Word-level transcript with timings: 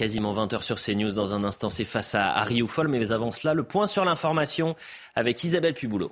Quasiment 0.00 0.32
20h 0.32 0.62
sur 0.62 0.80
CNews. 0.80 1.12
Dans 1.12 1.34
un 1.34 1.44
instant, 1.44 1.68
c'est 1.68 1.84
face 1.84 2.14
à 2.14 2.32
Harry 2.32 2.66
Foll. 2.66 2.88
Mais 2.88 3.12
avant 3.12 3.30
cela, 3.30 3.52
le 3.52 3.64
point 3.64 3.86
sur 3.86 4.02
l'information 4.02 4.74
avec 5.14 5.44
Isabelle 5.44 5.74
Puboulot. 5.74 6.10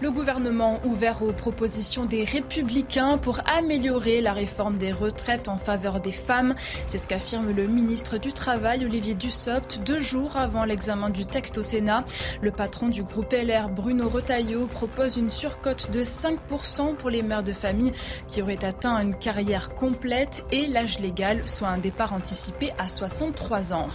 Le 0.00 0.12
gouvernement 0.12 0.78
ouvert 0.84 1.22
aux 1.22 1.32
propositions 1.32 2.04
des 2.04 2.22
républicains 2.22 3.18
pour 3.18 3.40
améliorer 3.52 4.20
la 4.20 4.32
réforme 4.32 4.78
des 4.78 4.92
retraites 4.92 5.48
en 5.48 5.58
faveur 5.58 6.00
des 6.00 6.12
femmes. 6.12 6.54
C'est 6.86 6.98
ce 6.98 7.06
qu'affirme 7.08 7.50
le 7.50 7.66
ministre 7.66 8.16
du 8.16 8.32
Travail, 8.32 8.84
Olivier 8.84 9.14
Dussopt, 9.14 9.80
deux 9.84 9.98
jours 9.98 10.36
avant 10.36 10.64
l'examen 10.64 11.10
du 11.10 11.26
texte 11.26 11.58
au 11.58 11.62
Sénat. 11.62 12.04
Le 12.42 12.52
patron 12.52 12.86
du 12.86 13.02
groupe 13.02 13.32
LR, 13.32 13.70
Bruno 13.70 14.08
Retailleau, 14.08 14.66
propose 14.66 15.16
une 15.16 15.30
surcote 15.30 15.90
de 15.90 16.04
5% 16.04 16.94
pour 16.94 17.10
les 17.10 17.22
mères 17.22 17.42
de 17.42 17.52
famille 17.52 17.92
qui 18.28 18.40
auraient 18.40 18.64
atteint 18.64 19.00
une 19.00 19.16
carrière 19.16 19.74
complète 19.74 20.44
et 20.52 20.68
l'âge 20.68 21.00
légal, 21.00 21.42
soit 21.44 21.68
un 21.68 21.78
départ 21.78 22.12
anticipé 22.12 22.70
à 22.78 22.88
63 22.88 23.72
ans. 23.72 23.88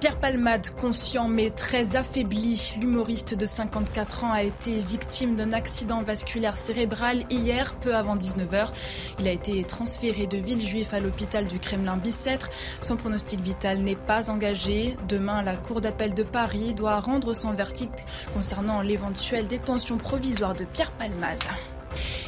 Pierre 0.00 0.18
Palmade, 0.18 0.70
conscient 0.76 1.28
mais 1.28 1.50
très 1.50 1.96
affaibli, 1.96 2.74
l'humoriste 2.80 3.34
de 3.34 3.46
54 3.46 4.24
ans 4.24 4.32
a 4.32 4.42
été 4.42 4.80
victime 4.80 5.36
d'un 5.36 5.52
accident 5.52 6.02
vasculaire 6.02 6.56
cérébral 6.56 7.24
hier, 7.30 7.74
peu 7.74 7.94
avant 7.94 8.16
19h. 8.16 8.68
Il 9.18 9.28
a 9.28 9.32
été 9.32 9.64
transféré 9.64 10.26
de 10.26 10.36
Villejuif 10.36 10.92
à 10.94 11.00
l'hôpital 11.00 11.46
du 11.46 11.58
Kremlin-Bicêtre. 11.58 12.50
Son 12.80 12.96
pronostic 12.96 13.40
vital 13.40 13.78
n'est 13.78 13.96
pas 13.96 14.30
engagé. 14.30 14.96
Demain, 15.08 15.42
la 15.42 15.56
Cour 15.56 15.80
d'appel 15.80 16.14
de 16.14 16.22
Paris 16.22 16.74
doit 16.74 17.00
rendre 17.00 17.34
son 17.34 17.52
verdict 17.52 18.06
concernant 18.34 18.80
l'éventuelle 18.80 19.46
détention 19.46 19.96
provisoire 19.96 20.54
de 20.54 20.64
Pierre 20.64 20.90
Palmade. 20.92 21.42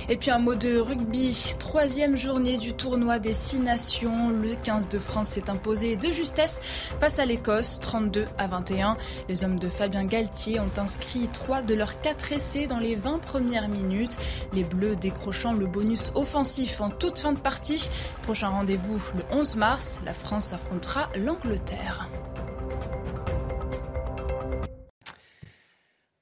Et 0.08 0.16
puis 0.16 0.30
un 0.30 0.38
mot 0.38 0.54
de 0.54 0.78
rugby. 0.78 1.56
Troisième 1.58 2.16
journée 2.16 2.58
du 2.58 2.72
tournoi 2.74 3.18
des 3.18 3.32
six 3.32 3.58
nations. 3.58 4.30
Le 4.30 4.54
15 4.54 4.88
de 4.88 5.00
France 5.00 5.30
s'est 5.30 5.50
imposé 5.50 5.96
de 5.96 6.12
justesse 6.12 6.60
face 7.00 7.18
à 7.18 7.26
l'Écosse, 7.26 7.80
32 7.80 8.26
à 8.38 8.46
21. 8.46 8.96
Les 9.28 9.42
hommes 9.42 9.58
de 9.58 9.68
Fabien 9.68 10.04
Galtier 10.04 10.60
ont 10.60 10.70
inscrit 10.76 11.28
trois 11.32 11.62
de 11.62 11.74
leurs 11.74 12.00
quatre 12.00 12.32
essais 12.32 12.68
dans 12.68 12.78
les 12.78 12.94
20 12.94 13.18
premières 13.18 13.68
minutes. 13.68 14.16
Les 14.52 14.62
Bleus 14.62 14.94
décrochant 14.94 15.52
le 15.52 15.66
bonus 15.66 16.12
offensif 16.14 16.80
en 16.80 16.90
toute 16.90 17.18
fin 17.18 17.32
de 17.32 17.40
partie. 17.40 17.90
Prochain 18.22 18.48
rendez-vous 18.48 19.02
le 19.16 19.36
11 19.36 19.56
mars. 19.56 20.00
La 20.04 20.14
France 20.14 20.52
affrontera 20.52 21.10
l'Angleterre. 21.16 22.08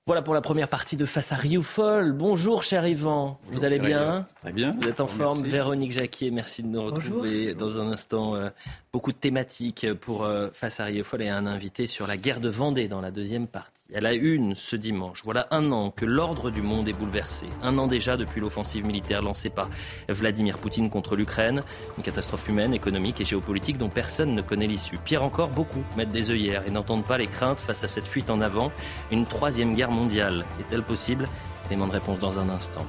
Voilà 0.06 0.20
pour 0.20 0.34
la 0.34 0.42
première 0.42 0.68
partie 0.68 0.98
de 0.98 1.06
Face 1.06 1.32
à 1.32 1.36
Rioufol. 1.36 2.12
Bonjour 2.12 2.62
cher 2.62 2.86
Yvan, 2.86 3.38
vous 3.50 3.64
allez 3.64 3.78
bien 3.78 4.26
Très 4.42 4.52
bien. 4.52 4.76
Vous 4.78 4.86
êtes 4.86 5.00
en 5.00 5.06
forme 5.06 5.38
Merci. 5.38 5.52
Véronique 5.52 5.92
Jacquier, 5.92 6.30
merci 6.30 6.62
de 6.62 6.68
nous 6.68 6.82
retrouver 6.84 7.54
dans 7.54 7.80
un 7.80 7.90
instant. 7.90 8.34
euh, 8.36 8.50
beaucoup 8.92 9.12
de 9.12 9.16
thématiques 9.16 9.90
pour 9.94 10.24
euh, 10.24 10.50
Face 10.52 10.78
à 10.78 10.84
Rioufol 10.84 11.22
et 11.22 11.30
un 11.30 11.46
invité 11.46 11.86
sur 11.86 12.06
la 12.06 12.18
guerre 12.18 12.40
de 12.40 12.50
Vendée 12.50 12.86
dans 12.86 13.00
la 13.00 13.10
deuxième 13.10 13.46
partie. 13.46 13.73
Elle 13.92 14.06
a 14.06 14.14
une 14.14 14.54
ce 14.54 14.76
dimanche. 14.76 15.20
Voilà 15.24 15.46
un 15.50 15.70
an 15.70 15.90
que 15.90 16.06
l'ordre 16.06 16.50
du 16.50 16.62
monde 16.62 16.88
est 16.88 16.94
bouleversé. 16.94 17.46
Un 17.62 17.76
an 17.76 17.86
déjà 17.86 18.16
depuis 18.16 18.40
l'offensive 18.40 18.86
militaire 18.86 19.20
lancée 19.20 19.50
par 19.50 19.68
Vladimir 20.08 20.56
Poutine 20.56 20.88
contre 20.88 21.16
l'Ukraine. 21.16 21.62
Une 21.98 22.02
catastrophe 22.02 22.48
humaine, 22.48 22.72
économique 22.72 23.20
et 23.20 23.26
géopolitique 23.26 23.76
dont 23.76 23.90
personne 23.90 24.34
ne 24.34 24.40
connaît 24.40 24.66
l'issue. 24.66 24.96
Pire 24.96 25.22
encore, 25.22 25.50
beaucoup 25.50 25.84
mettent 25.98 26.12
des 26.12 26.30
œillères 26.30 26.66
et 26.66 26.70
n'entendent 26.70 27.04
pas 27.04 27.18
les 27.18 27.26
craintes 27.26 27.60
face 27.60 27.84
à 27.84 27.88
cette 27.88 28.06
fuite 28.06 28.30
en 28.30 28.40
avant. 28.40 28.72
Une 29.12 29.26
troisième 29.26 29.74
guerre 29.74 29.90
mondiale 29.90 30.46
est-elle 30.60 30.82
possible? 30.82 31.28
Élément 31.66 31.86
de 31.86 31.92
réponse 31.92 32.20
dans 32.20 32.38
un 32.38 32.48
instant. 32.48 32.86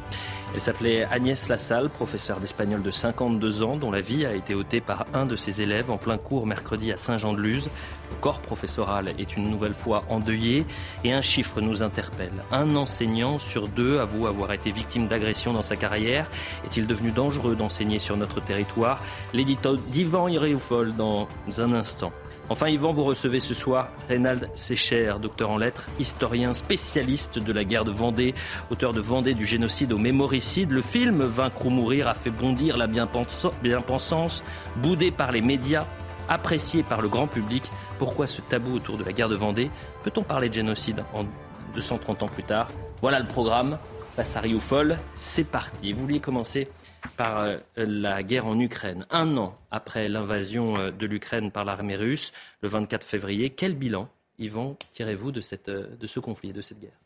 Elle 0.54 0.62
s'appelait 0.62 1.06
Agnès 1.06 1.48
Lassalle, 1.50 1.90
professeure 1.90 2.40
d'espagnol 2.40 2.82
de 2.82 2.92
52 2.92 3.64
ans, 3.64 3.76
dont 3.76 3.92
la 3.92 4.02
vie 4.02 4.26
a 4.26 4.34
été 4.34 4.56
ôtée 4.56 4.80
par 4.80 5.06
un 5.14 5.26
de 5.26 5.36
ses 5.36 5.62
élèves 5.62 5.92
en 5.92 5.98
plein 5.98 6.18
cours 6.18 6.46
mercredi 6.46 6.92
à 6.92 6.98
Saint-Jean-de-Luz. 6.98 7.70
Le 8.12 8.16
corps 8.22 8.40
professoral 8.40 9.14
est 9.18 9.36
une 9.36 9.50
nouvelle 9.50 9.74
fois 9.74 10.04
endeuillé 10.10 10.66
et 11.04 11.14
un 11.14 11.22
chiffre 11.22 11.62
nous 11.62 11.84
interpelle. 11.84 12.32
Un 12.52 12.76
enseignant 12.76 13.40
sur 13.40 13.68
deux 13.68 14.00
avoue 14.00 14.28
avoir 14.28 14.54
été 14.54 14.72
victime 14.72 15.08
d'agression 15.08 15.52
dans 15.52 15.64
sa 15.64 15.76
carrière. 15.76 16.30
Est-il 16.64 16.88
devenu 16.88 17.12
dangereux 17.12 17.56
d'enseigner 17.56 18.00
sur 18.00 18.16
notre 18.16 18.40
territoire? 18.40 19.02
L'édito 19.34 19.76
d'Yvan 19.76 20.28
Iréoufol 20.28 20.96
dans 20.96 21.28
un 21.58 21.74
instant. 21.74 22.14
Enfin, 22.50 22.70
Yvan, 22.70 22.92
vous 22.94 23.04
recevez 23.04 23.40
ce 23.40 23.56
soir 23.56 23.90
Reynald 24.08 24.50
Secher, 24.54 25.14
docteur 25.20 25.50
en 25.50 25.58
lettres, 25.58 25.88
historien 26.00 26.54
spécialiste 26.54 27.40
de 27.40 27.52
la 27.52 27.64
guerre 27.64 27.86
de 27.86 27.92
Vendée, 27.92 28.36
auteur 28.70 28.94
de 28.94 29.02
Vendée 29.02 29.34
du 29.34 29.48
génocide 29.48 29.92
au 29.92 29.98
mémoricide. 29.98 30.70
Le 30.72 30.84
film 30.84 31.24
Vaincre 31.24 31.66
ou 31.66 31.70
mourir 31.72 32.08
a 32.08 32.14
fait 32.14 32.30
bondir 32.30 32.78
la 32.78 32.86
bien-pensa- 32.86 33.52
bien-pensance, 33.64 34.44
boudé 34.78 35.10
par 35.10 35.32
les 35.32 35.42
médias, 35.42 35.86
apprécié 36.30 36.84
par 36.84 37.02
le 37.02 37.10
grand 37.10 37.26
public. 37.26 37.64
Pourquoi 37.98 38.28
ce 38.28 38.42
tabou 38.42 38.76
autour 38.76 38.98
de 38.98 39.04
la 39.04 39.12
guerre 39.12 39.30
de 39.30 39.36
Vendée? 39.36 39.72
Peut-on 40.04 40.22
parler 40.22 40.48
de 40.50 40.54
génocide 40.54 41.04
en 41.16 41.26
230 41.74 42.22
ans 42.22 42.28
plus 42.28 42.44
tard? 42.44 42.68
Voilà 43.02 43.20
le 43.20 43.28
programme. 43.28 43.80
Face 44.16 44.38
à 44.38 44.40
Rioufol, 44.40 44.98
c'est 45.18 45.44
parti. 45.46 45.94
Vous 45.94 46.02
vouliez 46.02 46.20
commencer 46.20 46.70
par 47.18 47.42
euh, 47.42 47.58
la 47.76 48.24
guerre 48.24 48.46
en 48.46 48.60
Ukraine. 48.60 49.06
Un 49.10 49.38
an 49.38 49.58
après 49.72 50.08
l'invasion 50.08 50.78
euh, 50.78 50.92
de 50.92 51.06
l'Ukraine 51.06 51.52
par 51.52 51.66
l'armée 51.66 51.96
russe, 51.96 52.32
le 52.62 52.70
24 52.70 53.06
février, 53.06 53.50
quel 53.50 53.76
bilan, 53.76 54.10
Yvan, 54.40 54.78
tirez-vous 54.92 55.32
de, 55.32 55.42
euh, 55.70 55.88
ce 56.04 56.20
conflit, 56.20 56.54
de 56.54 56.62
cette 56.62 56.80
guerre? 56.80 57.00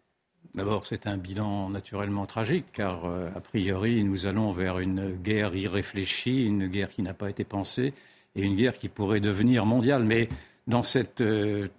D'abord, 0.56 0.86
c'est 0.86 1.06
un 1.06 1.18
bilan 1.18 1.70
naturellement 1.70 2.26
tragique, 2.26 2.66
car 2.72 3.06
a 3.06 3.40
priori, 3.40 4.04
nous 4.04 4.26
allons 4.26 4.52
vers 4.52 4.80
une 4.80 5.12
guerre 5.12 5.54
irréfléchie, 5.54 6.46
une 6.46 6.68
guerre 6.68 6.90
qui 6.90 7.04
n'a 7.04 7.14
pas 7.14 7.30
été 7.30 7.44
pensée, 7.44 7.94
et 8.36 8.42
une 8.42 8.56
guerre 8.56 8.78
qui 8.78 8.90
pourrait 8.90 9.20
devenir 9.20 9.66
mondiale. 9.66 10.04
Mais 10.06 10.28
dans 10.66 10.82
cette 10.82 11.24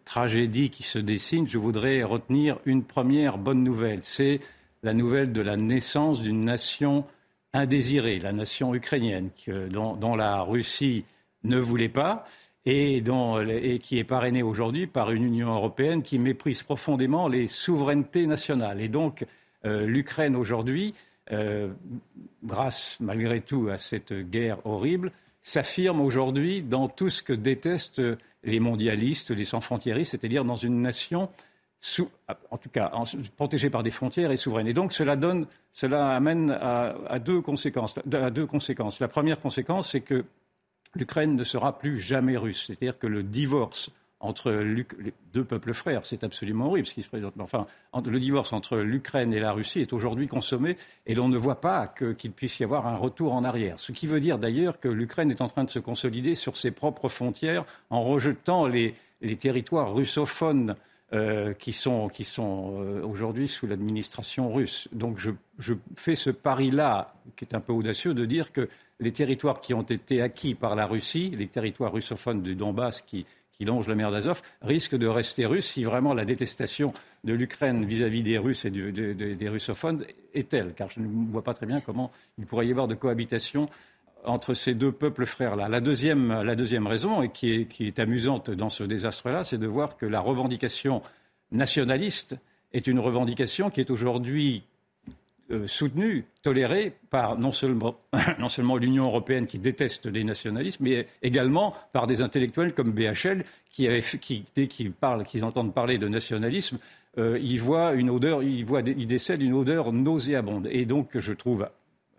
tragédie 0.04 0.70
qui 0.70 0.82
se 0.82 0.98
dessine, 0.98 1.48
je 1.48 1.58
voudrais 1.58 2.04
retenir 2.04 2.58
une 2.64 2.84
première 2.84 3.38
bonne 3.38 3.64
nouvelle. 3.64 4.00
C'est 4.02 4.40
la 4.82 4.94
nouvelle 4.94 5.32
de 5.32 5.40
la 5.40 5.56
naissance 5.56 6.22
d'une 6.22 6.44
nation 6.44 7.06
indésirée, 7.52 8.18
la 8.18 8.32
nation 8.32 8.74
ukrainienne, 8.74 9.30
dont 9.70 10.16
la 10.16 10.42
Russie 10.42 11.04
ne 11.44 11.58
voulait 11.58 11.88
pas 11.88 12.26
et, 12.66 13.00
dont, 13.00 13.40
et 13.40 13.78
qui 13.78 13.98
est 13.98 14.04
parrainée 14.04 14.42
aujourd'hui 14.42 14.86
par 14.86 15.10
une 15.10 15.24
Union 15.24 15.52
européenne 15.54 16.02
qui 16.02 16.18
méprise 16.18 16.62
profondément 16.62 17.28
les 17.28 17.48
souverainetés 17.48 18.26
nationales. 18.26 18.80
Et 18.80 18.88
donc, 18.88 19.24
euh, 19.64 19.86
l'Ukraine 19.86 20.36
aujourd'hui, 20.36 20.94
euh, 21.32 21.72
grâce 22.44 22.96
malgré 23.00 23.40
tout 23.40 23.68
à 23.70 23.78
cette 23.78 24.12
guerre 24.12 24.64
horrible, 24.66 25.12
s'affirme 25.40 26.00
aujourd'hui 26.00 26.62
dans 26.62 26.88
tout 26.88 27.08
ce 27.08 27.22
que 27.22 27.32
détestent 27.32 28.02
les 28.44 28.60
mondialistes, 28.60 29.30
les 29.30 29.44
sans-frontiéristes, 29.44 30.12
c'est-à-dire 30.12 30.44
dans 30.44 30.56
une 30.56 30.82
nation 30.82 31.30
en 32.50 32.56
tout 32.58 32.68
cas 32.68 32.92
protégée 33.36 33.70
par 33.70 33.82
des 33.82 33.90
frontières 33.90 34.30
et 34.30 34.36
souveraine. 34.36 34.66
Et 34.66 34.74
donc 34.74 34.92
cela 34.92 35.16
donne, 35.16 35.46
cela 35.72 36.14
amène 36.14 36.50
à, 36.50 37.18
deux 37.18 37.40
conséquences. 37.40 37.94
La 38.06 39.08
première 39.08 39.40
conséquence, 39.40 39.90
c'est 39.90 40.00
que 40.00 40.24
l'Ukraine 40.94 41.36
ne 41.36 41.44
sera 41.44 41.78
plus 41.78 41.98
jamais 41.98 42.36
russe. 42.36 42.64
C'est-à-dire 42.66 42.98
que 42.98 43.06
le 43.06 43.22
divorce 43.22 43.90
entre 44.22 44.50
les 44.52 44.84
deux 45.32 45.44
peuples 45.44 45.72
frères, 45.72 46.04
c'est 46.04 46.24
absolument 46.24 46.66
horrible 46.66 46.86
ce 46.86 46.92
qui 46.92 47.02
se 47.02 47.08
présente. 47.08 47.32
Enfin, 47.38 47.66
le 48.04 48.20
divorce 48.20 48.52
entre 48.52 48.76
l'Ukraine 48.76 49.32
et 49.32 49.40
la 49.40 49.52
Russie 49.52 49.80
est 49.80 49.94
aujourd'hui 49.94 50.26
consommé 50.26 50.76
et 51.06 51.14
l'on 51.14 51.30
ne 51.30 51.38
voit 51.38 51.62
pas 51.62 51.86
qu'il 51.86 52.32
puisse 52.32 52.60
y 52.60 52.64
avoir 52.64 52.86
un 52.86 52.96
retour 52.96 53.34
en 53.34 53.44
arrière. 53.44 53.80
Ce 53.80 53.92
qui 53.92 54.06
veut 54.06 54.20
dire 54.20 54.38
d'ailleurs 54.38 54.78
que 54.78 54.88
l'Ukraine 54.88 55.30
est 55.30 55.40
en 55.40 55.48
train 55.48 55.64
de 55.64 55.70
se 55.70 55.78
consolider 55.78 56.34
sur 56.34 56.58
ses 56.58 56.70
propres 56.70 57.08
frontières 57.08 57.64
en 57.88 58.02
rejetant 58.02 58.66
les 58.66 58.92
territoires 59.38 59.94
russophones 59.94 60.76
euh, 61.12 61.54
qui 61.54 61.72
sont, 61.72 62.08
qui 62.08 62.24
sont 62.24 62.82
euh, 62.82 63.02
aujourd'hui 63.02 63.48
sous 63.48 63.66
l'administration 63.66 64.52
russe. 64.52 64.88
Donc 64.92 65.18
je, 65.18 65.32
je 65.58 65.74
fais 65.96 66.14
ce 66.14 66.30
pari-là, 66.30 67.14
qui 67.36 67.44
est 67.44 67.54
un 67.54 67.60
peu 67.60 67.72
audacieux, 67.72 68.14
de 68.14 68.24
dire 68.24 68.52
que 68.52 68.68
les 69.00 69.12
territoires 69.12 69.60
qui 69.60 69.74
ont 69.74 69.82
été 69.82 70.22
acquis 70.22 70.54
par 70.54 70.76
la 70.76 70.86
Russie, 70.86 71.30
les 71.36 71.48
territoires 71.48 71.92
russophones 71.92 72.42
du 72.42 72.54
Donbass 72.54 73.00
qui, 73.00 73.26
qui 73.50 73.64
longe 73.64 73.88
la 73.88 73.94
mer 73.94 74.10
d'Azov, 74.10 74.40
risque 74.62 74.96
de 74.96 75.06
rester 75.06 75.46
russe 75.46 75.66
si 75.66 75.84
vraiment 75.84 76.14
la 76.14 76.24
détestation 76.24 76.92
de 77.24 77.34
l'Ukraine 77.34 77.84
vis-à-vis 77.84 78.22
des 78.22 78.38
Russes 78.38 78.64
et 78.64 78.70
des 78.70 79.48
russophones 79.48 80.06
est 80.32 80.48
telle. 80.48 80.72
Car 80.74 80.88
je 80.90 81.00
ne 81.00 81.30
vois 81.30 81.44
pas 81.44 81.54
très 81.54 81.66
bien 81.66 81.80
comment 81.80 82.10
il 82.38 82.46
pourrait 82.46 82.66
y 82.66 82.70
avoir 82.70 82.88
de 82.88 82.94
cohabitation 82.94 83.68
entre 84.24 84.54
ces 84.54 84.74
deux 84.74 84.92
peuples 84.92 85.26
frères-là. 85.26 85.68
La 85.68 85.80
deuxième, 85.80 86.30
raison, 86.86 87.22
et 87.22 87.30
qui 87.30 87.52
est, 87.52 87.64
qui 87.66 87.86
est 87.86 87.98
amusante 87.98 88.50
dans 88.50 88.68
ce 88.68 88.84
désastre-là, 88.84 89.44
c'est 89.44 89.58
de 89.58 89.66
voir 89.66 89.96
que 89.96 90.06
la 90.06 90.20
revendication 90.20 91.02
nationaliste 91.52 92.36
est 92.72 92.86
une 92.86 92.98
revendication 92.98 93.70
qui 93.70 93.80
est 93.80 93.90
aujourd'hui 93.90 94.62
euh, 95.50 95.66
soutenu, 95.66 96.24
toléré 96.42 96.92
par 97.10 97.36
non 97.36 97.50
seulement, 97.50 97.96
non 98.38 98.48
seulement 98.48 98.76
l'Union 98.76 99.06
européenne 99.06 99.46
qui 99.46 99.58
déteste 99.58 100.06
les 100.06 100.22
nationalismes, 100.22 100.84
mais 100.84 101.06
également 101.22 101.74
par 101.92 102.06
des 102.06 102.22
intellectuels 102.22 102.72
comme 102.72 102.92
BHL 102.92 103.44
qui, 103.72 103.88
qui 104.20 104.44
dès 104.54 104.68
qu'ils 104.68 104.92
parlent, 104.92 105.24
qu'ils 105.24 105.44
entendent 105.44 105.74
parler 105.74 105.98
de 105.98 106.06
nationalisme, 106.06 106.78
euh, 107.18 107.38
ils 107.42 107.60
voient 107.60 107.94
une 107.94 108.10
odeur, 108.10 108.44
ils, 108.44 108.64
voient, 108.64 108.82
ils 108.86 109.08
décèdent 109.08 109.42
une 109.42 109.54
odeur 109.54 109.92
nauséabonde. 109.92 110.68
Et 110.70 110.84
donc, 110.84 111.18
je 111.18 111.32
trouve 111.32 111.68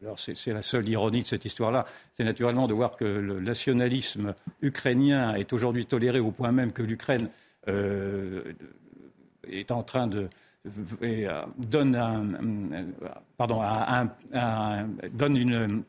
alors 0.01 0.17
c'est 0.17 0.47
la 0.47 0.61
seule 0.61 0.87
ironie 0.89 1.21
de 1.21 1.27
cette 1.27 1.45
histoire-là, 1.45 1.85
c'est 2.13 2.23
naturellement 2.23 2.67
de 2.67 2.73
voir 2.73 2.95
que 2.95 3.05
le 3.05 3.39
nationalisme 3.39 4.33
ukrainien 4.61 5.35
est 5.35 5.53
aujourd'hui 5.53 5.85
toléré 5.85 6.19
au 6.19 6.31
point 6.31 6.51
même 6.51 6.71
que 6.71 6.81
l'Ukraine 6.81 7.29
euh, 7.67 8.53
est 9.47 9.69
en 9.71 9.83
train 9.83 10.07
de, 10.07 10.27
euh, 11.03 11.41
pardon, 13.37 13.61
donne 15.11 15.37
une, 15.37 15.83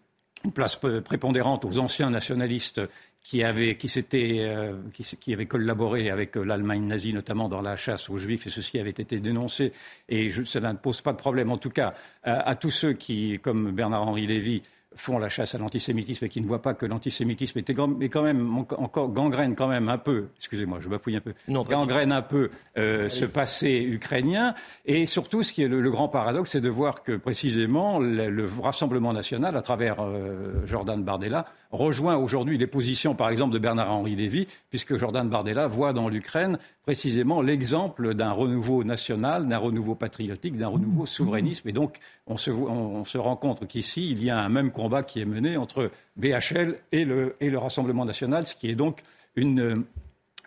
place 0.55 0.77
prépondérante 1.05 1.65
aux 1.65 1.79
anciens 1.79 2.11
nationalistes 2.11 2.83
qui 3.23 3.45
avaient, 3.45 3.77
qui, 3.77 3.89
euh, 4.15 4.77
qui, 4.93 5.05
qui 5.17 5.33
avaient 5.33 5.47
collaboré 5.47 6.11
avec 6.11 6.35
l'Allemagne 6.37 6.87
nazie, 6.87 7.13
notamment 7.13 7.49
dans 7.49 7.63
la 7.63 7.77
chasse 7.77 8.11
aux 8.11 8.19
Juifs, 8.19 8.47
et 8.47 8.51
ceci 8.51 8.79
avait 8.79 8.91
été 8.91 9.21
dénoncé. 9.21 9.73
Et 10.09 10.29
je, 10.29 10.43
cela 10.43 10.73
ne 10.73 10.79
pose 10.79 11.01
pas 11.01 11.13
de 11.13 11.19
problème, 11.19 11.51
en 11.51 11.59
tout 11.59 11.71
cas, 11.71 11.91
à, 12.25 12.49
à 12.49 12.55
tous 12.57 12.71
ceux 12.73 12.93
qui, 12.95 13.39
comme 13.41 13.73
Bernard-Henri 13.73 14.27
Lévy, 14.27 14.63
font 14.97 15.19
la 15.19 15.29
chasse 15.29 15.55
à 15.55 15.59
l'antisémitisme 15.59 16.25
et 16.25 16.29
qui 16.29 16.41
ne 16.41 16.47
voient 16.47 16.63
pas 16.63 16.75
que 16.75 16.87
l'antisémitisme 16.87 17.59
était 17.59 17.75
quand 17.75 18.23
même 18.23 18.57
encore 18.57 19.09
gangrène 19.09 19.55
quand 19.55 19.69
même 19.69 19.89
un 19.89 19.99
peu, 19.99 20.29
excusez-moi, 20.37 20.79
je 20.81 20.89
bafouille 20.89 21.17
un 21.17 21.21
peu, 21.21 21.35
gangrène 21.49 22.13
un 22.13 22.23
peu 22.23 22.51
euh, 22.77 23.09
ce 23.09 23.25
passé 23.25 23.83
ukrainien. 23.83 24.55
Et 24.87 25.07
surtout, 25.07 25.43
ce 25.43 25.53
qui 25.53 25.63
est 25.63 25.69
le, 25.69 25.91
grand 25.91 26.09
paradoxe, 26.09 26.53
c'est 26.53 26.61
de 26.61 26.69
voir 26.69 27.03
que 27.03 27.13
précisément 27.17 27.99
le, 27.99 28.49
Rassemblement 28.63 29.13
national, 29.13 29.57
à 29.57 29.63
travers 29.63 29.97
euh, 30.01 30.65
Jordan 30.67 31.03
Bardella, 31.03 31.47
rejoint 31.71 32.17
aujourd'hui 32.17 32.59
les 32.59 32.67
positions, 32.67 33.15
par 33.15 33.31
exemple, 33.31 33.53
de 33.53 33.59
Bernard-Henri 33.59 34.15
Lévy, 34.15 34.47
puisque 34.71 34.97
Jordan 34.97 35.29
Bardella 35.29 35.67
voit 35.67 35.93
dans 35.93 36.09
l'Ukraine 36.09 36.59
précisément 36.83 37.43
l'exemple 37.43 38.15
d'un 38.15 38.33
renouveau 38.33 38.83
national, 38.83 39.47
d'un 39.47 39.59
renouveau 39.59 39.95
patriotique, 39.95 40.57
d'un 40.57 40.69
renouveau 40.69 41.07
souverainiste. 41.07 41.65
Et 41.67 41.73
donc, 41.73 41.99
on 42.27 42.37
se, 42.37 42.51
on, 42.51 43.05
se 43.05 43.19
rend 43.19 43.37
compte 43.37 43.67
qu'ici, 43.69 44.11
il 44.11 44.23
y 44.23 44.31
a 44.31 44.39
un 44.39 44.49
même 44.49 44.73
combat 44.73 45.03
qui 45.03 45.21
est 45.21 45.25
mené 45.25 45.57
entre 45.57 45.91
BHL 46.17 46.77
et 46.91 47.05
le, 47.05 47.37
et 47.41 47.51
le 47.51 47.59
Rassemblement 47.59 48.05
national, 48.05 48.47
ce 48.47 48.57
qui 48.57 48.69
est 48.69 48.75
donc 48.75 49.03
une, 49.37 49.85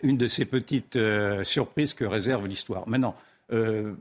une 0.04 0.18
de 0.18 0.28
ces 0.28 0.46
petites 0.46 0.98
euh, 0.98 1.44
surprises 1.44 1.94
que 1.94 2.06
réserve 2.06 2.48
l'histoire. 2.48 2.88
Maintenant, 2.88 3.16
euh, 3.54 3.94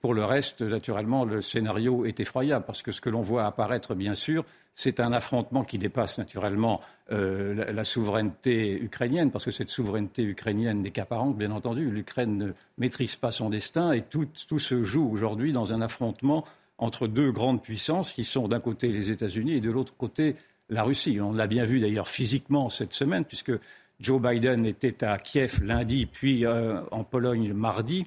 pour 0.00 0.14
le 0.14 0.24
reste, 0.24 0.62
naturellement, 0.62 1.24
le 1.24 1.40
scénario 1.40 2.04
est 2.04 2.20
effroyable, 2.20 2.64
parce 2.66 2.82
que 2.82 2.92
ce 2.92 3.00
que 3.00 3.10
l'on 3.10 3.22
voit 3.22 3.46
apparaître, 3.46 3.94
bien 3.94 4.14
sûr, 4.14 4.44
c'est 4.74 5.00
un 5.00 5.12
affrontement 5.12 5.62
qui 5.62 5.78
dépasse 5.78 6.18
naturellement 6.18 6.80
euh, 7.12 7.72
la, 7.72 7.84
souveraineté 7.84 8.72
ukrainienne, 8.82 9.30
parce 9.30 9.44
que 9.44 9.50
cette 9.50 9.68
souveraineté 9.68 10.22
ukrainienne 10.24 10.82
n'est 10.82 10.90
qu'apparente, 10.90 11.36
bien 11.36 11.52
entendu. 11.52 11.90
L'Ukraine 11.90 12.36
ne 12.36 12.52
maîtrise 12.76 13.16
pas 13.16 13.30
son 13.30 13.50
destin 13.50 13.92
et 13.92 14.02
tout, 14.02 14.26
se 14.34 14.82
joue 14.82 15.08
aujourd'hui 15.10 15.52
dans 15.52 15.72
un 15.72 15.80
affrontement 15.80 16.44
entre 16.78 17.06
deux 17.06 17.30
grandes 17.30 17.62
puissances 17.62 18.12
qui 18.12 18.24
sont 18.24 18.48
d'un 18.48 18.60
côté 18.60 18.88
les 18.88 19.10
États-Unis 19.10 19.54
et 19.54 19.60
de 19.60 19.70
l'autre 19.70 19.96
côté 19.96 20.34
la 20.68 20.82
Russie. 20.82 21.20
On 21.20 21.32
l'a 21.32 21.46
bien 21.46 21.64
vu 21.64 21.78
d'ailleurs 21.78 22.08
physiquement 22.08 22.68
cette 22.68 22.92
semaine, 22.92 23.24
puisque 23.24 23.52
Joe 24.00 24.20
Biden 24.20 24.66
était 24.66 25.04
à 25.04 25.18
Kiev 25.18 25.62
lundi, 25.62 26.06
puis 26.06 26.44
euh, 26.44 26.80
en 26.90 27.04
Pologne 27.04 27.52
mardi, 27.52 28.06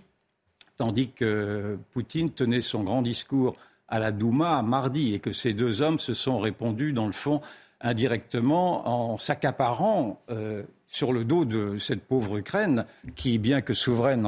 tandis 0.78 1.10
que 1.10 1.78
Poutine 1.92 2.30
tenait 2.30 2.62
son 2.62 2.84
grand 2.84 3.02
discours 3.02 3.56
à 3.88 4.00
la 4.00 4.12
Douma 4.12 4.62
mardi 4.62 5.14
et 5.14 5.20
que 5.20 5.32
ces 5.32 5.54
deux 5.54 5.82
hommes 5.82 6.00
se 6.00 6.14
sont 6.14 6.38
répondus, 6.40 6.94
dans 6.94 7.08
le 7.08 7.14
fond, 7.14 7.42
indirectement 7.82 8.88
en 8.88 9.18
s'accaparant 9.18 10.22
euh, 10.30 10.64
sur 10.88 11.14
le 11.14 11.26
dos 11.26 11.46
de 11.46 11.78
cette 11.78 12.04
pauvre 12.04 12.38
Ukraine 12.38 12.86
qui, 13.16 13.38
bien 13.38 13.62
que 13.62 13.74
souveraine, 13.74 14.22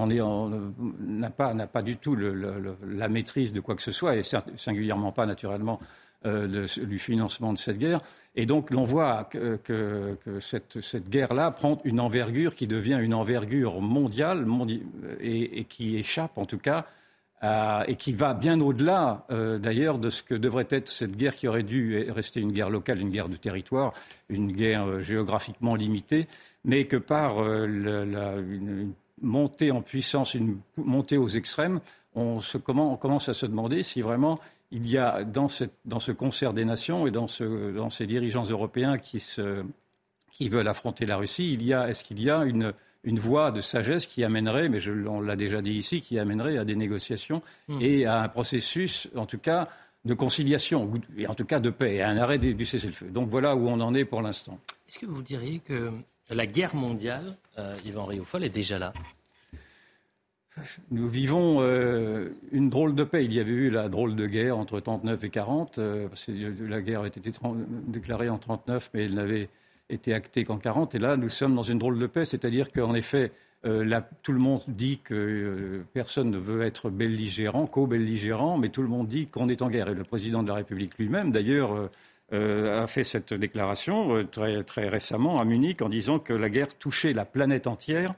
n'a 1.00 1.30
pas, 1.30 1.54
pas, 1.54 1.82
du 1.82 1.98
tout 1.98 2.16
la 2.16 3.10
maîtrise 3.10 3.54
de 3.54 3.60
quoi 3.60 3.76
que 3.76 3.82
ce 3.82 3.92
soit, 3.92 4.18
et 4.18 4.24
singulièrement 4.56 5.12
pas 5.12 5.26
naturellement 5.26 5.80
euh, 6.26 6.68
du 6.84 7.00
financement 7.00 7.54
de 7.54 7.58
cette 7.58 7.78
guerre. 7.78 8.00
Et 8.36 8.46
donc 8.46 8.72
l'on 8.72 8.84
voit 8.84 9.24
que, 9.24 9.60
cette, 10.40 11.10
guerre-là 11.10 11.52
prend 11.52 11.82
une 11.84 12.00
envergure 12.00 12.56
qui 12.56 12.68
devient 12.68 13.00
une 13.02 13.14
envergure 13.14 13.82
mondiale 13.82 14.46
et, 15.20 15.64
qui 15.66 15.96
échappe 15.96 16.38
en 16.38 16.46
tout 16.46 16.58
cas 16.58 16.86
et 17.88 17.96
qui 17.96 18.14
va 18.14 18.34
bien 18.34 18.60
au-delà, 18.60 19.26
euh, 19.32 19.58
d'ailleurs, 19.58 19.98
de 19.98 20.10
ce 20.10 20.24
que 20.24 20.36
devrait 20.36 20.68
être 20.72 20.90
cette 20.90 21.16
guerre 21.16 21.36
qui 21.36 21.48
aurait 21.48 21.64
dû 21.64 22.06
rester 22.10 22.42
une 22.42 22.52
guerre 22.52 22.70
locale, 22.70 23.00
une 23.00 23.12
guerre 23.12 23.30
de 23.30 23.38
territoire, 23.38 23.94
une 24.28 24.52
guerre 24.52 24.86
euh, 24.86 25.02
géographiquement 25.02 25.76
limitée, 25.76 26.28
mais 26.66 26.84
que 26.84 26.98
par 26.98 27.42
une 27.42 28.94
montée 29.22 29.72
en 29.72 29.82
puissance, 29.82 30.34
une 30.34 30.58
montée 30.78 31.18
aux 31.18 31.30
extrêmes, 31.30 31.80
on, 32.16 32.40
commence 33.00 33.30
à 33.30 33.34
se 33.34 33.46
demander 33.46 33.84
si 33.84 34.02
vraiment 34.02 34.40
il 34.72 34.90
y 34.90 34.98
a 34.98 35.24
dans, 35.24 35.48
ce 35.48 36.12
concert 36.12 36.54
des 36.54 36.66
nations 36.66 37.08
et 37.08 37.12
dans, 37.12 37.28
ces 37.28 38.08
dirigeants 38.08 38.44
européens 38.44 38.98
qui, 38.98 39.24
qui 40.32 40.50
veulent 40.50 40.68
affronter 40.68 41.06
la 41.06 41.18
Russie, 41.18 41.54
il 41.54 41.64
y 41.64 41.74
a, 41.74 41.90
est-ce 41.90 42.04
qu'il 42.04 42.22
y 42.22 42.30
a 42.30 42.44
une 42.44 42.74
une 43.04 43.20
voie 43.20 43.52
de 43.52 43.62
sagesse 43.62 44.06
qui 44.06 44.24
amènerait, 44.24 44.70
mais 44.70 44.80
je, 44.80 44.92
on 44.92 45.22
l'a 45.22 45.36
déjà 45.36 45.62
dit 45.62 45.72
ici, 45.72 46.02
qui 46.02 46.20
amènerait 46.20 46.58
à 46.58 46.66
des 46.66 46.76
négociations 46.76 47.42
hmm. 47.68 47.82
et 47.82 48.06
à 48.06 48.22
un 48.22 48.30
processus, 48.30 49.08
en 49.16 49.26
tout 49.26 49.38
cas, 49.38 49.70
de 50.06 50.14
conciliation, 50.14 50.92
et 51.18 51.28
en 51.28 51.36
tout 51.36 51.46
cas 51.46 51.60
de 51.60 51.70
paix, 51.70 51.96
et 51.96 52.02
à 52.02 52.10
un 52.10 52.18
arrêt 52.18 52.38
du, 52.38 52.66
cessez-le-feu. 52.66 53.08
Donc 53.08 53.30
voilà 53.30 53.56
où 53.56 53.68
on 53.68 53.80
en 53.80 53.94
est 53.94 54.06
pour 54.06 54.22
l'instant. 54.22 54.60
Est-ce 54.88 55.00
que 55.00 55.06
vous 55.06 55.22
diriez 55.22 55.60
que 55.60 55.92
la 56.30 56.46
guerre 56.46 56.76
mondiale, 56.76 57.38
euh, 57.58 57.78
Yvan 57.86 58.06
Riofol, 58.06 58.44
est 58.44 58.50
déjà 58.50 58.80
là? 58.80 58.94
Nous 60.92 61.08
vivons 61.08 61.58
euh, 61.62 62.30
une 62.52 62.70
drôle 62.70 62.96
de 62.96 63.04
paix. 63.04 63.26
Il 63.26 63.34
y 63.34 63.40
avait 63.40 63.52
eu 63.52 63.70
la 63.70 63.90
drôle 63.90 64.16
de 64.16 64.26
guerre 64.26 64.58
entre 64.58 64.80
39 64.80 65.24
et 65.24 65.30
40. 65.30 65.80
Euh, 65.80 66.08
la 66.68 66.82
guerre 66.82 67.00
avait 67.00 67.10
été 67.10 67.22
déclarée 67.88 68.30
en 68.30 68.38
39, 68.38 68.92
mais 68.94 69.06
elle 69.06 69.16
n'avait 69.16 69.50
été 69.90 70.14
acté 70.14 70.44
qu'en 70.44 70.58
40. 70.58 70.96
Et 70.96 71.00
là, 71.00 71.18
nous 71.18 71.30
sommes 71.30 71.56
dans 71.56 71.64
une 71.64 71.80
drôle 71.80 72.00
de 72.00 72.08
paix, 72.08 72.26
c'est-à-dire 72.26 72.72
qu'en 72.72 72.94
effet, 72.94 73.32
euh, 73.66 74.00
tout 74.24 74.32
le 74.32 74.40
monde 74.40 74.62
dit 74.68 75.00
que 75.00 75.84
personne 75.94 76.32
ne 76.32 76.38
veut 76.38 76.62
être 76.62 76.90
belligérant, 76.90 77.66
co-belligérant, 77.66 78.58
mais 78.58 78.70
tout 78.70 78.82
le 78.82 78.88
monde 78.88 79.08
dit 79.08 79.28
qu'on 79.28 79.50
est 79.50 79.62
en 79.62 79.70
guerre. 79.70 79.90
Et 79.90 79.96
le 79.96 80.04
président 80.04 80.44
de 80.44 80.48
la 80.48 80.56
République 80.56 80.98
lui-même, 80.98 81.32
d'ailleurs, 81.32 81.90
a 82.32 82.86
fait 82.86 83.04
cette 83.04 83.34
déclaration 83.34 84.24
très 84.28 84.88
récemment 84.88 85.42
à 85.42 85.46
Munich 85.46 85.82
en 85.82 85.90
disant 85.90 86.20
que 86.20 86.32
la 86.34 86.50
guerre 86.50 86.78
touchait 86.78 87.12
la 87.12 87.26
planète 87.26 87.66
entière 87.66 88.14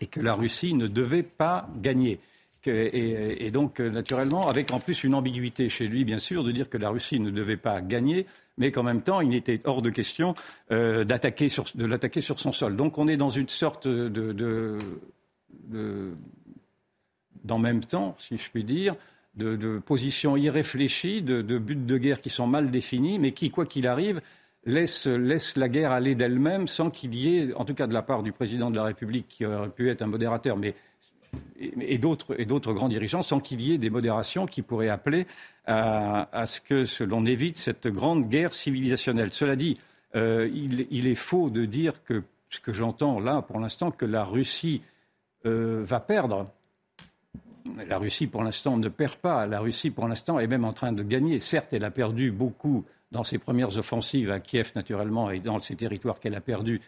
et 0.00 0.06
que 0.06 0.20
la 0.20 0.34
Russie 0.34 0.74
ne 0.74 0.86
devait 0.86 1.22
pas 1.22 1.68
gagner. 1.76 2.20
et, 2.66 3.50
donc, 3.50 3.80
naturellement, 3.80 4.48
avec 4.48 4.72
en 4.72 4.80
plus 4.80 5.04
une 5.04 5.14
ambiguïté 5.14 5.68
chez 5.68 5.86
lui, 5.86 6.04
bien 6.04 6.18
sûr, 6.18 6.44
de 6.44 6.52
dire 6.52 6.68
que 6.68 6.76
la 6.76 6.90
Russie 6.90 7.20
ne 7.20 7.30
devait 7.30 7.56
pas 7.56 7.80
gagner, 7.80 8.26
mais 8.58 8.72
qu'en 8.72 8.82
même 8.82 9.02
temps, 9.02 9.20
il 9.20 9.30
n'était 9.30 9.60
hors 9.64 9.80
de 9.80 9.90
question 9.90 10.34
euh, 10.70 11.04
sur, 11.48 11.64
de 11.74 11.86
l'attaquer 11.86 12.20
sur 12.20 12.38
son 12.40 12.52
sol. 12.52 12.76
Donc 12.76 12.98
on 12.98 13.08
est 13.08 13.16
dans 13.16 13.30
une 13.30 13.48
sorte 13.48 13.88
de, 13.88 14.08
de, 14.32 14.78
d'en 17.44 17.58
même 17.58 17.84
temps, 17.84 18.14
si 18.18 18.36
je 18.36 18.50
puis 18.50 18.64
dire, 18.64 18.96
de, 19.36 19.56
de 19.56 19.78
positions 19.78 20.36
irréfléchies, 20.36 21.22
de, 21.22 21.40
de 21.40 21.58
buts 21.58 21.76
de 21.76 21.98
guerre 21.98 22.20
qui 22.20 22.30
sont 22.30 22.46
mal 22.46 22.70
définis, 22.70 23.18
mais 23.18 23.32
qui, 23.32 23.50
quoi 23.50 23.64
qu'il 23.64 23.86
arrive, 23.86 24.20
laisse 24.64 25.06
la 25.56 25.68
guerre 25.68 25.92
aller 25.92 26.14
d'elle-même 26.14 26.68
sans 26.68 26.90
qu'il 26.90 27.14
y 27.14 27.36
ait, 27.36 27.54
en 27.54 27.64
tout 27.64 27.74
cas 27.74 27.86
de 27.86 27.94
la 27.94 28.02
part 28.02 28.22
du 28.22 28.32
président 28.32 28.70
de 28.70 28.76
la 28.76 28.84
République, 28.84 29.28
qui 29.28 29.46
aurait 29.46 29.70
pu 29.70 29.90
être 29.90 30.02
un 30.02 30.06
modérateur, 30.06 30.56
mais 30.56 30.74
et 31.60 31.98
d'autres 31.98 32.72
grands 32.72 32.88
dirigeants, 32.88 33.22
sans 33.22 33.40
qu'il 33.40 33.60
y 33.60 33.72
ait 33.72 33.78
des 33.78 33.90
modérations 33.90 34.46
qui 34.46 34.62
pourraient 34.62 34.88
appeler 34.88 35.26
à, 35.66 36.46
ce 36.46 36.60
que 36.60 37.04
l'on 37.04 37.26
évite 37.26 37.58
cette 37.58 37.88
grande 37.88 38.28
guerre 38.28 38.54
civilisationnelle. 38.54 39.32
Cela 39.32 39.56
dit, 39.56 39.76
euh, 40.16 40.48
il, 40.54 41.06
est 41.06 41.14
faux 41.14 41.50
de 41.50 41.66
dire 41.66 42.02
que, 42.04 42.22
ce 42.48 42.60
que 42.60 42.72
j'entends 42.72 43.20
là 43.20 43.42
pour 43.42 43.60
l'instant, 43.60 43.90
que 43.90 44.06
la 44.06 44.24
Russie 44.24 44.82
euh, 45.44 45.82
va 45.84 46.00
perdre. 46.00 46.46
La 47.86 47.98
Russie, 47.98 48.26
pour 48.26 48.42
l'instant, 48.42 48.78
ne 48.78 48.88
perd 48.88 49.16
pas. 49.16 49.46
La 49.46 49.60
Russie, 49.60 49.90
pour 49.90 50.08
l'instant, 50.08 50.38
est 50.38 50.46
même 50.46 50.64
en 50.64 50.72
train 50.72 50.92
de 50.92 51.02
gagner. 51.02 51.40
Certes, 51.40 51.74
elle 51.74 51.84
a 51.84 51.90
perdu 51.90 52.30
beaucoup 52.30 52.84
dans 53.12 53.24
ses 53.24 53.38
premières 53.38 53.76
offensives 53.78 54.30
à 54.30 54.40
Kiev, 54.40 54.72
naturellement, 54.74 55.30
et 55.30 55.40
dans 55.40 55.60
ces 55.60 55.76
territoires 55.76 56.20
qu'elle 56.20 56.34
a 56.34 56.40
perdus 56.40 56.80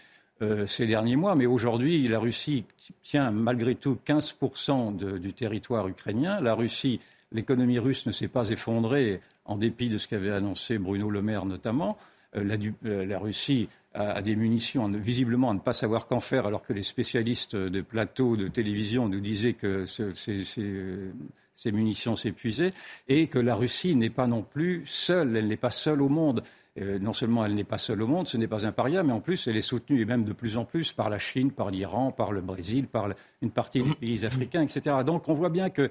euh, 0.43 0.67
ces 0.67 0.87
derniers 0.87 1.17
mois. 1.17 1.35
Mais 1.35 1.47
aujourd'hui, 1.47 2.07
la 2.09 2.19
Russie 2.19 2.65
tient 3.03 3.31
malgré 3.31 3.75
tout 3.75 3.99
15% 4.07 5.19
du 5.19 5.33
territoire 5.33 5.89
ukrainien. 5.89 6.41
La 6.41 6.55
Russie, 6.55 7.01
l'économie 7.33 7.79
russe 7.79 8.07
ne 8.07 8.13
s'est 8.13 8.29
pas 8.29 8.49
effondrée 8.51 9.21
en 9.45 9.57
dépit 9.57 9.89
de 9.89 9.99
ce 9.99 10.09
qu'avait 10.09 10.31
annoncé 10.31 10.79
Bruno 10.79 11.11
Le 11.11 11.23
Maire 11.23 11.45
notamment. 11.45 11.99
Euh, 12.37 12.57
euh, 12.87 13.05
la, 13.05 13.19
Russie 13.19 13.69
a, 13.95 14.23
des 14.23 14.37
munitions 14.37 14.89
visiblement 14.89 15.51
à 15.51 15.55
ne 15.55 15.59
pas 15.59 15.73
savoir 15.73 16.07
qu'en 16.07 16.21
faire, 16.21 16.47
alors 16.47 16.63
que 16.63 16.73
les 16.73 16.83
spécialistes 16.83 17.57
de 17.57 17.81
plateaux 17.81 18.37
de 18.37 18.49
télévision 18.49 19.09
nous 19.09 19.21
disaient 19.21 19.55
que 19.55 19.85
ces 19.87 21.73
munitions 21.73 22.17
s'épuisaient, 22.17 22.73
et 23.09 23.27
que 23.27 23.39
la 23.39 23.55
Russie 23.55 23.97
n'est 23.97 24.11
pas 24.11 24.27
non 24.27 24.43
plus 24.43 24.85
seule, 24.87 25.37
elle 25.37 25.49
n'est 25.49 25.57
pas 25.57 25.71
seule 25.71 26.03
au 26.03 26.09
monde. 26.09 26.43
Euh, 26.79 27.01
non 27.01 27.13
seulement 27.13 27.45
elle 27.45 27.55
n'est 27.55 27.65
pas 27.65 27.79
seule 27.79 28.01
au 28.01 28.07
monde, 28.07 28.29
ce 28.29 28.37
n'est 28.37 28.47
pas 28.47 28.65
un 28.65 28.71
paria, 28.71 29.03
mais 29.03 29.13
en 29.13 29.21
plus 29.21 29.49
elle 29.49 29.57
est 29.57 29.61
soutenue, 29.61 30.01
et 30.01 30.05
même 30.05 30.25
de 30.25 30.33
plus 30.33 30.57
en 30.57 30.65
plus, 30.65 30.93
par 30.93 31.11
la 31.11 31.19
Chine, 31.19 31.51
par 31.51 31.71
l'Iran, 31.71 32.13
par 32.13 32.31
le 32.31 32.41
Brésil, 32.41 32.87
par 32.87 33.09
une 33.43 33.51
partie 33.51 33.83
des 33.83 33.95
pays 33.95 34.25
africains, 34.25 34.63
etc. 34.63 34.97
Donc 35.05 35.29
on 35.29 35.35
voit 35.35 35.51
bien 35.51 35.69
que 35.69 35.91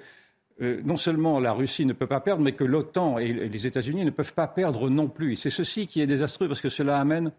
euh, 0.62 0.82
non 0.86 0.96
seulement 0.96 1.40
la 1.40 1.52
Russie 1.52 1.86
ne 1.86 1.94
peut 1.94 2.08
pas 2.08 2.22
perdre, 2.22 2.42
mais 2.42 2.54
que 2.54 2.64
l'OTAN 2.64 3.18
et 3.20 3.34
les 3.34 3.68
États-Unis 3.68 4.06
ne 4.06 4.10
peuvent 4.10 4.34
pas 4.34 4.48
perdre 4.48 4.90
non 4.90 5.08
plus. 5.10 5.36
C'est 5.36 5.50
ceci 5.50 5.86
qui 5.86 6.00
est 6.00 6.08
désastreux, 6.08 6.48
parce 6.48 6.62
que 6.62 6.70
cela 6.70 6.98
amène 6.98 7.34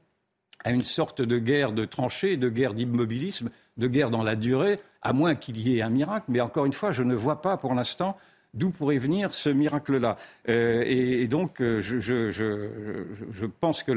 à 0.64 0.72
une 0.72 0.82
sorte 0.82 1.22
de 1.22 1.38
guerre 1.38 1.72
de 1.72 1.84
tranchées, 1.84 2.36
de 2.36 2.48
guerre 2.48 2.74
d'immobilisme, 2.74 3.50
de 3.76 3.86
guerre 3.86 4.10
dans 4.10 4.22
la 4.22 4.36
durée, 4.36 4.78
à 5.02 5.12
moins 5.12 5.34
qu'il 5.34 5.58
y 5.58 5.78
ait 5.78 5.82
un 5.82 5.90
miracle. 5.90 6.26
Mais 6.28 6.40
encore 6.40 6.66
une 6.66 6.72
fois, 6.72 6.92
je 6.92 7.02
ne 7.02 7.14
vois 7.14 7.40
pas 7.40 7.56
pour 7.56 7.74
l'instant 7.74 8.16
d'où 8.54 8.70
pourrait 8.70 8.98
venir 8.98 9.34
ce 9.34 9.48
miracle-là. 9.48 10.16
Euh, 10.48 10.82
et, 10.86 11.26
donc, 11.28 11.60
euh, 11.60 11.80
je, 11.80 13.46
pense 13.46 13.82
que 13.82 13.92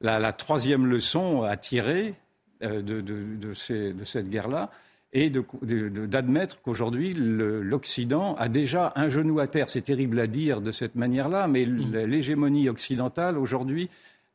la, 0.00 0.32
troisième 0.32 0.86
leçon 0.86 1.42
à 1.42 1.56
tirer 1.56 2.14
euh, 2.62 2.82
de, 2.82 3.54
cette 3.54 4.28
guerre-là 4.28 4.70
est 5.12 5.30
d'admettre 5.30 6.60
qu'aujourd'hui, 6.60 7.14
l'Occident 7.14 8.34
a 8.34 8.48
déjà 8.48 8.92
un 8.96 9.08
genou 9.08 9.38
à 9.38 9.46
terre. 9.46 9.68
C'est 9.68 9.82
terrible 9.82 10.18
à 10.18 10.26
dire 10.26 10.60
de 10.60 10.72
cette 10.72 10.96
manière-là, 10.96 11.46
mais 11.46 11.64
mm. 11.64 12.04
l'hégémonie 12.04 12.68
occidentale, 12.68 13.38
aujourd'hui, 13.38 13.88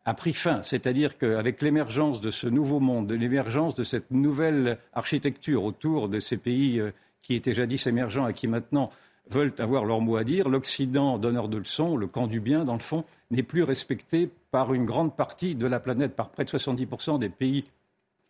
a 0.09 0.13
pris 0.13 0.33
fin. 0.33 0.63
C'est-à-dire 0.63 1.17
qu'avec 1.17 1.61
l'émergence 1.61 2.19
de 2.21 2.31
ce 2.31 2.47
nouveau 2.47 2.79
monde, 2.79 3.11
l'émergence 3.11 3.75
de 3.75 3.83
cette 3.83 4.11
nouvelle 4.11 4.77
architecture 4.93 5.63
autour 5.63 6.09
de 6.09 6.19
ces 6.19 6.37
pays 6.37 6.81
qui 7.21 7.35
étaient 7.35 7.53
jadis 7.53 7.85
émergents 7.87 8.27
et 8.27 8.33
qui 8.33 8.47
maintenant 8.47 8.89
veulent 9.29 9.53
avoir 9.59 9.85
leur 9.85 10.01
mot 10.01 10.17
à 10.17 10.23
dire. 10.23 10.49
L'Occident, 10.49 11.17
donneur 11.17 11.47
de 11.47 11.57
leçons, 11.57 11.95
le 11.95 12.07
camp 12.07 12.27
du 12.27 12.39
bien, 12.39 12.65
dans 12.65 12.73
le 12.73 12.79
fond, 12.79 13.05
n'est 13.31 13.43
plus 13.43 13.63
respecté 13.63 14.29
par 14.51 14.73
une 14.73 14.85
grande 14.85 15.15
partie 15.15 15.55
de 15.55 15.67
la 15.67 15.79
planète, 15.79 16.15
par 16.15 16.29
près 16.29 16.45
de 16.45 16.49
70% 16.49 17.19
des 17.19 17.29
pays 17.29 17.63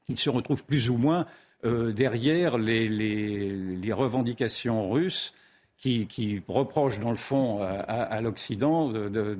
qui 0.06 0.18
se 0.18 0.30
retrouvent 0.30 0.66
plus 0.66 0.90
ou 0.90 0.98
moins 0.98 1.26
euh, 1.66 1.92
derrière 1.92 2.58
les, 2.58 3.92
revendications 3.92 4.90
russes 4.90 5.34
qui, 5.80 6.44
reprochent, 6.48 7.00
dans 7.00 7.12
le 7.12 7.18
fond, 7.18 7.62
à, 7.62 8.22
l'Occident 8.22 8.90
de, 8.90 9.38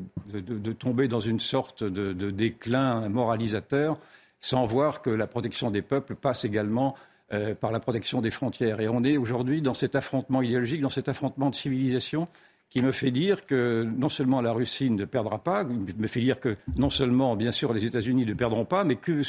tomber 0.74 1.08
dans 1.08 1.20
une 1.20 1.40
sorte 1.40 1.84
de 1.84 2.32
déclin 2.32 3.10
moralisateur 3.10 4.00
sans 4.42 4.66
voir 4.66 5.02
que 5.02 5.10
la 5.10 5.28
protection 5.28 5.72
des 5.72 5.82
peuples 5.82 6.16
passe 6.16 6.46
également 6.46 6.96
euh, 7.34 7.54
par 7.54 7.72
la 7.72 7.80
protection 7.80 8.22
des 8.22 8.32
frontières. 8.32 8.80
Et 8.80 8.88
on 8.90 9.04
est 9.04 9.18
aujourd'hui 9.18 9.62
dans 9.62 9.74
cet 9.74 9.96
affrontement 9.96 10.42
idéologique, 10.42 10.82
dans 10.82 10.90
cet 10.90 11.10
affrontement 11.10 11.50
de 11.50 11.56
civilisation 11.56 12.28
qui 12.70 12.84
me 12.84 12.92
fait 12.92 13.10
dire 13.10 13.48
que 13.48 13.84
non 13.84 14.10
seulement 14.10 14.42
la 14.42 14.52
Russie 14.52 14.92
ne 14.92 15.06
perdra 15.06 15.40
pas, 15.40 15.64
me 15.64 16.08
fait 16.08 16.20
dire 16.20 16.40
que 16.40 16.56
non 16.76 16.92
seulement, 16.92 17.36
bien 17.36 17.52
sûr, 17.52 17.74
les 17.74 17.84
États-Unis 17.86 18.28
ne 18.28 18.34
perdront 18.36 18.66
pas, 18.66 18.84
mais 18.84 18.96
que, 18.96 19.24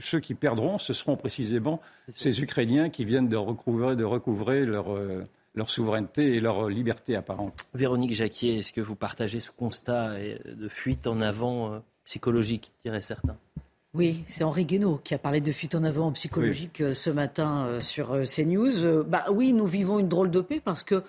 ceux 0.00 0.18
qui 0.18 0.34
perdront, 0.34 0.78
ce 0.78 0.92
seront 0.92 1.16
précisément 1.16 1.80
ces 2.08 2.42
Ukrainiens 2.42 2.88
qui 2.88 3.04
viennent 3.04 3.28
de 3.28 3.36
recouvrer, 3.36 3.94
de 3.94 4.02
recouvrer 4.02 4.66
leur, 4.66 4.92
euh, 4.92 5.22
leur 5.54 5.70
souveraineté 5.70 6.34
et 6.34 6.40
leur 6.40 6.68
liberté 6.68 7.16
apparente. 7.16 7.66
Véronique 7.74 8.12
Jacquier, 8.12 8.58
est-ce 8.58 8.72
que 8.72 8.80
vous 8.80 8.96
partagez 8.96 9.40
ce 9.40 9.50
constat 9.50 10.14
de 10.46 10.68
fuite 10.68 11.06
en 11.06 11.20
avant 11.20 11.72
euh, 11.72 11.78
psychologique, 12.04 12.72
diraient 12.82 13.02
certains? 13.02 13.36
Oui, 13.94 14.24
c'est 14.26 14.42
Henri 14.42 14.64
Guénaud 14.64 15.00
qui 15.04 15.14
a 15.14 15.18
parlé 15.18 15.40
de 15.40 15.52
fuite 15.52 15.76
en 15.76 15.84
avant 15.84 16.10
psychologique 16.12 16.80
euh, 16.80 16.94
ce 16.94 17.10
matin 17.10 17.66
euh, 17.66 17.80
sur 17.80 18.08
CNews. 18.24 19.04
Bah 19.04 19.26
oui, 19.30 19.52
nous 19.52 19.66
vivons 19.66 20.00
une 20.00 20.08
drôle 20.08 20.30
de 20.30 20.40
paix 20.40 20.60
parce 20.64 20.82
que 20.82 21.02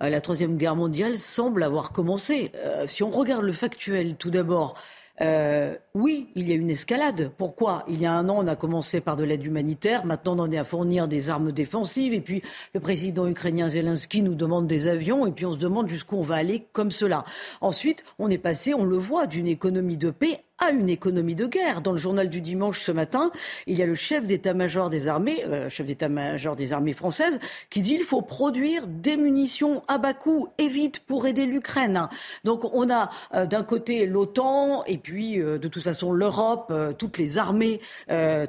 la 0.00 0.20
Troisième 0.20 0.56
Guerre 0.56 0.74
mondiale 0.74 1.16
semble 1.16 1.62
avoir 1.62 1.92
commencé. 1.92 2.50
si 2.88 3.04
on 3.04 3.10
regarde 3.10 3.44
le 3.44 3.52
factuel, 3.52 4.16
tout 4.16 4.30
d'abord, 4.30 4.74
euh, 5.20 5.76
oui, 5.94 6.28
il 6.34 6.48
y 6.48 6.52
a 6.52 6.54
une 6.54 6.70
escalade. 6.70 7.30
Pourquoi? 7.36 7.84
Il 7.88 8.00
y 8.00 8.06
a 8.06 8.12
un 8.12 8.28
an, 8.28 8.36
on 8.38 8.46
a 8.46 8.56
commencé 8.56 9.00
par 9.00 9.16
de 9.16 9.24
l'aide 9.24 9.44
humanitaire. 9.44 10.06
Maintenant, 10.06 10.36
on 10.36 10.42
en 10.42 10.50
est 10.50 10.58
à 10.58 10.64
fournir 10.64 11.06
des 11.06 11.28
armes 11.28 11.52
défensives. 11.52 12.14
Et 12.14 12.20
puis, 12.20 12.42
le 12.74 12.80
président 12.80 13.26
ukrainien 13.28 13.68
Zelensky 13.68 14.22
nous 14.22 14.34
demande 14.34 14.66
des 14.66 14.88
avions. 14.88 15.26
Et 15.26 15.32
puis, 15.32 15.44
on 15.44 15.52
se 15.52 15.58
demande 15.58 15.88
jusqu'où 15.88 16.16
on 16.16 16.22
va 16.22 16.36
aller 16.36 16.66
comme 16.72 16.90
cela. 16.90 17.24
Ensuite, 17.60 18.04
on 18.18 18.30
est 18.30 18.38
passé, 18.38 18.74
on 18.74 18.84
le 18.84 18.96
voit, 18.96 19.26
d'une 19.26 19.46
économie 19.46 19.98
de 19.98 20.10
paix 20.10 20.44
une 20.70 20.88
économie 20.88 21.34
de 21.34 21.46
guerre. 21.46 21.80
Dans 21.80 21.92
le 21.92 21.98
journal 21.98 22.28
du 22.28 22.40
dimanche 22.40 22.80
ce 22.80 22.92
matin, 22.92 23.30
il 23.66 23.78
y 23.78 23.82
a 23.82 23.86
le 23.86 23.94
chef 23.94 24.26
d'état-major 24.26 24.90
des 24.90 25.08
armées, 25.08 25.44
euh, 25.44 25.68
chef 25.68 25.86
d'état-major 25.86 26.56
des 26.56 26.72
armées 26.72 26.92
françaises, 26.92 27.38
qui 27.70 27.82
dit 27.82 27.94
il 27.94 28.04
faut 28.04 28.22
produire 28.22 28.86
des 28.86 29.16
munitions 29.16 29.82
à 29.88 29.98
bas 29.98 30.14
coût 30.14 30.48
et 30.58 30.68
vite 30.68 31.00
pour 31.00 31.26
aider 31.26 31.46
l'Ukraine. 31.46 32.08
Donc 32.44 32.64
on 32.72 32.90
a 32.90 33.10
euh, 33.34 33.46
d'un 33.46 33.62
côté 33.62 34.06
l'OTAN 34.06 34.84
et 34.84 34.98
puis 34.98 35.40
euh, 35.40 35.58
de 35.58 35.68
toute 35.68 35.82
façon 35.82 36.12
l'Europe, 36.12 36.72
toutes 36.98 37.18
les 37.18 37.38
armées, 37.38 37.80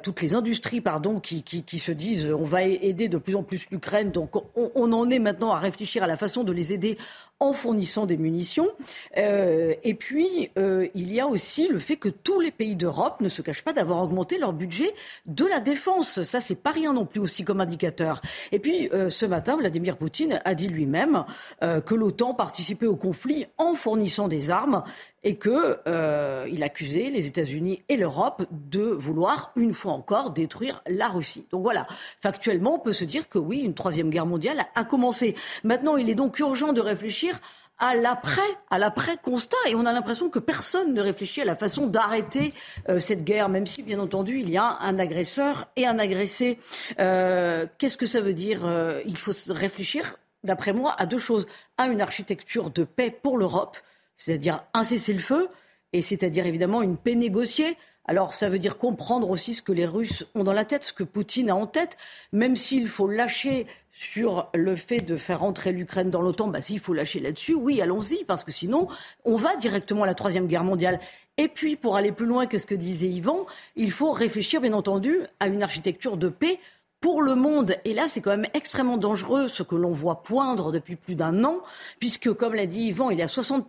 toutes 0.02 0.20
les 0.20 0.34
industries 0.34 0.80
pardon, 0.80 1.20
qui, 1.20 1.64
se 1.78 1.92
disent 1.92 2.26
on 2.26 2.44
va 2.44 2.62
aider 2.62 3.08
de 3.08 3.18
plus 3.18 3.34
en 3.34 3.42
plus 3.42 3.66
l'Ukraine. 3.70 4.10
Donc 4.10 4.36
on, 4.36 4.70
on 4.74 4.92
en 4.92 5.10
est 5.10 5.18
maintenant 5.18 5.52
à 5.52 5.58
réfléchir 5.58 6.02
à 6.02 6.06
la 6.06 6.16
façon 6.16 6.44
de 6.44 6.52
les 6.52 6.72
aider 6.72 6.98
en 7.40 7.52
fournissant 7.52 8.06
des 8.06 8.16
munitions. 8.16 8.68
Et 9.16 9.94
puis, 9.98 10.50
il 10.56 11.12
y 11.12 11.20
a 11.20 11.26
aussi 11.26 11.68
le 11.68 11.78
fait 11.78 11.96
que 11.96 12.03
tous 12.08 12.40
les 12.40 12.50
pays 12.50 12.76
d'Europe 12.76 13.20
ne 13.20 13.28
se 13.28 13.42
cachent 13.42 13.64
pas 13.64 13.72
d'avoir 13.72 14.02
augmenté 14.02 14.38
leur 14.38 14.52
budget 14.52 14.92
de 15.26 15.44
la 15.44 15.60
défense. 15.60 16.22
Ça, 16.22 16.40
c'est 16.40 16.54
pas 16.54 16.70
rien 16.70 16.92
non 16.92 17.06
plus 17.06 17.20
aussi 17.20 17.44
comme 17.44 17.60
indicateur. 17.60 18.20
Et 18.52 18.58
puis, 18.58 18.88
euh, 18.92 19.10
ce 19.10 19.26
matin, 19.26 19.56
Vladimir 19.56 19.96
Poutine 19.96 20.40
a 20.44 20.54
dit 20.54 20.68
lui-même 20.68 21.24
que 21.60 21.94
l'OTAN 21.94 22.34
participait 22.34 22.86
au 22.86 22.96
conflit 22.96 23.46
en 23.58 23.74
fournissant 23.74 24.28
des 24.28 24.50
armes 24.50 24.82
et 25.24 25.36
que 25.36 25.78
euh, 25.88 26.46
il 26.50 26.62
accusait 26.62 27.10
les 27.10 27.26
États-Unis 27.26 27.82
et 27.88 27.96
l'Europe 27.96 28.46
de 28.50 28.82
vouloir 28.82 29.52
une 29.56 29.72
fois 29.72 29.92
encore 29.92 30.30
détruire 30.30 30.82
la 30.86 31.08
Russie. 31.08 31.46
Donc 31.50 31.62
voilà, 31.62 31.86
factuellement, 32.20 32.76
on 32.76 32.78
peut 32.78 32.92
se 32.92 33.04
dire 33.04 33.28
que 33.28 33.38
oui, 33.38 33.60
une 33.60 33.74
troisième 33.74 34.10
guerre 34.10 34.26
mondiale 34.26 34.66
a 34.74 34.84
commencé. 34.84 35.34
Maintenant, 35.64 35.96
il 35.96 36.10
est 36.10 36.14
donc 36.14 36.38
urgent 36.38 36.72
de 36.72 36.80
réfléchir 36.80 37.40
à 37.78 37.94
l'après, 37.94 38.40
à 38.70 38.78
l'après 38.78 39.16
constat, 39.16 39.56
et 39.68 39.74
on 39.74 39.84
a 39.84 39.92
l'impression 39.92 40.30
que 40.30 40.38
personne 40.38 40.94
ne 40.94 41.00
réfléchit 41.00 41.42
à 41.42 41.44
la 41.44 41.56
façon 41.56 41.86
d'arrêter 41.86 42.54
euh, 42.88 43.00
cette 43.00 43.24
guerre, 43.24 43.48
même 43.48 43.66
si 43.66 43.82
bien 43.82 43.98
entendu 43.98 44.38
il 44.38 44.48
y 44.48 44.56
a 44.56 44.78
un 44.80 44.98
agresseur 44.98 45.68
et 45.76 45.86
un 45.86 45.98
agressé. 45.98 46.58
Euh, 47.00 47.66
Qu'est-ce 47.78 47.96
que 47.96 48.06
ça 48.06 48.20
veut 48.20 48.34
dire 48.34 48.64
euh, 48.64 49.02
Il 49.06 49.18
faut 49.18 49.32
réfléchir, 49.48 50.16
d'après 50.44 50.72
moi, 50.72 50.94
à 50.98 51.06
deux 51.06 51.18
choses 51.18 51.46
à 51.76 51.86
une 51.86 52.00
architecture 52.00 52.70
de 52.70 52.84
paix 52.84 53.10
pour 53.10 53.38
l'Europe 53.38 53.76
c'est-à-dire 54.16 54.64
un 54.72 54.84
cessez-le-feu, 54.84 55.48
et 55.92 56.02
c'est-à-dire 56.02 56.46
évidemment 56.46 56.82
une 56.82 56.96
paix 56.96 57.14
négociée. 57.14 57.76
Alors 58.06 58.34
ça 58.34 58.48
veut 58.48 58.58
dire 58.58 58.76
comprendre 58.76 59.30
aussi 59.30 59.54
ce 59.54 59.62
que 59.62 59.72
les 59.72 59.86
Russes 59.86 60.26
ont 60.34 60.44
dans 60.44 60.52
la 60.52 60.64
tête, 60.64 60.84
ce 60.84 60.92
que 60.92 61.04
Poutine 61.04 61.50
a 61.50 61.56
en 61.56 61.66
tête, 61.66 61.96
même 62.32 62.54
s'il 62.54 62.88
faut 62.88 63.08
lâcher 63.08 63.66
sur 63.92 64.50
le 64.54 64.76
fait 64.76 65.00
de 65.00 65.16
faire 65.16 65.42
entrer 65.42 65.72
l'Ukraine 65.72 66.10
dans 66.10 66.20
l'OTAN, 66.20 66.48
bah 66.48 66.60
s'il 66.60 66.80
faut 66.80 66.92
lâcher 66.92 67.20
là-dessus, 67.20 67.54
oui, 67.54 67.80
allons-y, 67.80 68.24
parce 68.24 68.42
que 68.42 68.50
sinon, 68.52 68.88
on 69.24 69.36
va 69.36 69.56
directement 69.56 70.02
à 70.02 70.06
la 70.06 70.14
Troisième 70.14 70.48
Guerre 70.48 70.64
mondiale. 70.64 70.98
Et 71.38 71.48
puis, 71.48 71.76
pour 71.76 71.96
aller 71.96 72.10
plus 72.10 72.26
loin 72.26 72.46
que 72.46 72.58
ce 72.58 72.66
que 72.66 72.74
disait 72.74 73.06
Yvan, 73.06 73.46
il 73.76 73.92
faut 73.92 74.12
réfléchir, 74.12 74.60
bien 74.60 74.72
entendu, 74.72 75.20
à 75.38 75.46
une 75.46 75.62
architecture 75.62 76.16
de 76.16 76.28
paix 76.28 76.58
pour 77.00 77.22
le 77.22 77.36
monde. 77.36 77.76
Et 77.84 77.94
là, 77.94 78.08
c'est 78.08 78.20
quand 78.20 78.30
même 78.30 78.48
extrêmement 78.52 78.96
dangereux 78.96 79.48
ce 79.48 79.62
que 79.62 79.76
l'on 79.76 79.92
voit 79.92 80.22
poindre 80.22 80.72
depuis 80.72 80.96
plus 80.96 81.14
d'un 81.14 81.44
an, 81.44 81.60
puisque, 82.00 82.32
comme 82.32 82.54
l'a 82.54 82.66
dit 82.66 82.86
Yvan, 82.86 83.10
il 83.10 83.18
y 83.18 83.22
a 83.22 83.28
60 83.28 83.68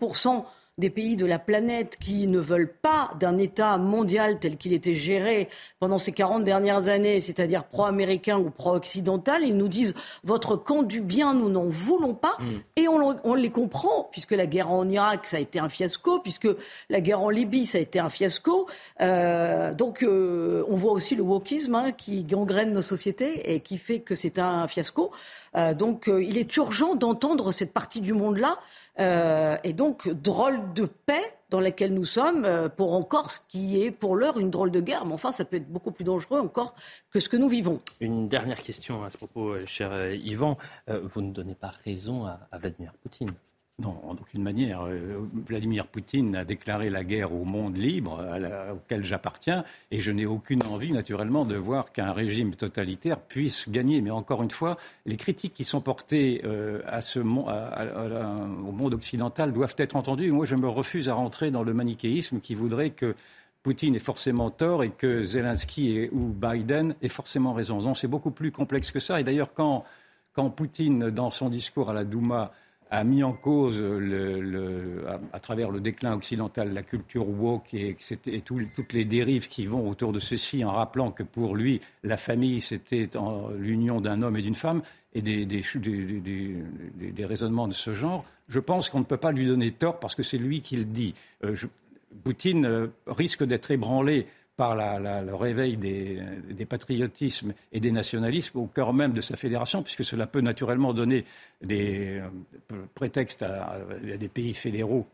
des 0.78 0.90
pays 0.90 1.16
de 1.16 1.26
la 1.26 1.40
planète 1.40 1.98
qui 2.00 2.28
ne 2.28 2.40
veulent 2.40 2.74
pas 2.74 3.12
d'un 3.18 3.38
État 3.38 3.78
mondial 3.78 4.40
tel 4.40 4.58
qu'il 4.58 4.74
était 4.74 4.94
géré 4.94 5.48
pendant 5.80 5.98
ces 5.98 6.12
40 6.12 6.44
dernières 6.44 6.90
années, 6.90 7.22
c'est-à-dire 7.22 7.64
pro-américain 7.64 8.38
ou 8.38 8.50
pro-occidental, 8.50 9.44
ils 9.44 9.56
nous 9.56 9.70
disent 9.70 9.94
votre 10.26 10.58
camp 10.58 10.84
du 10.84 11.00
bien, 11.00 11.34
nous 11.34 11.50
n'en 11.50 11.66
voulons 11.66 12.14
pas. 12.14 12.36
Mm. 12.40 12.46
Et 12.76 12.88
on, 12.90 13.36
les 13.36 13.52
comprend, 13.52 14.10
puisque 14.12 14.32
la 14.32 14.48
guerre 14.48 14.70
en 14.70 14.88
Irak, 14.90 15.28
ça 15.28 15.38
a 15.38 15.40
été 15.40 15.60
un 15.60 15.70
fiasco, 15.70 16.20
puisque 16.20 16.50
la 16.90 17.00
guerre 17.00 17.22
en 17.22 17.30
Libye, 17.30 17.66
ça 17.66 17.78
a 17.78 17.82
été 17.82 18.00
un 18.00 18.10
fiasco. 18.10 18.68
Euh, 19.00 19.74
donc 19.74 20.04
euh, 20.04 20.66
on 20.68 20.76
voit 20.76 20.92
aussi 20.92 21.16
le 21.16 21.24
wokisme 21.24 21.76
hein, 21.76 21.92
qui 21.94 22.26
gangrène 22.26 22.74
nos 22.74 22.82
sociétés 22.82 23.54
et 23.54 23.62
qui 23.62 23.78
fait 23.78 24.00
que 24.00 24.14
c'est 24.14 24.40
un 24.40 24.68
fiasco. 24.68 25.12
Euh, 25.56 25.74
donc 25.74 26.08
il 26.08 26.38
est 26.38 26.56
urgent 26.58 26.96
d'entendre 26.96 27.54
cette 27.54 27.72
partie 27.72 28.02
du 28.02 28.12
monde-là 28.12 28.60
euh, 29.00 29.58
et 29.64 29.74
donc, 29.74 30.10
drôle 30.10 30.74
de 30.74 30.86
paix 30.86 31.34
dans 31.50 31.60
laquelle 31.60 31.94
nous 31.94 32.06
sommes 32.06 32.46
euh, 32.46 32.70
pour 32.70 32.94
encore 32.94 33.32
ce 33.32 33.40
qui 33.48 33.82
est 33.82 33.92
pour 33.92 34.16
l'heure 34.16 34.40
une 34.40 34.50
drôle 34.50 34.72
de 34.72 34.82
guerre. 34.82 35.06
Mais 35.06 35.14
enfin, 35.14 35.32
ça 35.32 35.46
peut 35.46 35.58
être 35.58 35.70
beaucoup 35.70 35.92
plus 35.92 36.04
dangereux 36.04 36.40
encore 36.40 36.76
que 37.12 37.20
ce 37.20 37.30
que 37.30 37.38
nous 37.38 37.50
vivons. 37.50 37.82
Une 38.00 38.28
dernière 38.28 38.62
question 38.62 39.04
à 39.04 39.10
ce 39.10 39.18
propos, 39.18 39.50
euh, 39.50 39.66
cher 39.66 40.14
Yvan. 40.14 40.58
Vous 40.88 41.22
ne 41.22 41.32
donnez 41.32 41.56
pas 41.56 41.74
raison 41.84 42.26
à 42.26 42.58
Vladimir 42.58 42.94
Poutine. 43.02 43.34
Non, 43.78 44.00
en 44.06 44.14
aucune 44.14 44.42
manière. 44.42 44.86
Euh, 44.88 45.28
Vladimir 45.34 45.88
Poutine 45.88 46.34
a 46.38 46.46
déclaré 46.46 46.90
la 46.90 47.04
guerre 47.04 47.34
au 47.34 47.44
monde 47.44 47.76
libre 47.76 48.26
auquel 48.74 49.04
j'appartiens 49.04 49.66
et 49.92 50.00
je 50.00 50.14
n'ai 50.14 50.26
aucune 50.26 50.64
envie, 50.64 50.94
naturellement, 50.94 51.44
de 51.44 51.58
voir 51.58 51.92
qu'un 51.92 52.14
régime 52.14 52.56
totalitaire 52.56 53.20
puisse 53.20 53.68
gagner. 53.68 54.00
Mais 54.00 54.12
encore 54.12 54.44
une 54.44 54.52
fois, 54.52 54.78
les 55.06 55.18
critiques 55.18 55.54
qui 55.54 55.66
sont 55.66 55.82
portées 55.82 56.42
euh, 56.46 56.82
au 57.18 58.72
monde 58.72 58.94
occidental 58.94 59.52
doivent 59.52 59.76
être 59.78 59.98
entendues. 59.98 60.32
Moi, 60.32 60.46
je 60.46 60.56
me 60.56 60.70
refuse 60.70 61.10
à 61.10 61.14
rentrer 61.14 61.52
dans 61.52 61.64
le 61.64 61.74
manichéisme 61.74 62.40
qui 62.40 62.56
voudrait 62.56 62.92
que 62.92 63.14
Poutine 63.62 63.94
ait 63.94 64.00
forcément 64.00 64.52
tort 64.52 64.86
et 64.86 64.92
que 64.92 65.24
Zelensky 65.24 66.08
ou 66.14 66.28
Biden 66.30 66.96
aient 67.02 67.10
forcément 67.10 67.52
raison. 67.52 67.82
Non, 67.82 67.94
c'est 67.94 68.08
beaucoup 68.08 68.32
plus 68.32 68.54
complexe 68.54 68.92
que 68.92 69.02
ça. 69.02 69.20
Et 69.20 69.26
d'ailleurs, 69.26 69.54
quand 69.54 69.84
Poutine, 70.56 71.10
dans 71.10 71.30
son 71.30 71.50
discours 71.50 71.90
à 71.90 71.94
la 71.94 72.06
Douma, 72.06 72.54
a 72.92 73.04
mis 73.04 73.24
en 73.24 73.34
cause, 73.34 73.84
à, 75.34 75.40
travers 75.40 75.72
le 75.72 75.80
déclin 75.80 76.14
occidental, 76.14 76.74
la 76.74 76.84
culture 76.84 77.28
woke 77.28 77.74
et, 77.74 77.98
toutes 78.44 78.94
les 78.94 79.06
dérives 79.06 79.48
qui 79.48 79.66
vont 79.66 79.90
autour 79.90 80.14
de 80.14 80.20
ceci, 80.20 80.64
en 80.64 80.72
rappelant 80.72 81.12
que 81.12 81.24
pour 81.24 81.56
lui, 81.56 81.82
la 82.04 82.18
famille, 82.18 82.62
c'était 82.62 83.10
l'union 83.58 84.02
d'un 84.02 84.22
homme 84.22 84.38
et 84.38 84.42
d'une 84.42 84.56
femme, 84.56 84.82
et 85.16 85.22
des, 85.22 85.46
des, 85.46 87.26
raisonnements 87.26 87.68
de 87.68 87.74
ce 87.74 87.96
genre, 87.96 88.26
je 88.50 88.60
pense 88.60 88.90
qu'on 88.90 89.00
ne 89.00 89.06
peut 89.06 89.18
pas 89.18 89.32
lui 89.32 89.48
donner 89.48 89.72
tort 89.72 90.00
parce 90.00 90.14
que 90.14 90.24
c'est 90.24 90.38
lui 90.38 90.62
qui 90.62 90.78
le 90.78 90.86
dit. 90.86 91.16
Euh, 91.44 91.56
Poutine 92.24 92.66
euh, 92.66 92.88
risque 93.08 93.44
d'être 93.44 93.72
ébranlé 93.72 94.28
par 94.58 94.76
le 94.76 95.34
réveil 95.34 95.78
des, 95.78 96.66
patriotismes 96.66 97.54
et 97.72 97.80
des 97.80 97.92
nationalismes 97.92 98.60
au 98.60 98.68
cœur 98.68 98.94
même 98.94 99.12
de 99.12 99.22
sa 99.22 99.36
fédération, 99.36 99.84
puisque 99.84 100.04
cela 100.04 100.28
peut 100.28 100.42
naturellement 100.42 100.94
donner 100.94 101.26
des 101.62 102.20
euh, 102.72 102.86
prétextes 102.94 103.44
à, 103.44 103.78
des 104.18 104.30
pays 104.30 104.54
fédéraux 104.54 105.06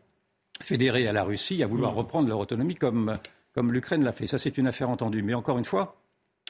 fédérés 0.60 1.08
à 1.08 1.12
la 1.12 1.24
Russie 1.24 1.62
à 1.62 1.66
vouloir 1.66 1.92
mm. 1.92 1.98
reprendre 1.98 2.28
leur 2.28 2.38
autonomie 2.38 2.74
comme, 2.74 3.18
comme 3.54 3.72
l'Ukraine 3.72 4.04
l'a 4.04 4.12
fait. 4.12 4.26
Ça, 4.26 4.38
c'est 4.38 4.58
une 4.58 4.66
affaire 4.66 4.90
entendue. 4.90 5.22
Mais 5.22 5.34
encore 5.34 5.58
une 5.58 5.64
fois, 5.64 5.96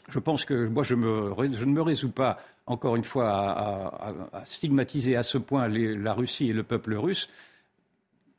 je 0.09 0.19
pense 0.19 0.45
que 0.45 0.67
moi, 0.67 0.83
je, 0.83 0.95
me, 0.95 1.33
je 1.53 1.65
ne 1.65 1.73
me 1.73 1.83
résous 1.83 2.11
pas, 2.11 2.37
encore 2.67 2.97
une 2.97 3.05
fois, 3.05 3.31
à, 3.31 4.45
stigmatiser 4.45 5.17
à 5.17 5.23
ce 5.23 5.39
point 5.39 5.69
la 5.69 6.13
Russie 6.13 6.51
et 6.51 6.53
le 6.53 6.63
peuple 6.63 6.95
russe. 6.95 7.29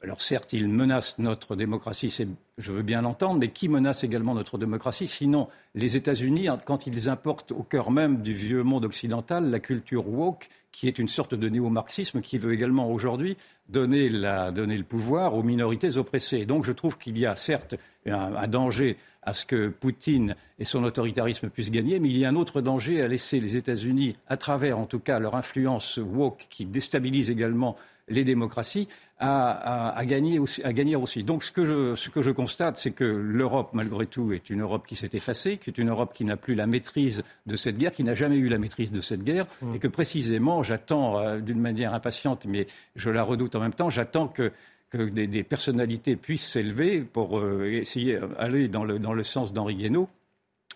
Alors 0.02 0.22
certes, 0.22 0.52
il 0.52 0.68
menace 0.68 1.18
notre 1.18 1.56
démocratie, 1.56 2.14
je 2.58 2.72
veux 2.72 2.84
bien 2.84 3.02
l'entendre, 3.02 3.40
mais 3.40 3.50
qui 3.50 3.68
menace 3.68 4.04
également 4.04 4.36
notre 4.36 4.58
démocratie? 4.58 5.08
Sinon, 5.08 5.48
les 5.74 5.98
États-Unis, 5.98 6.48
quand 6.66 6.86
ils 6.86 7.10
importent 7.10 7.52
au 7.52 7.64
cœur 7.64 7.92
même 7.92 8.22
du 8.22 8.34
vieux 8.34 8.64
monde 8.64 8.86
occidental 8.86 9.50
la 9.50 9.60
culture 9.60 10.08
woke, 10.08 10.50
qui 10.72 10.88
est 10.88 11.00
une 11.00 11.08
sorte 11.08 11.36
de 11.36 11.50
néo-marxisme 11.50 12.22
qui 12.22 12.38
veut 12.38 12.54
également 12.54 12.92
aujourd'hui 12.92 13.38
donner, 13.70 14.10
le 14.10 14.82
pouvoir 14.82 15.36
aux 15.36 15.44
minorités 15.44 15.98
oppressées. 15.98 16.46
Donc 16.46 16.66
je 16.66 16.72
trouve 16.72 16.98
qu'il 16.98 17.18
y 17.18 17.26
a 17.26 17.36
certes 17.36 17.76
un, 18.06 18.48
danger 18.48 18.98
à 19.22 19.34
ce 19.34 19.46
que 19.46 19.70
Poutine 19.70 20.36
et 20.60 20.66
son 20.66 20.84
autoritarisme 20.84 21.50
puissent 21.50 21.72
gagner, 21.72 22.00
mais 22.00 22.10
il 22.10 22.18
y 22.18 22.26
a 22.26 22.30
un 22.30 22.36
autre 22.36 22.62
danger 22.62 23.02
à 23.02 23.08
laisser 23.08 23.40
les 23.40 23.56
États-Unis, 23.56 24.18
à 24.28 24.36
travers 24.38 24.78
en 24.78 24.86
tout 24.86 25.00
cas 25.00 25.20
leur 25.20 25.36
influence 25.36 25.98
woke 25.98 26.48
qui 26.50 26.66
déstabilise 26.66 27.30
également 27.30 27.78
les 28.10 28.24
démocraties, 28.24 28.90
à, 29.20 30.04
gagner 30.06 30.40
aussi, 30.40 31.24
Donc 31.24 31.44
ce 31.44 31.52
que 31.52 31.66
je, 31.66 32.32
constate, 32.44 32.76
c'est 32.76 32.92
que 32.92 33.06
l'Europe, 33.06 33.70
malgré 33.72 34.06
tout, 34.06 34.34
est 34.34 34.50
une 34.50 34.62
Europe 34.62 34.86
qui 34.86 34.98
s'est 34.98 35.12
effacée, 35.14 35.56
qui 35.58 35.70
est 35.70 35.78
une 35.78 35.90
Europe 35.90 36.14
qui 36.14 36.26
n'a 36.26 36.36
plus 36.36 36.56
la 36.56 36.68
maîtrise 36.68 37.24
de 37.46 37.56
cette 37.56 37.78
guerre, 37.78 37.94
qui 37.94 38.04
n'a 38.04 38.16
jamais 38.16 38.36
eu 38.36 38.50
la 38.50 38.58
maîtrise 38.58 38.92
de 38.92 39.00
cette 39.00 39.24
guerre, 39.24 39.46
mmh. 39.62 39.76
et 39.76 39.80
que 39.80 39.88
précisément, 39.88 40.62
j'attends 40.62 41.20
euh, 41.20 41.40
d'une 41.40 41.62
manière 41.62 41.94
impatiente, 41.94 42.46
mais 42.46 42.68
je 42.98 43.10
la 43.10 43.24
redoute 43.24 43.56
en 43.56 43.62
même 43.62 43.74
temps, 43.74 43.90
j'attends 43.90 44.28
que 44.28 44.52
des, 44.92 45.44
personnalités 45.44 46.18
puissent 46.18 46.48
s'élever 46.48 47.00
pour 47.00 47.40
euh, 47.40 47.72
essayer 47.72 48.20
d'aller 48.20 48.68
dans 48.68 48.84
le, 48.84 49.00
dans 49.00 49.14
le 49.14 49.24
sens 49.24 49.54
d'Henri 49.54 49.76
Guénaud, 49.76 50.10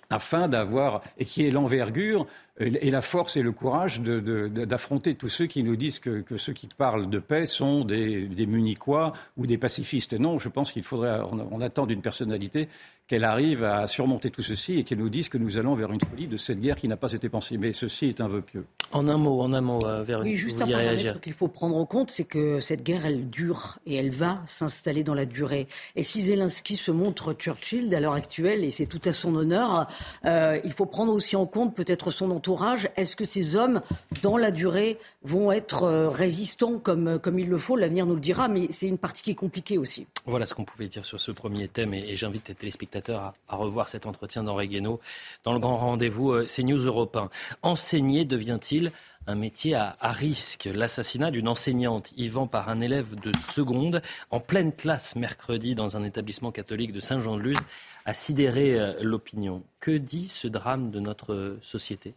afin 0.10 0.48
d'avoir, 0.48 1.02
et 1.18 1.26
qui 1.26 1.46
est 1.46 1.52
l'envergure 1.52 2.26
et 2.60 2.90
la 2.90 3.02
force 3.04 3.38
et 3.38 3.44
le 3.44 3.52
courage 3.52 4.02
d'affronter 4.02 5.14
tous 5.14 5.30
ceux 5.30 5.46
qui 5.46 5.64
nous 5.64 5.76
disent 5.76 6.00
que, 6.00 6.24
ceux 6.38 6.54
qui 6.54 6.68
parlent 6.68 7.08
de 7.10 7.20
paix 7.20 7.46
sont 7.46 7.86
des, 7.86 8.24
des 8.24 8.48
munichois 8.48 9.14
ou 9.38 9.46
des 9.46 9.60
pacifistes. 9.60 10.14
Non, 10.14 10.40
je 10.40 10.50
pense 10.50 10.72
qu'il 10.72 10.84
faudrait, 10.84 11.20
on, 11.52 11.62
attend 11.62 11.86
d'une 11.86 12.02
personnalité 12.02 12.68
qu'elle 13.08 13.24
arrive 13.24 13.64
à 13.64 13.88
surmonter 13.88 14.30
tout 14.30 14.44
ceci 14.44 14.80
et 14.80 14.84
qu'elle 14.84 15.00
nous 15.00 15.10
dise 15.10 15.30
que 15.30 15.38
nous 15.38 15.58
allons 15.58 15.76
vers 15.76 15.92
une 15.92 16.02
folie 16.02 16.28
de 16.28 16.36
cette 16.36 16.60
guerre 16.60 16.76
qui 16.76 16.88
n'a 16.88 16.98
pas 16.98 17.14
été 17.14 17.30
pensée. 17.30 17.58
Mais 17.58 17.72
ceci 17.72 18.08
est 18.08 18.20
un 18.20 18.28
vœu 18.28 18.42
pieux. 18.42 18.66
En 18.92 19.08
un 19.08 19.18
mot, 19.18 19.42
en 19.42 19.54
un 19.54 19.62
mot, 19.62 19.80
euh, 19.86 20.04
vers 20.04 20.22
Oui, 20.22 20.36
juste 20.36 20.62
un 20.62 20.68
paramètre 20.68 21.22
qu'il 21.22 21.34
faut 21.34 21.48
prendre 21.48 21.76
en 21.76 21.86
compte, 21.86 22.12
c'est 22.12 22.26
que 22.26 22.60
cette 22.60 22.84
guerre, 22.84 23.06
elle 23.06 23.30
dure 23.30 23.80
et 23.86 23.96
elle 23.96 24.12
va 24.12 24.42
s'installer 24.46 25.04
dans 25.04 25.14
la 25.14 25.26
durée. 25.26 25.68
Et 25.96 26.04
si 26.04 26.22
Zelensky 26.22 26.76
se 26.76 26.92
montre 26.92 27.34
Churchill 27.34 27.94
à 27.94 28.00
l'heure 28.00 28.14
actuelle, 28.14 28.64
et 28.64 28.72
c'est 28.72 28.86
tout 28.86 29.02
à 29.06 29.14
son 29.14 29.36
honneur, 29.36 29.88
euh, 30.26 30.60
il 30.64 30.72
faut 30.72 30.86
prendre 30.86 31.14
aussi 31.14 31.36
en 31.36 31.46
compte 31.46 31.76
peut-être 31.76 32.12
son 32.12 32.32
entourage. 32.32 32.90
Est-ce 32.96 33.16
que 33.16 33.26
ces 33.26 33.56
hommes, 33.56 33.82
dans 34.22 34.38
la 34.38 34.52
durée, 34.52 34.98
vont 35.24 35.52
être 35.52 35.84
euh, 35.84 36.10
résistants 36.10 36.80
comme, 36.80 37.20
comme 37.20 37.40
il 37.40 37.48
le 37.48 37.58
faut? 37.58 37.76
L'avenir 37.76 38.06
nous 38.06 38.16
le 38.16 38.22
dira, 38.22 38.48
mais 38.48 38.68
c'est 38.72 38.88
une 38.88 38.98
partie 38.98 39.22
qui 39.22 39.32
est 39.32 39.36
compliquée 39.36 39.78
aussi. 39.78 40.08
Voilà 40.26 40.46
ce 40.46 40.54
qu'on 40.54 40.66
pouvait 40.66 40.88
dire 40.88 41.06
sur 41.06 41.20
ce 41.20 41.32
premier 41.32 41.68
thème, 41.68 41.94
et, 41.94 42.10
et 42.10 42.16
j'invite 42.16 42.50
les 42.50 42.56
téléspectateurs 42.56 42.97
à, 43.10 43.34
revoir 43.50 43.90
cet 43.90 44.06
entretien 44.06 44.44
d'Henri 44.44 44.68
Guénaud 44.68 45.00
dans 45.44 45.54
le 45.54 45.60
grand 45.60 45.78
rendez-vous 45.78 46.32
euh, 46.32 46.46
CNews 46.46 46.86
Européen. 46.86 47.30
Enseigner 47.62 48.26
devient-il 48.26 48.92
un 49.28 49.36
métier 49.36 49.76
à, 49.76 49.96
risque? 50.02 50.70
L'assassinat 50.74 51.32
d'une 51.32 51.48
enseignante 51.48 52.12
Yvan 52.18 52.48
par 52.48 52.70
un 52.70 52.80
élève 52.80 53.16
de 53.20 53.32
seconde 53.38 54.02
en 54.32 54.40
pleine 54.40 54.74
classe 54.74 55.16
mercredi 55.16 55.76
dans 55.76 55.98
un 55.98 56.04
établissement 56.04 56.52
catholique 56.52 56.94
de 56.94 57.00
Saint-Jean-de-Luz 57.00 57.58
a 58.06 58.14
sidéré 58.14 58.80
euh, 58.80 58.94
l'opinion. 59.02 59.64
Que 59.80 59.92
dit 59.92 60.28
ce 60.28 60.48
drame 60.48 60.92
de 60.92 61.00
notre 61.00 61.58
société? 61.62 62.14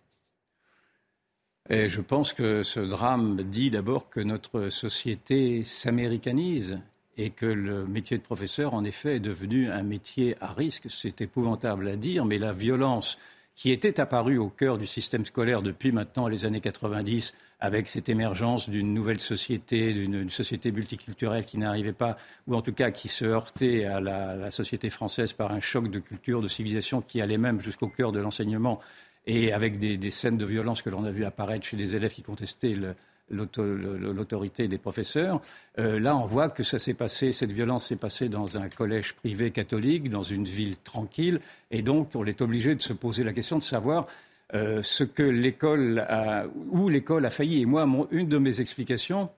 Et 1.68 1.88
je 1.88 2.00
pense 2.00 2.32
que 2.32 2.62
ce 2.62 2.80
drame 2.80 3.42
dit 3.44 3.70
d'abord 3.70 4.08
que 4.08 4.20
notre 4.20 4.70
société 4.70 5.62
s'américanise 5.62 6.80
et 7.20 7.30
que 7.30 7.44
le 7.44 7.86
métier 7.86 8.16
de 8.16 8.22
professeur, 8.22 8.72
en 8.72 8.82
effet, 8.82 9.16
est 9.16 9.20
devenu 9.20 9.70
un 9.70 9.82
métier 9.82 10.36
à 10.40 10.52
risque. 10.52 10.86
C'est 10.88 11.20
épouvantable 11.20 11.86
à 11.86 11.96
dire, 11.96 12.24
mais 12.24 12.38
la 12.38 12.54
violence 12.54 13.18
qui 13.54 13.72
était 13.72 14.00
apparue 14.00 14.38
au 14.38 14.48
cœur 14.48 14.78
du 14.78 14.86
système 14.86 15.26
scolaire 15.26 15.60
depuis 15.60 15.92
maintenant 15.92 16.28
les 16.28 16.46
années 16.46 16.62
90, 16.62 17.34
avec 17.60 17.88
cette 17.88 18.08
émergence 18.08 18.70
d'une 18.70 18.94
nouvelle 18.94 19.20
société, 19.20 19.92
d'une 19.92 20.30
société 20.30 20.72
multiculturelle 20.72 21.44
qui 21.44 21.58
n'arrivait 21.58 21.92
pas, 21.92 22.16
ou 22.46 22.54
en 22.54 22.62
tout 22.62 22.72
cas 22.72 22.90
qui 22.90 23.08
se 23.08 23.26
heurtait 23.26 23.84
à 23.84 24.00
la, 24.00 24.50
société 24.50 24.88
française 24.88 25.34
par 25.34 25.52
un 25.52 25.60
choc 25.60 25.90
de 25.90 25.98
culture, 25.98 26.40
de 26.40 26.48
civilisation 26.48 27.02
qui 27.02 27.20
allait 27.20 27.36
même 27.36 27.60
jusqu'au 27.60 27.88
cœur 27.88 28.12
de 28.12 28.18
l'enseignement, 28.18 28.80
et 29.26 29.52
avec 29.52 29.78
des, 29.78 29.98
des, 29.98 30.10
scènes 30.10 30.38
de 30.38 30.46
violence 30.46 30.80
que 30.80 30.88
l'on 30.88 31.04
a 31.04 31.10
vu 31.10 31.26
apparaître 31.26 31.66
chez 31.66 31.76
des 31.76 31.94
élèves 31.94 32.12
qui 32.12 32.22
contestaient 32.22 32.72
le, 32.72 32.94
l'autorité 33.30 34.68
des 34.68 34.78
professeurs. 34.78 35.40
Euh, 35.78 35.98
là, 36.00 36.16
on 36.16 36.26
voit 36.26 36.48
que 36.48 36.62
ça 36.62 36.78
s'est 36.78 36.94
passé, 36.94 37.32
cette 37.32 37.52
violence 37.52 37.86
s'est 37.86 37.96
passée 37.96 38.28
dans 38.28 38.58
un 38.58 38.68
collège 38.68 39.14
privé 39.14 39.50
catholique, 39.50 40.10
dans 40.10 40.22
une 40.22 40.44
ville 40.44 40.76
tranquille, 40.76 41.40
et 41.70 41.82
donc 41.82 42.10
on 42.14 42.24
est 42.24 42.42
obligé 42.42 42.74
de 42.74 42.82
se 42.82 42.92
poser 42.92 43.24
la 43.24 43.32
question 43.32 43.58
de 43.58 43.62
savoir 43.62 44.06
euh, 44.52 44.82
ce 44.82 45.04
que 45.04 45.22
l'école 45.22 46.00
a, 46.00 46.46
où 46.70 46.88
l'école 46.88 47.24
a 47.24 47.30
failli. 47.30 47.62
Et 47.62 47.66
moi, 47.66 47.86
une 48.10 48.28
de 48.28 48.38
mes 48.38 48.60
explications, 48.60 49.30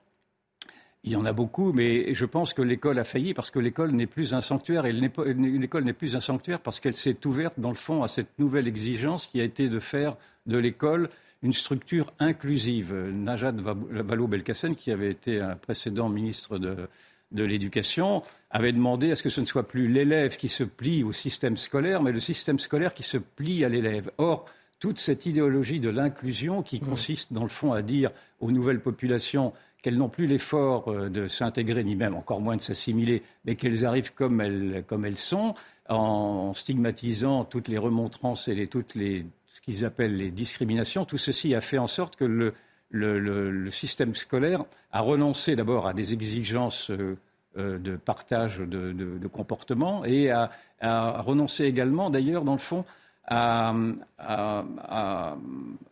il 1.03 1.11
y 1.11 1.15
en 1.15 1.25
a 1.25 1.33
beaucoup, 1.33 1.73
mais 1.73 2.13
je 2.13 2.25
pense 2.25 2.53
que 2.53 2.61
l'école 2.61 2.97
a 2.97 3.03
failli 3.03 3.33
parce 3.33 3.51
que 3.51 3.59
l'école 3.59 3.91
n'est 3.91 4.07
plus 4.07 4.33
un 4.33 4.41
sanctuaire. 4.41 4.85
Et 4.85 4.93
l'école 4.93 5.83
n'est 5.83 5.93
plus 5.93 6.15
un 6.15 6.21
sanctuaire 6.21 6.61
parce 6.61 6.79
qu'elle 6.79 6.95
s'est 6.95 7.27
ouverte, 7.27 7.59
dans 7.59 7.69
le 7.69 7.75
fond, 7.75 8.03
à 8.03 8.07
cette 8.07 8.39
nouvelle 8.39 8.67
exigence 8.67 9.27
qui 9.27 9.41
a 9.41 9.43
été 9.43 9.67
de 9.67 9.79
faire 9.79 10.15
de 10.45 10.57
l'école 10.57 11.09
une 11.43 11.53
structure 11.53 12.11
inclusive. 12.19 12.93
Najat 12.93 13.51
Vallaud-Belkacem, 13.51 14.75
qui 14.75 14.91
avait 14.91 15.11
été 15.11 15.41
un 15.41 15.55
précédent 15.55 16.09
ministre 16.09 16.57
de, 16.57 16.87
de 17.31 17.43
l'Éducation, 17.43 18.23
avait 18.49 18.71
demandé 18.71 19.11
à 19.11 19.15
ce 19.15 19.23
que 19.23 19.29
ce 19.29 19.41
ne 19.41 19.45
soit 19.45 19.67
plus 19.67 19.87
l'élève 19.87 20.37
qui 20.37 20.49
se 20.49 20.63
plie 20.63 21.03
au 21.03 21.11
système 21.11 21.57
scolaire, 21.57 22.01
mais 22.01 22.11
le 22.11 22.19
système 22.19 22.59
scolaire 22.59 22.93
qui 22.93 23.03
se 23.03 23.17
plie 23.17 23.65
à 23.65 23.69
l'élève. 23.69 24.09
Or, 24.17 24.45
toute 24.79 24.99
cette 24.99 25.25
idéologie 25.25 25.79
de 25.79 25.89
l'inclusion 25.89 26.61
qui 26.61 26.79
consiste, 26.79 27.31
dans 27.31 27.43
le 27.43 27.49
fond, 27.49 27.73
à 27.73 27.81
dire 27.81 28.11
aux 28.39 28.51
nouvelles 28.51 28.81
populations 28.81 29.53
qu'elles 29.81 29.97
n'ont 29.97 30.09
plus 30.09 30.27
l'effort 30.27 30.87
euh, 30.87 31.09
de 31.09 31.27
s'intégrer, 31.27 31.83
ni 31.83 31.95
même 31.95 32.15
encore 32.15 32.39
moins 32.39 32.55
de 32.55 32.61
s'assimiler, 32.61 33.21
mais 33.45 33.55
qu'elles 33.55 33.85
arrivent 33.85 34.13
comme 34.13 34.39
elles, 34.39 34.83
comme 34.87 35.05
elles 35.05 35.17
sont, 35.17 35.55
en 35.89 36.53
stigmatisant 36.53 37.43
toutes 37.43 37.67
les 37.67 37.77
remontrances 37.77 38.47
et 38.47 38.55
les, 38.55 38.67
toutes 38.67 38.95
les 38.95 39.25
ce 39.53 39.61
qu'ils 39.61 39.85
appellent 39.85 40.15
les 40.15 40.31
discriminations. 40.31 41.05
Tout 41.05 41.19
ceci 41.19 41.53
a 41.53 41.61
fait 41.61 41.77
en 41.77 41.87
sorte 41.87 42.15
que 42.15 42.25
le, 42.25 43.71
système 43.71 44.15
scolaire 44.15 44.65
a 44.91 45.01
renoncé 45.01 45.55
d'abord 45.55 45.87
à 45.87 45.93
des 45.93 46.13
exigences 46.13 46.89
euh, 46.91 47.17
de 47.55 47.95
partage 47.95 48.59
de, 48.59 48.91
de, 48.91 49.27
comportement 49.27 50.03
et 50.05 50.31
à, 50.31 50.49
renoncer 50.81 51.65
également, 51.65 52.09
d'ailleurs, 52.09 52.43
dans 52.43 52.53
le 52.53 52.57
fond, 52.57 52.83
à, 53.27 53.73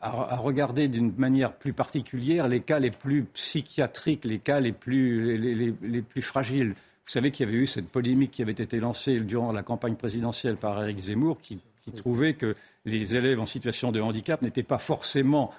regarder 0.01 0.87
d'une 0.87 1.13
manière 1.15 1.53
plus 1.53 1.71
particulière 1.71 2.47
les 2.47 2.61
cas 2.61 2.79
les 2.79 2.91
plus 2.91 3.23
psychiatriques, 3.25 4.25
les 4.25 4.39
cas 4.39 4.59
les 4.59 4.73
plus, 4.73 5.37
les, 5.37 6.01
plus 6.01 6.21
fragiles. 6.21 6.69
Vous 6.69 7.11
savez 7.11 7.31
qu'il 7.31 7.45
y 7.45 7.49
avait 7.49 7.59
eu 7.59 7.67
cette 7.67 7.89
polémique 7.89 8.31
qui 8.31 8.41
avait 8.41 8.51
été 8.51 8.79
lancée 8.79 9.19
durant 9.19 9.51
la 9.51 9.63
campagne 9.63 9.95
présidentielle 9.95 10.57
par 10.57 10.83
Éric 10.83 10.99
Zemmour, 10.99 11.39
qui, 11.41 11.59
trouvait 11.95 12.33
que 12.33 12.55
les 12.85 13.15
élèves 13.15 13.39
en 13.39 13.45
situation 13.45 13.91
de 13.91 14.01
handicap 14.01 14.41
n'étaient 14.41 14.63
pas 14.63 14.79
forcément 14.79 15.53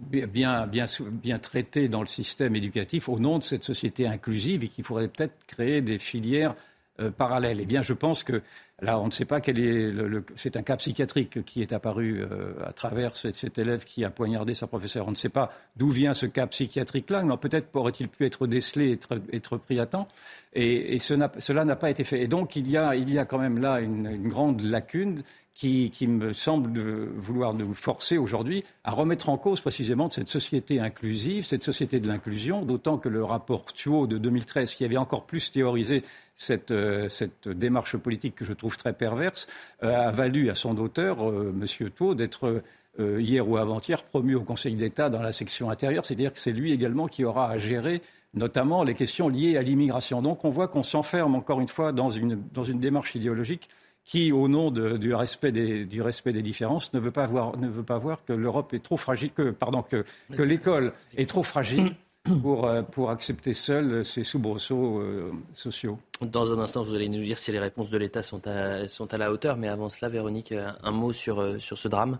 bien 0.00 1.38
traités 1.40 1.88
dans 1.88 2.00
le 2.00 2.06
système 2.06 2.56
éducatif 2.56 3.08
au 3.08 3.18
nom 3.18 3.38
de 3.38 3.42
cette 3.42 3.64
société 3.64 4.06
inclusive 4.06 4.64
et 4.64 4.68
qu'il 4.68 4.84
faudrait 4.84 5.08
peut-être 5.08 5.46
créer 5.46 5.80
des 5.80 5.98
filières 5.98 6.54
euh, 7.00 7.10
parallèles. 7.10 7.60
Eh 7.60 7.66
bien, 7.66 7.82
je 7.82 7.92
pense 7.92 8.24
que 8.24 8.42
Là, 8.80 9.00
on 9.00 9.06
ne 9.06 9.10
sait 9.10 9.24
pas 9.24 9.40
quel 9.40 9.58
est 9.58 9.90
le. 9.90 10.24
c'est 10.36 10.56
un 10.56 10.62
cas 10.62 10.76
psychiatrique 10.76 11.44
qui 11.44 11.62
est 11.62 11.72
apparu 11.72 12.20
euh, 12.20 12.52
à 12.64 12.72
travers 12.72 13.16
cet, 13.16 13.58
élève 13.58 13.82
qui 13.84 14.04
a 14.04 14.10
poignardé 14.10 14.54
sa 14.54 14.68
professeure. 14.68 15.08
On 15.08 15.10
ne 15.10 15.16
sait 15.16 15.28
pas 15.28 15.50
d'où 15.76 15.90
vient 15.90 16.14
ce 16.14 16.26
cas 16.26 16.46
psychiatrique-là, 16.46 17.24
peut-être 17.38 17.74
aurait-il 17.74 18.08
pu 18.08 18.24
être 18.24 18.46
décelé, 18.46 18.92
être, 18.92 19.20
être 19.32 19.56
pris 19.56 19.80
à 19.80 19.86
temps. 19.86 20.06
Et, 20.54 20.98
cela 21.00 21.64
n'a 21.64 21.76
pas 21.76 21.90
été 21.90 22.04
fait. 22.04 22.22
Et 22.22 22.28
donc, 22.28 22.54
il 22.54 22.70
y 22.70 22.76
a, 22.76 22.94
il 22.94 23.12
y 23.12 23.18
a 23.18 23.24
quand 23.24 23.38
même 23.38 23.58
là 23.58 23.80
une 23.80 24.28
grande 24.28 24.60
lacune 24.62 25.22
qui, 25.58 25.90
qui, 25.90 26.06
me 26.06 26.32
semble 26.32 26.80
vouloir 27.16 27.52
nous 27.52 27.74
forcer 27.74 28.16
aujourd'hui 28.16 28.62
à 28.84 28.92
remettre 28.92 29.28
en 29.28 29.36
cause 29.36 29.60
précisément 29.60 30.08
cette 30.08 30.28
société 30.28 30.78
inclusive, 30.78 31.44
cette 31.44 31.64
société 31.64 31.98
de 31.98 32.06
l'inclusion, 32.06 32.62
d'autant 32.62 32.96
que 32.96 33.08
le 33.08 33.24
rapport 33.24 33.64
Thuot 33.72 34.06
de 34.06 34.18
2013, 34.18 34.72
qui 34.72 34.84
avait 34.84 34.96
encore 34.96 35.26
plus 35.26 35.50
théorisé 35.50 36.04
cette, 36.36 36.70
euh, 36.70 37.08
cette, 37.08 37.48
démarche 37.48 37.96
politique 37.96 38.36
que 38.36 38.44
je 38.44 38.52
trouve 38.52 38.76
très 38.76 38.92
perverse, 38.92 39.48
euh, 39.82 40.08
a 40.08 40.12
valu 40.12 40.48
à 40.48 40.54
son 40.54 40.78
auteur, 40.78 41.28
euh, 41.28 41.52
M. 41.52 42.14
D'être 42.14 42.62
hier 43.00 43.48
ou 43.48 43.56
avant-hier 43.56 44.02
promu 44.02 44.34
au 44.34 44.42
Conseil 44.42 44.74
d'État 44.74 45.08
dans 45.08 45.22
la 45.22 45.32
section 45.32 45.70
intérieure. 45.70 46.04
C'est-à-dire 46.04 46.32
que 46.32 46.40
c'est 46.40 46.52
lui 46.52 46.72
également 46.72 47.06
qui 47.06 47.24
aura 47.24 47.48
à 47.48 47.58
gérer 47.58 48.02
notamment 48.34 48.82
les 48.82 48.94
questions 48.94 49.28
liées 49.28 49.56
à 49.56 49.62
l'immigration. 49.62 50.20
Donc 50.20 50.44
on 50.44 50.50
voit 50.50 50.68
qu'on 50.68 50.82
s'enferme 50.82 51.34
encore 51.36 51.60
une 51.60 51.68
fois 51.68 51.92
dans 51.92 52.10
une, 52.10 52.42
dans 52.52 52.64
une 52.64 52.80
démarche 52.80 53.14
idéologique 53.14 53.68
qui, 54.08 54.32
au 54.32 54.48
nom 54.48 54.70
du, 54.70 55.14
respect 55.14 55.52
des, 55.52 55.84
du 55.84 56.00
respect 56.00 56.32
des 56.32 56.40
différences, 56.40 56.94
ne 56.94 56.98
veut 56.98 57.10
pas 57.10 57.26
voir, 57.26 57.58
ne 57.58 57.68
veut 57.68 57.82
pas 57.82 57.98
voir 57.98 58.24
que 58.24 58.32
l'Europe 58.32 58.72
est 58.72 58.82
trop 58.82 58.96
fragile, 58.96 59.30
que, 59.32 59.50
pardon, 59.50 59.82
que, 59.82 60.02
que 60.34 60.40
l'école 60.40 60.94
est 61.18 61.28
trop 61.28 61.42
fragile 61.42 61.94
pour, 62.42 62.66
euh, 62.66 62.80
pour 62.80 63.10
accepter 63.10 63.52
seule 63.52 64.06
ces 64.06 64.24
soubresauts 64.24 65.00
euh, 65.00 65.30
sociaux. 65.52 65.98
Dans 66.22 66.54
un 66.54 66.58
instant, 66.58 66.82
vous 66.84 66.94
allez 66.94 67.10
nous 67.10 67.22
dire 67.22 67.38
si 67.38 67.52
les 67.52 67.58
réponses 67.58 67.90
de 67.90 67.98
l'État 67.98 68.22
sont 68.22 68.46
à, 68.46 68.88
sont 68.88 69.12
à 69.12 69.18
la 69.18 69.30
hauteur. 69.30 69.58
Mais 69.58 69.68
avant 69.68 69.90
cela, 69.90 70.08
Véronique, 70.08 70.54
un 70.54 70.90
mot 70.90 71.12
sur, 71.12 71.42
euh, 71.42 71.58
sur 71.58 71.76
ce 71.76 71.88
drame. 71.88 72.18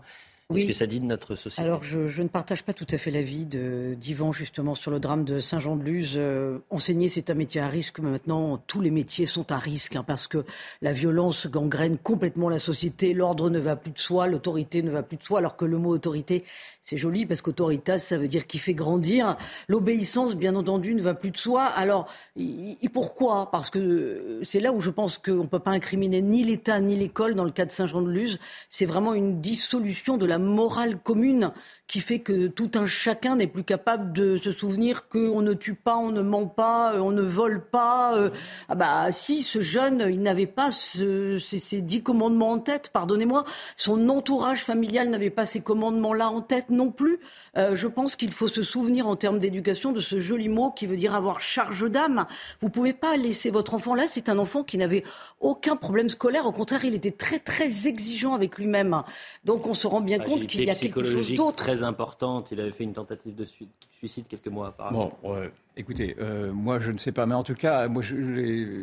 Qu'est-ce 0.51 0.65
que 0.65 0.73
ça 0.73 0.87
dit 0.87 0.99
de 0.99 1.05
notre 1.05 1.35
société? 1.35 1.61
Alors, 1.61 1.83
je, 1.83 2.21
ne 2.23 2.27
partage 2.27 2.63
pas 2.63 2.73
tout 2.73 2.87
à 2.89 2.97
fait 2.97 3.11
l'avis 3.11 3.45
d'Yvan, 3.45 4.31
justement, 4.31 4.73
sur 4.73 4.89
le 4.89 4.99
drame 4.99 5.23
de 5.23 5.39
Saint-Jean-de-Luz. 5.39 6.13
Euh, 6.15 6.57
enseigner, 6.71 7.07
c'est 7.07 7.29
un 7.29 7.35
métier 7.35 7.61
à 7.61 7.67
risque, 7.67 7.99
mais 7.99 8.09
maintenant, 8.09 8.57
tous 8.65 8.81
les 8.81 8.89
métiers 8.89 9.27
sont 9.27 9.51
à 9.51 9.59
risque, 9.59 9.95
hein, 9.95 10.03
parce 10.03 10.25
que 10.25 10.43
la 10.81 10.91
violence 10.91 11.45
gangrène 11.45 11.99
complètement 11.99 12.49
la 12.49 12.57
société, 12.57 13.13
l'ordre 13.13 13.51
ne 13.51 13.59
va 13.59 13.75
plus 13.75 13.91
de 13.91 13.99
soi, 13.99 14.25
l'autorité 14.25 14.81
ne 14.81 14.89
va 14.89 15.03
plus 15.03 15.17
de 15.17 15.23
soi, 15.23 15.37
alors 15.37 15.55
que 15.55 15.65
le 15.65 15.77
mot 15.77 15.93
autorité, 15.93 16.43
c'est 16.81 16.97
joli, 16.97 17.27
parce 17.27 17.43
qu'autoritas, 17.43 17.99
ça 17.99 18.17
veut 18.17 18.27
dire 18.27 18.47
qui 18.47 18.57
fait 18.57 18.73
grandir. 18.73 19.37
L'obéissance, 19.67 20.35
bien 20.35 20.55
entendu, 20.55 20.95
ne 20.95 21.03
va 21.03 21.13
plus 21.13 21.29
de 21.29 21.37
soi. 21.37 21.65
Alors, 21.65 22.07
et 22.35 22.89
pourquoi? 22.91 23.51
Parce 23.51 23.69
que 23.69 24.39
c'est 24.41 24.59
là 24.59 24.71
où 24.71 24.81
je 24.81 24.89
pense 24.89 25.19
qu'on 25.19 25.43
ne 25.43 25.47
peut 25.47 25.59
pas 25.59 25.69
incriminer 25.69 26.23
ni 26.23 26.43
l'État 26.43 26.79
ni 26.79 26.95
l'école 26.95 27.35
dans 27.35 27.43
le 27.43 27.51
cas 27.51 27.65
de 27.65 27.71
Saint-Jean-de-Luz. 27.71 28.39
C'est 28.71 28.87
vraiment 28.87 29.13
une 29.13 29.41
dissolution 29.41 30.17
de 30.17 30.25
la 30.25 30.38
morale 30.39 30.97
commune 30.97 31.51
qui 31.89 32.01
fait 32.01 32.19
que 32.19 32.45
tout 32.45 32.71
un 32.75 32.85
chacun 32.85 33.35
n'est 33.35 33.47
plus 33.47 33.63
capable 33.63 34.13
de 34.13 34.37
se 34.37 34.51
souvenir 34.51 35.09
qu'on 35.09 35.41
ne 35.41 35.53
tue 35.53 35.73
pas, 35.73 35.97
on 35.97 36.11
ne 36.11 36.21
ment 36.21 36.45
pas, 36.45 36.93
euh, 36.93 36.99
on 36.99 37.09
ne 37.09 37.23
vole 37.23 37.65
pas. 37.65 38.15
Euh. 38.15 38.29
Ah 38.69 38.75
bah 38.75 39.11
si, 39.11 39.41
ce 39.41 39.61
jeune, 39.61 40.05
il 40.07 40.21
n'avait 40.21 40.45
pas 40.45 40.71
ces, 40.71 41.81
dix 41.81 42.03
commandements 42.03 42.51
en 42.51 42.59
tête, 42.59 42.89
pardonnez-moi. 42.93 43.43
Son 43.75 44.07
entourage 44.09 44.63
familial 44.63 45.09
n'avait 45.09 45.31
pas 45.31 45.47
ces 45.47 45.61
commandements-là 45.61 46.29
en 46.29 46.41
tête 46.41 46.69
non 46.69 46.91
plus. 46.91 47.19
Euh, 47.57 47.75
je 47.75 47.87
pense 47.87 48.15
qu'il 48.15 48.33
faut 48.33 48.47
se 48.47 48.61
souvenir 48.61 49.07
en 49.07 49.15
termes 49.15 49.39
d'éducation 49.39 49.91
de 49.91 49.99
ce 49.99 50.19
joli 50.19 50.47
mot 50.47 50.69
qui 50.69 50.85
veut 50.85 50.97
dire 50.97 51.15
avoir 51.15 51.41
charge 51.41 51.89
d'âme. 51.89 52.27
Vous 52.61 52.69
pouvez 52.69 52.93
pas 52.93 53.17
laisser 53.17 53.49
votre 53.49 53.73
enfant 53.73 53.95
là. 53.95 54.03
C'est 54.07 54.29
un 54.29 54.37
enfant 54.37 54.63
qui 54.63 54.77
n'avait 54.77 55.03
aucun 55.39 55.75
problème 55.75 56.09
scolaire. 56.09 56.45
Au 56.45 56.51
contraire, 56.51 56.85
il 56.85 56.93
était 56.93 57.09
très 57.09 57.39
très 57.39 57.87
exigeant 57.87 58.35
avec 58.35 58.59
lui-même. 58.59 59.01
Donc 59.43 59.65
on 59.65 59.73
se 59.73 59.87
rend 59.87 60.01
bien 60.01 60.19
compte 60.19 60.28
qu'il 60.37 60.63
y 60.63 60.69
a 60.69 60.75
quelque 60.75 61.03
chose 61.03 61.31
d'autre 61.33 61.83
importante. 61.83 62.51
Il 62.51 62.59
avait 62.59 62.71
fait 62.71 62.83
une 62.83 62.93
tentative 62.93 63.35
de 63.35 63.45
suicide 63.91 64.27
quelques 64.27 64.47
mois 64.47 64.69
auparavant. 64.69 65.17
Bon, 65.23 65.49
écoutez, 65.79 66.15
euh, 66.19 66.51
moi 66.51 66.79
je 66.79 66.91
ne 66.91 66.97
sais 66.97 67.11
pas, 67.11 67.25
mais 67.25 67.33
en 67.33 67.43
tout 67.43 67.55
cas, 67.55 67.87
moi 67.87 68.01
je, 68.01 68.15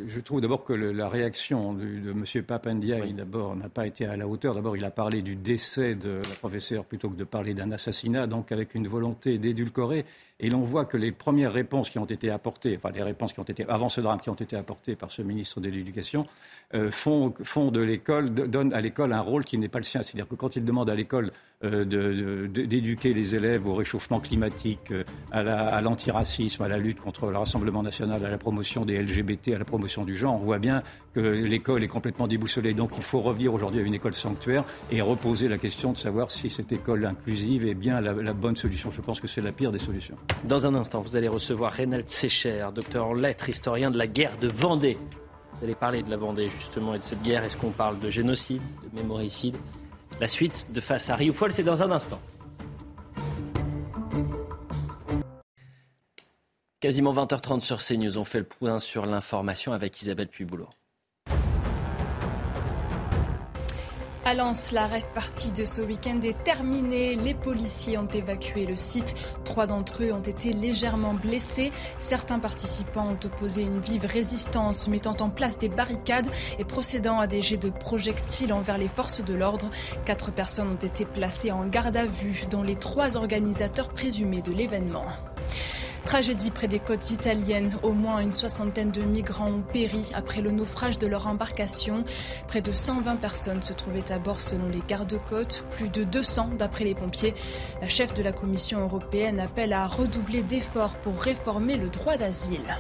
je 0.09 0.21
trouve 0.21 0.41
d'abord 0.41 0.65
que 0.65 0.73
la 0.73 1.09
réaction 1.09 1.75
de, 1.75 1.85
de 1.85 2.11
M. 2.11 2.43
Papendia, 2.43 2.97
d'abord, 3.13 3.55
n'a 3.55 3.69
pas 3.69 3.87
été 3.87 4.07
à 4.07 4.17
la 4.17 4.27
hauteur. 4.27 4.55
D'abord, 4.55 4.77
il 4.77 4.85
a 4.85 4.91
parlé 4.91 5.23
du 5.23 5.37
décès 5.37 5.95
de 5.95 6.17
la 6.17 6.35
professeure 6.39 6.85
plutôt 6.85 7.11
que 7.11 7.17
de 7.17 7.25
parler 7.25 7.55
d'un 7.55 7.71
assassinat, 7.71 8.27
donc 8.27 8.51
avec 8.51 8.75
une 8.75 8.89
volonté 8.89 9.39
d'édulcorer. 9.39 10.07
Et 10.39 10.51
l'on 10.51 10.61
voit 10.61 10.85
que 10.85 10.99
les 10.99 11.13
premières 11.13 11.53
réponses 11.53 11.89
qui 11.89 11.99
ont 11.99 12.05
été 12.05 12.31
apportées, 12.31 12.77
enfin 12.77 12.91
les 12.95 13.03
réponses 13.03 13.33
qui 13.33 13.41
ont 13.41 13.45
été 13.45 13.65
avant 13.69 13.89
ce 13.89 14.03
drame, 14.03 14.21
qui 14.21 14.29
ont 14.29 14.35
été 14.35 14.55
apportées 14.55 14.95
par 14.95 15.11
ce 15.11 15.23
ministre 15.23 15.61
de 15.61 15.71
l'Éducation, 15.71 16.27
euh, 16.75 16.91
font, 16.91 17.33
font, 17.43 17.71
de 17.71 17.81
l'école, 17.81 18.35
donnent 18.35 18.75
à 18.75 18.83
l'école 18.83 19.15
un 19.15 19.21
rôle 19.21 19.45
qui 19.45 19.57
n'est 19.57 19.69
pas 19.69 19.79
le 19.79 19.85
sien. 19.85 20.03
C'est-à-dire 20.03 20.29
que 20.29 20.35
quand 20.35 20.57
il 20.57 20.65
demande 20.65 20.91
à 20.91 20.95
l'école 20.95 21.31
euh, 21.65 21.87
d'éduquer 22.49 23.15
les 23.15 23.35
élèves 23.35 23.67
au 23.67 23.73
réchauffement 23.73 24.21
climatique, 24.21 24.93
à 25.33 25.81
l'antiracisme, 25.81 26.63
à, 26.63 26.69
la 26.69 26.79
lutte 26.87 27.01
contre 27.01 27.31
le 27.31 27.37
Rassemblement 27.37 27.83
national, 27.83 28.25
à 28.25 28.31
la 28.31 28.39
promotion 28.39 28.85
des 28.85 29.03
LGBT, 29.03 29.49
à 29.55 29.59
la 29.59 29.65
promotion 29.65 30.05
du 30.05 30.17
genre, 30.17 30.35
on 30.35 30.45
voit 30.45 30.59
bien 30.59 30.83
que 31.13 31.21
l'école 31.21 31.83
est 31.85 31.89
complètement 31.89 32.29
déboussolée. 32.29 32.75
Donc 32.75 32.93
il 32.97 33.03
faut 33.03 33.21
revenir 33.21 33.53
aujourd'hui 33.53 33.81
à 33.81 33.83
une 33.83 33.95
école 33.95 34.15
sanctuaire 34.15 34.65
et 34.91 35.01
reposer 35.01 35.49
la 35.49 35.59
question 35.59 35.93
de 35.93 35.97
savoir 35.97 36.31
si 36.31 36.49
cette 36.49 36.73
école 36.73 37.05
inclusive 37.05 37.67
est 37.67 37.75
bien 37.75 38.01
la, 38.01 38.33
bonne 38.33 38.57
solution. 38.57 38.91
Je 38.91 39.01
pense 39.01 39.21
que 39.21 39.27
c'est 39.27 39.41
la 39.41 39.53
pire 39.53 39.73
des 39.73 39.79
solutions. 39.79 40.17
Dans 40.45 40.67
un 40.67 40.75
instant, 40.75 41.01
vous 41.01 41.17
allez 41.17 41.29
recevoir 41.29 41.73
Reynald 41.73 42.09
Secher, 42.09 42.67
docteur 42.75 43.09
en 43.09 43.15
lettres, 43.15 43.49
historien 43.49 43.91
de 43.91 43.99
la 43.99 44.07
guerre 44.07 44.39
de 44.39 44.49
Vendée. 44.49 44.97
Vous 45.55 45.65
allez 45.65 45.75
parler 45.75 46.03
de 46.03 46.11
la 46.11 46.17
Vendée 46.17 46.49
justement 46.49 46.95
et 46.95 46.99
de 46.99 47.05
cette 47.05 47.23
guerre. 47.23 47.45
Est-ce 47.45 47.57
qu'on 47.57 47.71
parle 47.71 47.99
de 47.99 48.11
génocide, 48.11 48.63
de 48.83 49.01
mémoricide? 49.01 49.57
La 50.21 50.29
suite 50.29 50.69
de 50.73 50.81
Face 50.81 51.11
à 51.11 51.17
Rioufol, 51.17 51.53
c'est 51.53 51.63
dans 51.63 51.83
un 51.83 51.91
instant. 51.91 52.21
Quasiment 56.79 57.15
20h30 57.15 57.63
sur 57.63 57.83
CNews. 57.83 58.19
On 58.19 58.25
fait 58.25 58.41
le 58.41 58.45
point 58.45 58.79
sur 58.79 59.07
l'information 59.07 59.73
avec 59.73 60.03
Isabelle 60.03 60.29
Puyboulot. 60.29 60.69
À 64.27 64.35
la 64.35 64.87
rêve 64.87 65.11
partie 65.15 65.53
de 65.53 65.65
ce 65.65 65.81
week-end 65.81 66.21
est 66.23 66.43
terminée. 66.45 67.15
Les 67.15 67.33
policiers 67.33 67.97
ont 67.97 68.09
évacué 68.09 68.67
le 68.67 68.77
site. 68.77 69.15
Trois 69.45 69.67
d'entre 69.67 70.03
eux 70.03 70.13
ont 70.13 70.21
été 70.21 70.53
légèrement 70.53 71.15
blessés. 71.15 71.73
Certains 71.99 72.41
participants 72.41 73.09
ont 73.09 73.27
opposé 73.27 73.63
une 73.63 73.81
vive 73.81 74.05
résistance, 74.05 74.89
mettant 74.89 75.17
en 75.21 75.31
place 75.31 75.59
des 75.59 75.71
barricades 75.71 76.29
et 76.59 76.65
procédant 76.67 77.19
à 77.19 77.27
des 77.27 77.41
jets 77.41 77.57
de 77.57 77.71
projectiles 77.71 78.53
envers 78.53 78.77
les 78.77 78.89
forces 78.89 79.25
de 79.25 79.33
l'ordre. 79.33 79.71
Quatre 80.05 80.31
personnes 80.31 80.73
ont 80.73 80.87
été 80.87 81.07
placées 81.07 81.53
en 81.53 81.65
garde 81.65 81.97
à 81.97 82.05
vue, 82.05 82.45
dont 82.51 82.63
les 82.63 82.77
trois 82.77 83.17
organisateurs 83.17 83.89
présumés 83.89 84.43
de 84.43 84.53
l'événement. 84.53 85.07
Tragédie 86.07 86.53
près 86.53 86.69
des 86.69 86.79
côtes 86.79 87.11
italiennes. 87.11 87.77
Au 87.83 87.91
moins 87.91 88.21
une 88.21 88.33
soixantaine 88.33 88.93
de 88.93 89.03
migrants 89.03 89.51
ont 89.51 89.61
péri 89.61 90.09
après 90.15 90.41
le 90.41 90.53
naufrage 90.53 90.99
de 90.99 91.09
leur 91.09 91.27
embarcation. 91.27 92.05
Près 92.47 92.61
de 92.61 92.71
120 92.71 93.17
personnes 93.17 93.65
se 93.65 93.73
trouvaient 93.73 94.13
à 94.13 94.21
bord 94.21 94.41
selon 94.41 94.69
les 94.69 94.83
gardes-côtes, 94.87 95.65
plus 95.73 95.89
de 95.89 96.05
200 96.05 96.51
d'après 96.59 96.85
les 96.85 96.95
pompiers. 96.95 97.35
La 97.81 97.89
chef 97.89 98.15
de 98.15 98.23
la 98.23 98.31
Commission 98.31 98.81
européenne 98.83 99.41
appelle 99.41 99.73
à 99.73 99.89
redoubler 99.89 100.45
d'efforts 100.45 100.95
pour 100.95 101.21
réformer 101.21 101.77
le 101.77 101.89
droit 101.89 102.17
d'asile. 102.17 102.77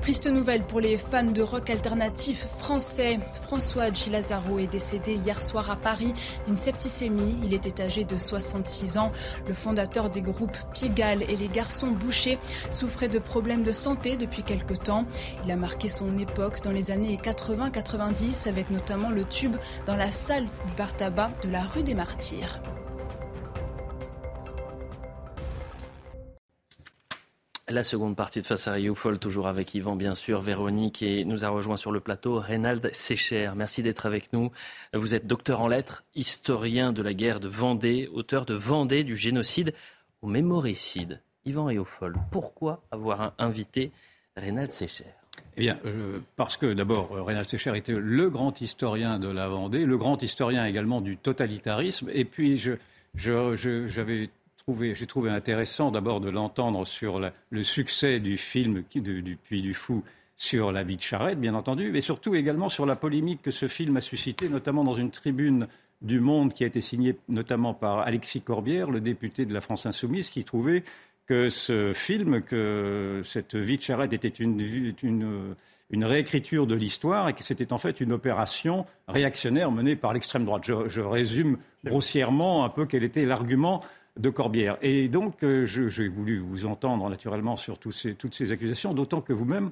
Triste 0.00 0.26
nouvelle 0.26 0.64
pour 0.64 0.80
les 0.80 0.98
fans 0.98 1.22
de 1.22 1.42
rock 1.42 1.70
alternatif 1.70 2.44
français. 2.58 3.20
François 3.42 3.92
Gilazaro 3.92 4.58
est 4.58 4.66
décédé 4.66 5.14
hier 5.14 5.40
soir 5.40 5.70
à 5.70 5.76
Paris 5.76 6.12
d'une 6.44 6.58
septicémie. 6.58 7.38
Il 7.44 7.54
était 7.54 7.80
âgé 7.80 8.04
de 8.04 8.16
66 8.16 8.98
ans. 8.98 9.12
Le 9.46 9.54
fondateur 9.54 10.10
des 10.10 10.20
groupes 10.20 10.56
Pigalle 10.74 11.22
et 11.22 11.36
les 11.36 11.46
Garçons 11.46 11.92
Bouchés 11.92 12.38
souffrait 12.72 13.08
de 13.08 13.20
problèmes 13.20 13.62
de 13.62 13.70
santé 13.70 14.16
depuis 14.16 14.42
quelque 14.42 14.74
temps. 14.74 15.04
Il 15.44 15.50
a 15.52 15.56
marqué 15.56 15.88
son 15.88 16.18
époque 16.18 16.62
dans 16.62 16.72
les 16.72 16.90
années 16.90 17.16
80-90 17.22 18.48
avec 18.48 18.70
notamment 18.70 19.10
le 19.10 19.24
tube 19.24 19.54
dans 19.86 19.96
la 19.96 20.10
salle 20.10 20.46
du 20.66 20.72
bar 20.76 20.96
tabac 20.96 21.30
de 21.44 21.48
la 21.48 21.62
rue 21.62 21.84
des 21.84 21.94
Martyrs. 21.94 22.60
La 27.72 27.82
seconde 27.82 28.16
partie 28.16 28.38
de 28.38 28.44
Face 28.44 28.68
à 28.68 28.72
Rio 28.72 28.94
Folle, 28.94 29.18
toujours 29.18 29.48
avec 29.48 29.74
Yvan, 29.74 29.96
bien 29.96 30.14
sûr, 30.14 30.42
Véronique, 30.42 31.00
et 31.00 31.24
nous 31.24 31.46
a 31.46 31.48
rejoint 31.48 31.78
sur 31.78 31.90
le 31.90 32.00
plateau 32.00 32.38
Reynald 32.38 32.90
Secher. 32.92 33.50
Merci 33.56 33.82
d'être 33.82 34.04
avec 34.04 34.30
nous. 34.34 34.52
Vous 34.92 35.14
êtes 35.14 35.26
docteur 35.26 35.62
en 35.62 35.68
lettres, 35.68 36.04
historien 36.14 36.92
de 36.92 37.00
la 37.00 37.14
guerre 37.14 37.40
de 37.40 37.48
Vendée, 37.48 38.10
auteur 38.12 38.44
de 38.44 38.52
Vendée, 38.52 39.04
du 39.04 39.16
génocide 39.16 39.72
au 40.20 40.26
mémoricide. 40.26 41.22
Yvan 41.46 41.64
Riofol, 41.64 42.14
pourquoi 42.30 42.82
avoir 42.90 43.32
invité 43.38 43.90
Reynald 44.36 44.70
Secher? 44.70 45.06
Eh 45.56 45.62
bien, 45.62 45.78
euh, 45.86 46.18
parce 46.36 46.58
que 46.58 46.74
d'abord, 46.74 47.08
euh, 47.14 47.22
Reynald 47.22 47.48
Secher 47.48 47.74
était 47.74 47.94
le 47.94 48.28
grand 48.28 48.60
historien 48.60 49.18
de 49.18 49.28
la 49.28 49.48
Vendée, 49.48 49.86
le 49.86 49.96
grand 49.96 50.22
historien 50.22 50.66
également 50.66 51.00
du 51.00 51.16
totalitarisme, 51.16 52.10
et 52.12 52.26
puis 52.26 52.62
j'avais 53.14 54.28
j'ai 54.94 55.06
trouvé 55.06 55.30
intéressant 55.30 55.90
d'abord 55.90 56.20
de 56.20 56.30
l'entendre 56.30 56.86
sur 56.86 57.20
le 57.50 57.62
succès 57.62 58.20
du 58.20 58.36
film 58.36 58.84
du 58.94 59.36
Puy 59.36 59.62
du 59.62 59.74
Fou 59.74 60.04
sur 60.36 60.72
la 60.72 60.82
vie 60.82 60.96
de 60.96 61.02
Charette, 61.02 61.38
bien 61.38 61.54
entendu, 61.54 61.90
mais 61.92 62.00
surtout 62.00 62.34
également 62.34 62.68
sur 62.68 62.86
la 62.86 62.96
polémique 62.96 63.42
que 63.42 63.50
ce 63.50 63.68
film 63.68 63.96
a 63.96 64.00
suscité, 64.00 64.48
notamment 64.48 64.82
dans 64.82 64.94
une 64.94 65.10
tribune 65.10 65.68
du 66.00 66.18
Monde 66.18 66.52
qui 66.52 66.64
a 66.64 66.66
été 66.66 66.80
signée 66.80 67.16
notamment 67.28 67.74
par 67.74 68.00
Alexis 68.00 68.40
Corbière, 68.40 68.90
le 68.90 69.00
député 69.00 69.46
de 69.46 69.54
la 69.54 69.60
France 69.60 69.86
Insoumise, 69.86 70.30
qui 70.30 70.42
trouvait 70.42 70.82
que 71.26 71.48
ce 71.48 71.92
film, 71.92 72.42
que 72.42 73.22
cette 73.24 73.54
vie 73.54 73.76
de 73.76 73.82
Charette 73.82 74.12
était 74.12 74.28
une, 74.28 74.60
une, 75.02 76.04
réécriture 76.04 76.66
de 76.66 76.74
l'histoire 76.74 77.28
et 77.28 77.34
que 77.34 77.44
c'était 77.44 77.72
en 77.72 77.78
fait 77.78 78.00
une 78.00 78.12
opération 78.12 78.84
réactionnaire 79.06 79.70
menée 79.70 79.94
par 79.94 80.12
l'extrême 80.12 80.44
droite. 80.44 80.64
je 80.64 81.00
résume 81.00 81.58
grossièrement 81.84 82.64
un 82.64 82.68
peu 82.68 82.86
quel 82.86 83.04
était 83.04 83.24
l'argument 83.24 83.80
de 84.18 84.30
Corbière. 84.30 84.76
Et 84.82 85.08
donc, 85.08 85.42
euh, 85.42 85.66
j'ai 85.66 86.08
voulu 86.08 86.38
vous 86.38 86.66
entendre 86.66 87.08
naturellement 87.08 87.56
sur 87.56 87.78
toutes 87.78 88.34
ces 88.34 88.52
accusations, 88.52 88.94
d'autant 88.94 89.20
que 89.20 89.32
vous-même, 89.32 89.70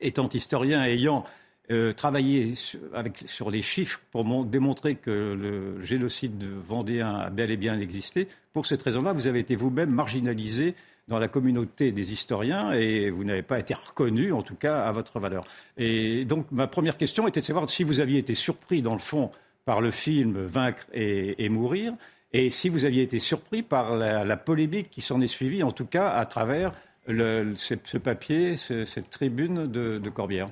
étant 0.00 0.28
historien 0.28 0.84
ayant 0.84 1.24
euh, 1.70 1.92
travaillé 1.92 2.54
sur 2.54 3.50
les 3.50 3.62
chiffres 3.62 4.00
pour 4.12 4.44
démontrer 4.44 4.94
que 4.94 5.10
le 5.10 5.82
génocide 5.84 6.44
vendéen 6.68 7.14
a 7.16 7.30
bel 7.30 7.50
et 7.50 7.56
bien 7.56 7.80
existé, 7.80 8.28
pour 8.52 8.66
cette 8.66 8.82
raison-là, 8.82 9.12
vous 9.12 9.26
avez 9.26 9.40
été 9.40 9.56
vous-même 9.56 9.90
marginalisé 9.90 10.74
dans 11.08 11.18
la 11.18 11.28
communauté 11.28 11.92
des 11.92 12.12
historiens 12.12 12.72
et 12.72 13.10
vous 13.10 13.24
n'avez 13.24 13.42
pas 13.42 13.58
été 13.58 13.74
reconnu, 13.74 14.32
en 14.32 14.42
tout 14.42 14.56
cas, 14.56 14.82
à 14.82 14.92
votre 14.92 15.20
valeur. 15.20 15.44
Et 15.76 16.24
donc, 16.24 16.46
ma 16.50 16.66
première 16.66 16.96
question 16.96 17.28
était 17.28 17.40
de 17.40 17.44
savoir 17.44 17.68
si 17.68 17.84
vous 17.84 18.00
aviez 18.00 18.18
été 18.18 18.34
surpris, 18.34 18.82
dans 18.82 18.94
le 18.94 19.00
fond, 19.00 19.30
par 19.64 19.80
le 19.80 19.90
film 19.90 20.44
Vaincre 20.44 20.86
et 20.92 21.48
Mourir, 21.48 21.92
et 22.32 22.50
si 22.50 22.68
vous 22.68 22.84
aviez 22.84 23.02
été 23.02 23.18
surpris 23.18 23.62
par 23.62 23.96
la, 23.96 24.36
polémique 24.36 24.90
qui 24.90 25.00
s'en 25.00 25.20
est 25.20 25.28
suivie, 25.28 25.62
en 25.62 25.72
tout 25.72 25.86
cas 25.86 26.10
à 26.10 26.26
travers 26.26 26.72
ce, 27.06 27.96
papier, 27.98 28.56
cette 28.56 29.10
tribune 29.10 29.66
de, 29.66 30.10
Corbière. 30.10 30.48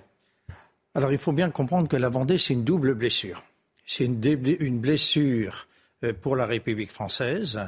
Alors 0.94 1.12
il 1.12 1.18
faut 1.18 1.32
bien 1.32 1.50
comprendre 1.50 1.88
que 1.88 1.96
la 1.96 2.08
Vendée, 2.08 2.38
c'est 2.38 2.54
une 2.54 2.64
double 2.64 2.94
blessure. 2.94 3.42
C'est 3.84 4.04
une, 4.04 4.80
blessure 4.80 5.66
euh, 6.04 6.12
pour 6.14 6.36
la 6.36 6.46
République 6.46 6.92
française 6.92 7.60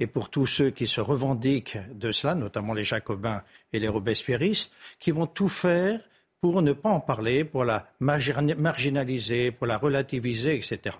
et 0.00 0.06
pour 0.06 0.28
tous 0.28 0.46
ceux 0.46 0.70
qui 0.70 0.86
se 0.86 1.00
revendiquent 1.00 1.78
de 1.94 2.12
cela, 2.12 2.34
notamment 2.34 2.74
les 2.74 2.84
Jacobins 2.84 3.42
et 3.72 3.78
les 3.78 3.88
Robespierristes, 3.88 4.72
qui 4.98 5.12
vont 5.12 5.26
tout 5.26 5.48
faire 5.48 6.00
pour 6.40 6.60
ne 6.60 6.72
pas 6.72 6.90
en 6.90 7.00
parler, 7.00 7.44
pour 7.44 7.64
la 7.64 7.86
marginaliser, 8.00 9.52
pour 9.52 9.66
la 9.66 9.78
relativiser, 9.78 10.56
etc 10.56 10.96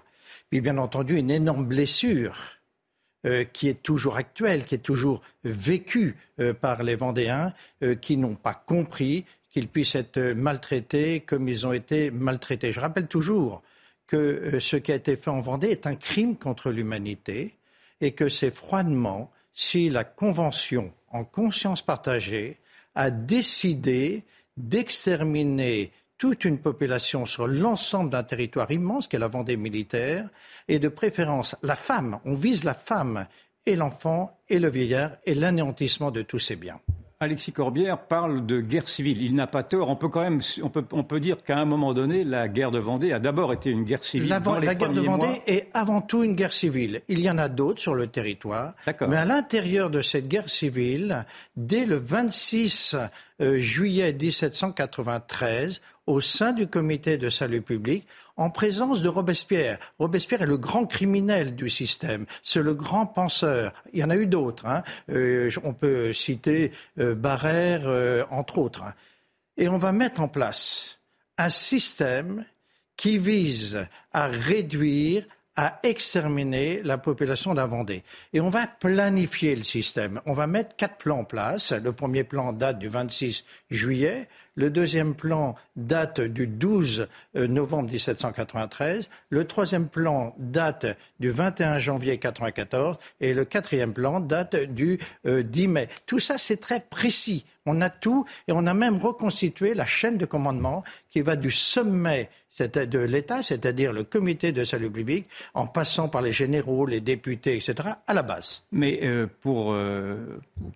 puis 0.53 0.61
bien 0.61 0.77
entendu 0.77 1.17
une 1.17 1.31
énorme 1.31 1.65
blessure 1.65 2.37
euh, 3.25 3.45
qui 3.45 3.69
est 3.69 3.83
toujours 3.83 4.17
actuelle, 4.17 4.67
qui 4.67 4.75
est 4.75 4.85
toujours 4.85 5.23
vécue 5.45 6.15
euh, 6.41 6.53
par 6.53 6.83
les 6.83 6.95
Vendéens, 6.95 7.55
euh, 7.83 7.95
qui 7.95 8.19
n'ont 8.19 8.35
pas 8.35 8.53
compris 8.53 9.25
qu'ils 9.51 9.67
puissent 9.67 9.95
être 9.95 10.21
maltraités 10.21 11.21
comme 11.21 11.49
ils 11.49 11.67
ont 11.67 11.73
été 11.73 12.11
maltraités. 12.11 12.71
Je 12.71 12.81
rappelle 12.81 13.07
toujours 13.07 13.63
que 14.07 14.59
ce 14.61 14.77
qui 14.77 14.93
a 14.93 14.97
été 14.97 15.17
fait 15.17 15.31
en 15.31 15.41
Vendée 15.41 15.69
est 15.69 15.87
un 15.87 15.95
crime 15.95 16.37
contre 16.37 16.71
l'humanité 16.71 17.57
et 18.03 18.11
que 18.13 18.29
c'est 18.29 18.55
froidement 18.55 19.33
si 19.55 19.89
la 19.89 20.05
Convention 20.05 20.93
en 21.13 21.25
conscience 21.25 21.81
partagée 21.81 22.59
a 22.95 23.11
décidé 23.11 24.23
d'exterminer 24.59 25.93
toute 26.23 26.45
une 26.45 26.59
population 26.59 27.27
sur 27.27 27.49
l'ensemble 27.49 28.11
d'un 28.11 28.23
territoire 28.23 28.71
immense 28.71 29.09
qu'est 29.09 29.19
la 29.19 29.27
Vendée 29.27 29.57
militaire, 29.57 30.29
et 30.69 30.79
de 30.79 30.89
préférence 30.89 31.57
la 31.65 31.75
femme. 31.75 32.21
On 32.25 32.37
vise 32.37 32.63
la 32.63 32.75
femme 32.75 33.27
et 33.67 33.75
l'enfant 33.75 34.39
et 34.49 34.61
le 34.61 34.71
vieillard 34.71 35.11
et 35.27 35.35
l'anéantissement 35.35 36.13
de 36.13 36.23
tous 36.23 36.39
ces 36.39 36.55
biens. 36.55 36.79
Alexis 37.23 37.53
Corbière 37.53 37.99
parle 37.99 38.47
de 38.47 38.61
guerre 38.61 38.89
civile. 38.89 39.23
Il 39.23 39.37
n'a 39.37 39.47
pas 39.47 39.63
tort. 39.63 39.89
On 39.89 39.95
peut 39.95 40.09
quand 40.09 40.23
même, 40.23 40.41
on 40.63 40.69
peut, 40.69 40.85
on 40.91 41.05
peut 41.05 41.21
dire 41.21 41.43
qu'à 41.43 41.57
un 41.57 41.65
moment 41.65 41.95
donné, 41.95 42.25
la 42.25 42.49
guerre 42.49 42.73
de 42.73 42.81
Vendée 42.81 43.13
a 43.13 43.21
d'abord 43.21 43.53
été 43.53 43.71
une 43.71 43.85
guerre 43.85 44.03
civile. 44.03 44.29
La, 44.29 44.41
dans 44.41 44.59
la 44.59 44.75
guerre 44.75 44.93
de 44.93 45.01
Vendée 45.01 45.41
est 45.47 45.69
avant 45.73 46.01
tout 46.01 46.25
une 46.25 46.35
guerre 46.35 46.53
civile. 46.53 47.03
Il 47.07 47.21
y 47.21 47.31
en 47.31 47.39
a 47.39 47.49
d'autres 47.49 47.81
sur 47.81 47.95
le 47.95 48.09
territoire. 48.09 48.75
Mais 49.09 49.17
à 49.17 49.25
l'intérieur 49.25 49.89
de 49.89 50.03
cette 50.03 50.27
guerre 50.27 50.49
civile, 50.49 51.25
dès 51.57 51.87
le 51.87 51.97
26 51.97 52.97
euh, 53.41 53.59
juillet 53.61 54.13
1793, 54.13 55.81
au 56.07 56.21
sein 56.21 56.53
du 56.53 56.67
comité 56.67 57.17
de 57.17 57.29
salut 57.29 57.63
public, 57.63 58.07
en 58.37 58.51
présence 58.51 59.03
de 59.03 59.09
Robespierre. 59.09 59.79
Robespierre 59.99 60.43
est 60.43 60.47
le 60.47 60.59
grand 60.59 60.87
criminel 60.87 61.55
du 61.55 61.71
système, 61.71 62.27
c'est 62.43 62.63
le 62.63 62.75
grand 62.75 63.07
penseur. 63.07 63.73
Il 63.93 64.01
y 64.01 64.05
en 64.05 64.11
a 64.11 64.17
eu 64.17 64.27
d'autres. 64.27 64.67
Hein. 64.67 64.83
Euh, 65.11 65.51
on 65.63 65.75
peut 65.75 66.13
citer 66.13 66.73
euh, 66.99 67.15
Barère, 67.15 67.83
euh, 67.87 68.25
entre 68.31 68.59
autres. 68.59 68.83
Hein. 68.83 68.95
Et 69.57 69.69
on 69.69 69.79
va 69.79 69.93
mettre 69.93 70.21
en 70.21 70.29
place 70.29 70.99
un 71.39 71.51
système 71.51 72.45
qui 72.97 73.19
vise 73.19 73.87
à 74.13 74.27
réduire, 74.27 75.25
à 75.57 75.81
exterminer 75.83 76.83
la 76.83 76.99
population 76.99 77.53
de 77.53 77.57
la 77.57 77.67
Vendée. 77.67 78.03
Et 78.33 78.41
on 78.41 78.51
va 78.51 78.67
planifier 78.67 79.55
le 79.55 79.65
système. 79.65 80.21
On 80.25 80.33
va 80.33 80.47
mettre 80.47 80.77
quatre 80.77 80.97
plans 80.97 81.21
en 81.21 81.25
place. 81.25 81.73
Le 81.73 81.93
premier 81.93 82.25
plan 82.25 82.53
date 82.53 82.79
du 82.79 82.89
26 82.89 83.45
juillet. 83.71 84.29
Le 84.55 84.71
deuxième 84.71 85.15
plan 85.15 85.55
date 85.77 86.21
du 86.21 86.47
12 86.47 87.09
euh, 87.37 87.47
novembre 87.47 87.91
1793. 87.91 89.09
Le 89.31 89.47
troisième 89.47 89.89
plan 89.89 90.35
date 90.39 90.87
du 91.21 91.31
21 91.31 91.79
janvier 91.79 92.13
1994. 92.13 92.99
Et 93.21 93.35
le 93.35 93.45
quatrième 93.45 93.93
plan 93.93 94.21
date 94.21 94.57
du 94.57 94.99
10 95.25 95.27
euh, 95.27 95.69
mai. 95.69 95.89
Tout 96.07 96.19
ça, 96.19 96.39
c'est 96.39 96.59
très 96.59 96.81
précis. 96.81 97.45
On 97.67 97.81
a 97.81 97.91
tout 97.91 98.25
et 98.49 98.53
on 98.53 98.67
a 98.67 98.75
même 98.75 98.99
reconstitué 98.99 99.75
la 99.75 99.87
chaîne 99.87 100.19
de 100.19 100.27
commandement 100.27 100.83
qui 101.11 101.21
va 101.21 101.37
du 101.37 101.51
sommet 101.51 102.29
de 102.59 102.99
l'État, 102.99 103.43
c'est-à-dire 103.43 103.93
le 103.93 104.05
comité 104.05 104.53
de 104.53 104.63
salut 104.65 104.91
public, 104.91 105.27
en 105.55 105.67
passant 105.67 106.09
par 106.09 106.21
les 106.21 106.33
généraux, 106.33 106.85
les 106.85 107.01
députés, 107.01 107.57
etc., 107.57 107.89
à 108.07 108.13
la 108.13 108.23
base. 108.23 108.63
Mais 108.73 109.01
euh, 109.05 109.27
pour, 109.41 109.75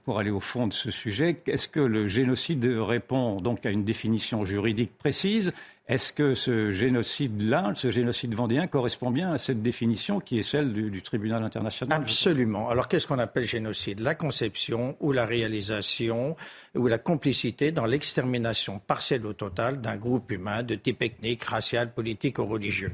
pour 0.05 0.18
aller 0.18 0.31
au 0.31 0.40
fond 0.40 0.68
de 0.68 0.72
ce 0.72 0.90
sujet, 0.90 1.42
est-ce 1.46 1.68
que 1.68 1.81
le 1.81 2.09
génocide 2.09 2.64
répond 2.64 3.40
donc 3.40 3.66
à 3.66 3.70
une 3.70 3.85
définition 3.85 4.44
juridique 4.44 4.96
précise. 4.99 5.53
Est-ce 5.88 6.12
que 6.12 6.35
ce 6.35 6.72
génocide-là, 6.72 7.70
ce 7.77 7.92
génocide 7.92 8.35
vendéen, 8.35 8.66
correspond 8.66 9.12
bien 9.12 9.31
à 9.31 9.38
cette 9.38 9.62
définition 9.62 10.18
qui 10.18 10.40
est 10.40 10.42
celle 10.42 10.72
du, 10.72 11.01
tribunal 11.01 11.44
international? 11.44 12.01
Absolument. 12.01 12.68
Alors 12.68 12.88
qu'est-ce 12.88 13.07
qu'on 13.07 13.20
appelle 13.20 13.44
génocide? 13.44 14.01
La 14.01 14.16
conception 14.16 14.96
ou 14.99 15.12
la 15.12 15.27
réalisation 15.27 16.35
ou 16.75 16.88
la 16.88 16.99
complicité 16.99 17.70
dans 17.70 17.87
l'extermination 17.87 18.81
partielle 18.81 19.25
ou 19.27 19.33
totale 19.33 19.81
d'un 19.81 19.96
groupe 19.96 20.33
humain 20.33 20.64
de 20.64 20.75
type 20.75 21.03
ethnique, 21.03 21.44
racial, 21.44 21.92
politique 21.92 22.40
ou 22.40 22.46
religieux. 22.46 22.92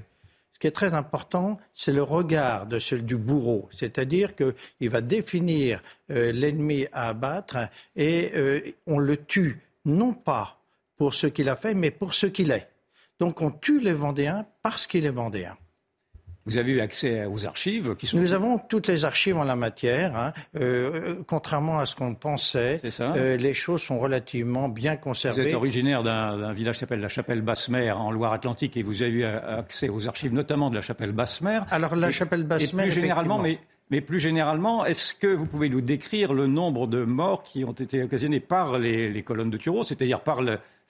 Ce 0.53 0.59
qui 0.59 0.67
est 0.67 0.73
très 0.73 0.93
important, 0.93 1.59
c'est 1.73 1.93
le 1.93 2.03
regard 2.03 2.67
de 2.67 2.79
celui 2.79 3.05
du 3.05 3.17
bourreau, 3.17 3.71
c'est-à-dire 3.73 4.37
qu'il 4.37 4.91
va 4.91 5.01
définir 5.01 5.83
euh, 6.11 6.31
l'ennemi 6.31 6.87
à 6.93 7.09
abattre 7.09 7.57
et 7.97 8.33
euh, 8.35 8.61
on 8.87 8.99
le 8.99 9.17
tue 9.17 9.61
non 9.87 10.13
pas 10.13 10.59
pour 10.99 11.15
ce 11.15 11.27
qu'il 11.27 11.49
a 11.49 11.57
fait, 11.57 11.75
mais 11.75 11.91
pour 11.91 12.13
ce 12.13 12.27
qu'il 12.27 12.51
est. 12.51 12.69
Donc 13.23 13.41
on 13.41 13.53
tue 13.53 13.79
les 13.79 13.93
Vendéens 13.93 14.47
parce 14.65 14.89
qu'il 14.89 15.07
est 15.07 15.11
Vendéen. 15.11 15.57
Vous 16.45 16.57
avez 16.57 16.73
eu 16.73 16.81
accès 16.81 17.25
aux 17.25 17.47
archives 17.47 17.95
qui 17.95 18.09
sont... 18.09 18.17
Nous 18.17 18.33
avons 18.33 18.59
toutes 18.59 18.89
les 18.89 19.05
archives 19.05 19.37
en 19.37 19.45
la 19.45 19.55
matière. 19.55 20.17
Hein. 20.17 20.33
Euh, 20.57 21.23
contrairement 21.29 21.79
à 21.79 21.87
ce 21.87 21.95
qu'on 21.95 22.17
pensait, 22.17 22.81
euh, 22.99 23.37
les 23.37 23.55
choses 23.55 23.81
sont 23.81 24.01
relativement 24.01 24.69
bien 24.69 24.97
conservées. 24.97 25.43
Vous 25.43 25.49
êtes 25.51 25.55
originaire 25.55 26.03
d'un 26.03 26.53
village 26.53 26.75
qui 26.75 26.81
s'appelle 26.81 27.01
la 27.01 27.09
Chapelle 27.09 27.43
Basse-Mer 27.43 28.01
en 28.01 28.11
Loire-Atlantique 28.11 28.77
et 28.77 28.83
vous 28.83 29.03
avez 29.03 29.13
eu 29.13 29.25
accès 29.25 29.89
aux 29.89 30.09
archives 30.09 30.35
notamment 30.35 30.69
de 30.69 30.75
la 30.75 30.83
Chapelle 30.83 31.13
Basse-Mer. 31.13 31.65
Alors 31.71 31.95
la 31.95 32.11
Chapelle 32.11 32.43
Basse-Mer... 32.43 32.87
plus 32.87 32.93
généralement, 32.93 33.39
mais 33.39 33.61
mais 33.93 34.01
plus 34.01 34.19
généralement, 34.19 34.87
est-ce 34.87 35.13
que 35.13 35.27
vous 35.27 35.45
pouvez 35.45 35.69
nous 35.69 35.83
décrire 35.83 36.33
le 36.33 36.47
nombre 36.47 36.87
de 36.87 37.05
morts 37.05 37.45
qui 37.45 37.63
ont 37.63 37.73
été 37.73 38.03
occasionnés 38.03 38.41
par 38.41 38.79
les, 38.79 39.23
colonnes 39.23 39.51
de 39.51 39.59
Tureau, 39.59 39.83
c'est-à-dire 39.83 40.21
par 40.21 40.41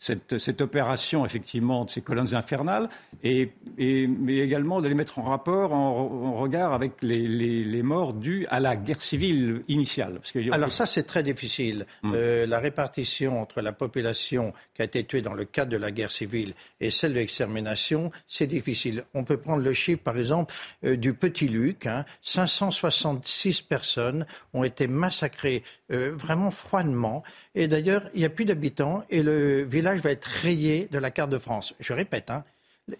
cette, 0.02 0.60
opération, 0.60 1.24
effectivement, 1.24 1.84
de 1.84 1.90
ces 1.90 2.00
colonnes 2.00 2.34
infernales, 2.34 2.88
et, 3.22 3.52
mais 3.78 4.38
également 4.38 4.80
de 4.80 4.88
les 4.88 4.94
mettre 4.94 5.20
en 5.20 5.22
rapport, 5.22 5.72
en, 5.72 6.32
regard 6.32 6.72
avec 6.72 7.02
les, 7.02 7.82
morts 7.82 8.12
dues 8.12 8.46
à 8.50 8.58
la 8.58 8.74
guerre 8.74 9.00
civile 9.00 9.62
initiale. 9.68 10.20
Alors 10.50 10.72
ça, 10.72 10.86
c'est 10.86 11.04
très 11.04 11.22
difficile. 11.22 11.86
Hum. 12.02 12.12
Euh, 12.14 12.46
la 12.46 12.58
répartition 12.58 13.40
entre 13.40 13.60
la 13.60 13.72
population 13.72 14.52
qui 14.74 14.82
a 14.82 14.84
été 14.84 15.04
tuée 15.04 15.22
dans 15.22 15.34
le 15.34 15.44
cadre 15.44 15.70
de 15.70 15.76
la 15.76 15.90
guerre 15.90 16.10
civile 16.10 16.54
et 16.80 16.90
celle 16.90 17.12
de 17.12 17.18
l'extermination, 17.18 18.10
c'est 18.26 18.46
difficile. 18.46 19.04
On 19.14 19.24
peut 19.24 19.36
prendre 19.36 19.62
le 19.62 19.72
chiffre, 19.72 20.02
par 20.02 20.18
exemple, 20.18 20.52
euh, 20.84 20.96
du 20.96 21.14
Petit 21.14 21.48
Luc. 21.48 21.88
566 22.22 23.60
hein. 23.60 23.66
personnes 23.68 24.26
ont 24.52 24.64
été 24.64 24.86
massacrées 24.86 25.62
euh, 25.92 26.12
vraiment 26.14 26.50
froidement. 26.50 27.22
Et 27.54 27.68
d'ailleurs, 27.68 28.08
il 28.14 28.20
n'y 28.20 28.24
a 28.24 28.30
plus 28.30 28.44
d'habitants 28.44 29.04
et 29.10 29.22
le 29.22 29.62
village 29.62 30.00
va 30.00 30.10
être 30.10 30.24
rayé 30.24 30.88
de 30.90 30.98
la 30.98 31.10
carte 31.10 31.30
de 31.30 31.38
France. 31.38 31.74
Je 31.80 31.92
répète, 31.92 32.30
hein, 32.30 32.44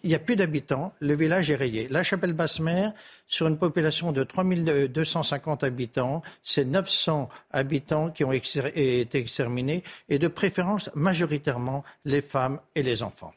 il 0.04 0.08
n'y 0.08 0.14
a 0.14 0.18
plus 0.18 0.36
d'habitants, 0.36 0.92
le 1.00 1.14
village 1.14 1.50
est 1.50 1.56
rayé. 1.56 1.88
La 1.88 2.02
Chapelle-Basse-Mer, 2.02 2.92
sur 3.26 3.48
une 3.48 3.58
population 3.58 4.12
de 4.12 4.22
3250 4.22 5.64
habitants, 5.64 6.22
c'est 6.42 6.64
900 6.64 7.28
habitants 7.50 8.10
qui 8.10 8.24
ont 8.24 8.32
été 8.32 9.18
exterminés, 9.18 9.82
et 10.08 10.18
de 10.18 10.28
préférence 10.28 10.88
majoritairement 10.94 11.82
les 12.04 12.22
femmes 12.22 12.60
et 12.76 12.82
les 12.82 13.02
enfants. 13.02 13.32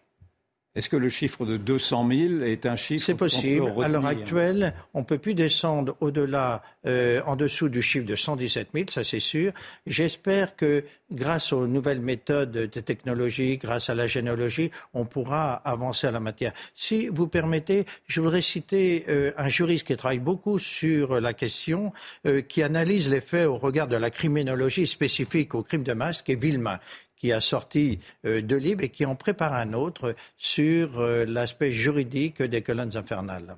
Est-ce 0.75 0.89
que 0.89 0.97
le 0.97 1.07
chiffre 1.07 1.45
de 1.45 1.55
200 1.55 2.09
000 2.09 2.41
est 2.41 2.65
un 2.65 2.75
chiffre 2.75 3.05
C'est 3.05 3.15
possible. 3.15 3.73
À 3.81 3.87
l'heure 3.87 4.05
actuelle, 4.05 4.73
on 4.93 4.99
ne 4.99 5.05
peut 5.05 5.17
plus 5.17 5.33
descendre 5.33 5.95
au-delà, 6.01 6.63
euh, 6.85 7.21
en 7.25 7.37
dessous 7.37 7.69
du 7.69 7.81
chiffre 7.81 8.05
de 8.05 8.15
117 8.15 8.69
000, 8.73 8.85
ça 8.89 9.05
c'est 9.05 9.21
sûr. 9.21 9.53
J'espère 9.87 10.57
que 10.57 10.83
grâce 11.11 11.53
aux 11.53 11.65
nouvelles 11.65 12.01
méthodes 12.01 12.51
de 12.51 12.79
technologie, 12.81 13.57
grâce 13.57 13.89
à 13.89 13.95
la 13.95 14.07
généalogie, 14.07 14.69
on 14.93 15.05
pourra 15.05 15.53
avancer 15.53 16.07
à 16.07 16.11
la 16.11 16.19
matière. 16.19 16.51
Si 16.73 17.07
vous 17.07 17.27
permettez, 17.27 17.85
je 18.07 18.19
voudrais 18.19 18.41
citer 18.41 19.05
euh, 19.07 19.31
un 19.37 19.47
juriste 19.47 19.87
qui 19.87 19.95
travaille 19.95 20.19
beaucoup 20.19 20.59
sur 20.59 21.21
la 21.21 21.33
question, 21.33 21.93
euh, 22.25 22.41
qui 22.41 22.63
analyse 22.63 23.09
les 23.09 23.21
faits 23.21 23.47
au 23.47 23.57
regard 23.57 23.87
de 23.87 23.95
la 23.95 24.09
criminologie 24.09 24.87
spécifique 24.87 25.55
au 25.55 25.63
crime 25.63 25.83
de 25.83 25.93
masse, 25.93 26.21
qui 26.21 26.33
est 26.33 26.35
Villemain 26.35 26.79
qui 27.15 27.31
a 27.31 27.39
sorti 27.39 27.99
euh, 28.25 28.41
deux 28.41 28.57
livres 28.57 28.83
et 28.83 28.89
qui 28.89 29.05
en 29.05 29.15
prépare 29.15 29.53
un 29.53 29.73
autre 29.73 30.15
sur 30.37 30.99
euh, 30.99 31.25
l'aspect 31.25 31.71
juridique 31.71 32.41
des 32.41 32.61
colonnes 32.61 32.95
infernales. 32.95 33.55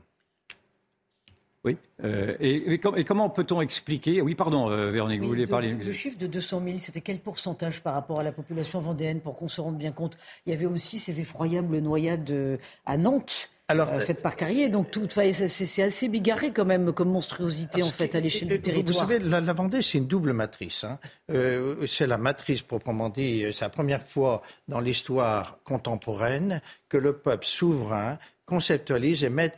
Oui. 1.63 1.75
Euh, 2.03 2.37
et, 2.39 2.79
comment 3.03 3.29
peut-on 3.29 3.59
expliquer 3.59 4.21
Oui, 4.21 4.35
pardon, 4.35 4.69
Véronique, 4.69 5.21
vous 5.21 5.27
voulez 5.27 5.47
parler 5.47 5.73
Le 5.73 5.91
chiffre 5.91 6.17
de 6.17 6.27
200 6.27 6.61
000, 6.63 6.77
c'était 6.79 7.01
quel 7.01 7.19
pourcentage 7.19 7.81
par 7.81 7.93
rapport 7.93 8.21
à 8.21 8.23
la 8.23 8.31
population 8.31 8.79
vendéenne 8.79 9.19
pour 9.19 9.35
qu'on 9.35 9.49
se 9.49 9.59
rende 9.59 9.77
bien 9.77 9.91
compte? 9.91 10.17
Il 10.45 10.51
y 10.51 10.55
avait 10.55 10.65
aussi 10.65 10.97
ces 10.97 11.19
effroyables 11.19 11.79
noyades 11.79 12.59
à 12.85 12.97
Nantes 12.97 13.49
alors, 13.69 13.89
euh, 13.89 13.99
faites 13.99 14.21
par 14.21 14.35
Carrier. 14.35 14.69
Donc, 14.69 14.91
tout, 14.91 15.07
c'est 15.09 15.81
assez 15.81 16.07
bigarré 16.07 16.51
quand 16.51 16.63
même 16.63 16.93
comme 16.93 17.09
monstruosité 17.09 17.83
en 17.83 17.87
fait 17.87 18.15
à 18.15 18.19
l'échelle 18.21 18.47
du 18.47 18.61
territoire. 18.61 18.93
Vous 18.93 19.13
savez, 19.13 19.19
la, 19.19 19.41
Vendée, 19.53 19.81
c'est 19.81 19.97
une 19.97 20.07
double 20.07 20.31
matrice. 20.31 20.85
Hein. 20.85 20.99
Euh, 21.31 21.85
c'est 21.85 22.07
la 22.07 22.17
matrice 22.17 22.61
proprement 22.61 23.09
dit. 23.09 23.45
C'est 23.51 23.65
la 23.65 23.69
première 23.69 24.01
fois 24.01 24.41
dans 24.69 24.79
l'histoire 24.79 25.59
contemporaine 25.65 26.61
que 26.87 26.97
le 26.97 27.17
peuple 27.17 27.45
souverain 27.45 28.17
conceptualise 28.45 29.25
et 29.25 29.29
met 29.29 29.53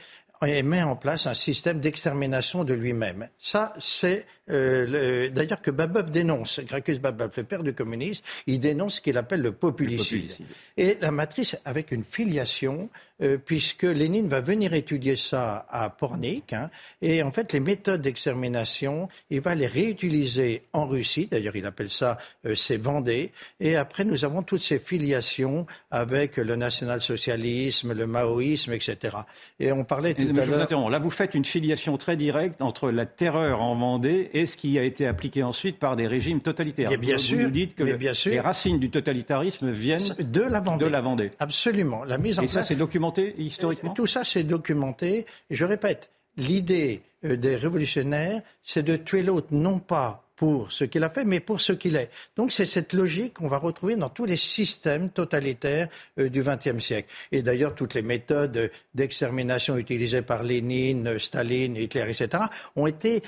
et 0.48 0.64
met 0.64 0.82
en 0.84 0.96
place 0.96 1.28
un 1.28 1.34
système 1.34 1.82
d'extermination 1.82 2.64
de 2.64 2.74
lui-même. 2.74 3.28
Ça, 3.38 3.74
c'est 3.78 4.26
euh, 4.50 5.30
d'ailleurs 5.30 5.62
que 5.62 5.72
Babeuf 5.72 6.12
dénonce. 6.12 6.60
Gracchus 6.62 7.00
Babeuf, 7.00 7.38
le 7.38 7.44
père 7.44 7.64
du 7.64 7.74
communisme, 7.74 8.24
il 8.48 8.60
dénonce 8.60 8.96
ce 8.96 9.02
qu'il 9.02 9.18
appelle 9.18 9.42
le 9.42 9.52
populicide. 9.52 10.32
Et 10.78 10.98
la 11.02 11.12
matrice 11.12 11.58
avec 11.66 11.92
une 11.92 12.04
filiation, 12.04 12.90
euh, 13.22 13.38
puisque 13.38 13.84
Lénine 13.84 14.28
va 14.28 14.42
venir 14.42 14.74
étudier 14.74 15.16
ça 15.16 15.66
à 15.70 15.90
Pornic, 15.90 16.54
hein, 16.54 16.70
et 17.02 17.22
en 17.22 17.32
fait 17.32 17.52
les 17.54 17.60
méthodes 17.60 18.02
d'extermination, 18.02 19.10
il 19.30 19.42
va 19.42 19.56
les 19.56 19.68
réutiliser 19.68 20.64
en 20.74 20.88
Russie. 20.88 21.28
D'ailleurs, 21.30 21.56
il 21.56 21.66
appelle 21.66 21.90
ça 21.90 22.18
euh, 22.46 22.56
ses 22.56 22.78
Vendées. 22.78 23.32
Et 23.60 23.76
après, 23.76 24.06
nous 24.06 24.26
avons 24.26 24.42
toutes 24.42 24.62
ces 24.62 24.80
filiations 24.80 25.66
avec 25.92 26.38
le 26.38 26.56
national-socialisme, 26.56 27.94
le 27.94 28.08
maoïsme, 28.08 28.74
etc. 28.74 29.18
Et 29.60 29.72
on 29.72 29.84
parlait 29.84 30.14
tout 30.14 30.22
à 30.22 30.46
l'heure. 30.46 30.90
Là, 30.90 31.00
vous 31.00 31.10
faites 31.10 31.36
une 31.36 31.46
filiation 31.46 31.98
très 31.98 32.16
directe 32.16 32.62
entre 32.62 32.90
la 32.92 33.06
terreur 33.06 33.62
en 33.62 33.76
Vendée 33.76 34.30
et 34.34 34.39
ce 34.46 34.58
qui 34.58 34.78
a 34.80 34.84
été 34.84 35.08
appliqué 35.08 35.44
ensuite 35.44 35.80
par 35.80 35.96
des 35.96 36.08
régimes 36.08 36.42
totalitaires. 36.42 36.90
bien 36.98 37.16
vous, 37.16 37.22
sûr, 37.22 37.40
nous 37.40 37.50
dites 37.50 37.76
que 37.76 37.84
les 37.84 38.40
racines 38.40 38.80
du 38.80 38.90
totalitarisme 38.90 39.72
viennent 39.72 40.16
de 40.20 40.42
la 40.42 40.60
Vendée. 40.60 40.86
De 40.86 40.90
la 40.90 41.02
Vendée. 41.02 41.32
Absolument. 41.40 42.04
La 42.04 42.18
mise 42.18 42.40
en 42.40 42.44
et 42.44 42.48
ça, 42.48 42.62
c'est 42.62 42.76
documenté 42.76 43.36
historiquement 43.38 43.94
Tout 43.94 44.08
ça, 44.08 44.24
c'est 44.24 44.44
documenté. 44.44 45.26
Et 45.50 45.56
je 45.56 45.66
répète, 45.66 46.10
l'idée 46.38 47.02
euh, 47.26 47.36
des 47.36 47.56
révolutionnaires, 47.56 48.42
c'est 48.62 48.84
de 48.84 48.96
tuer 48.96 49.24
l'autre 49.24 49.54
non 49.54 49.80
pas 49.80 50.26
pour 50.40 50.72
ce 50.72 50.86
qu'il 50.86 51.04
a 51.04 51.10
fait, 51.10 51.26
mais 51.26 51.42
pour 51.42 51.60
ce 51.60 51.74
qu'il 51.74 51.98
est. 51.98 52.10
Donc 52.38 52.54
c'est 52.54 52.66
cette 52.66 52.94
logique 52.94 53.34
qu'on 53.34 53.50
va 53.50 53.58
retrouver 53.58 53.98
dans 53.98 54.08
tous 54.08 54.24
les 54.24 54.38
systèmes 54.38 55.10
totalitaires 55.10 55.90
euh, 56.18 56.30
du 56.30 56.42
XXe 56.42 56.80
siècle. 56.80 57.10
Et 57.34 57.42
d'ailleurs, 57.42 57.76
toutes 57.76 57.94
les 57.94 58.02
méthodes 58.02 58.72
d'extermination 58.96 59.76
utilisées 59.76 60.22
par 60.22 60.44
Lénine, 60.44 61.20
Staline, 61.20 61.76
Hitler, 61.76 62.06
etc., 62.10 62.44
ont 62.78 62.88
été 62.88 63.22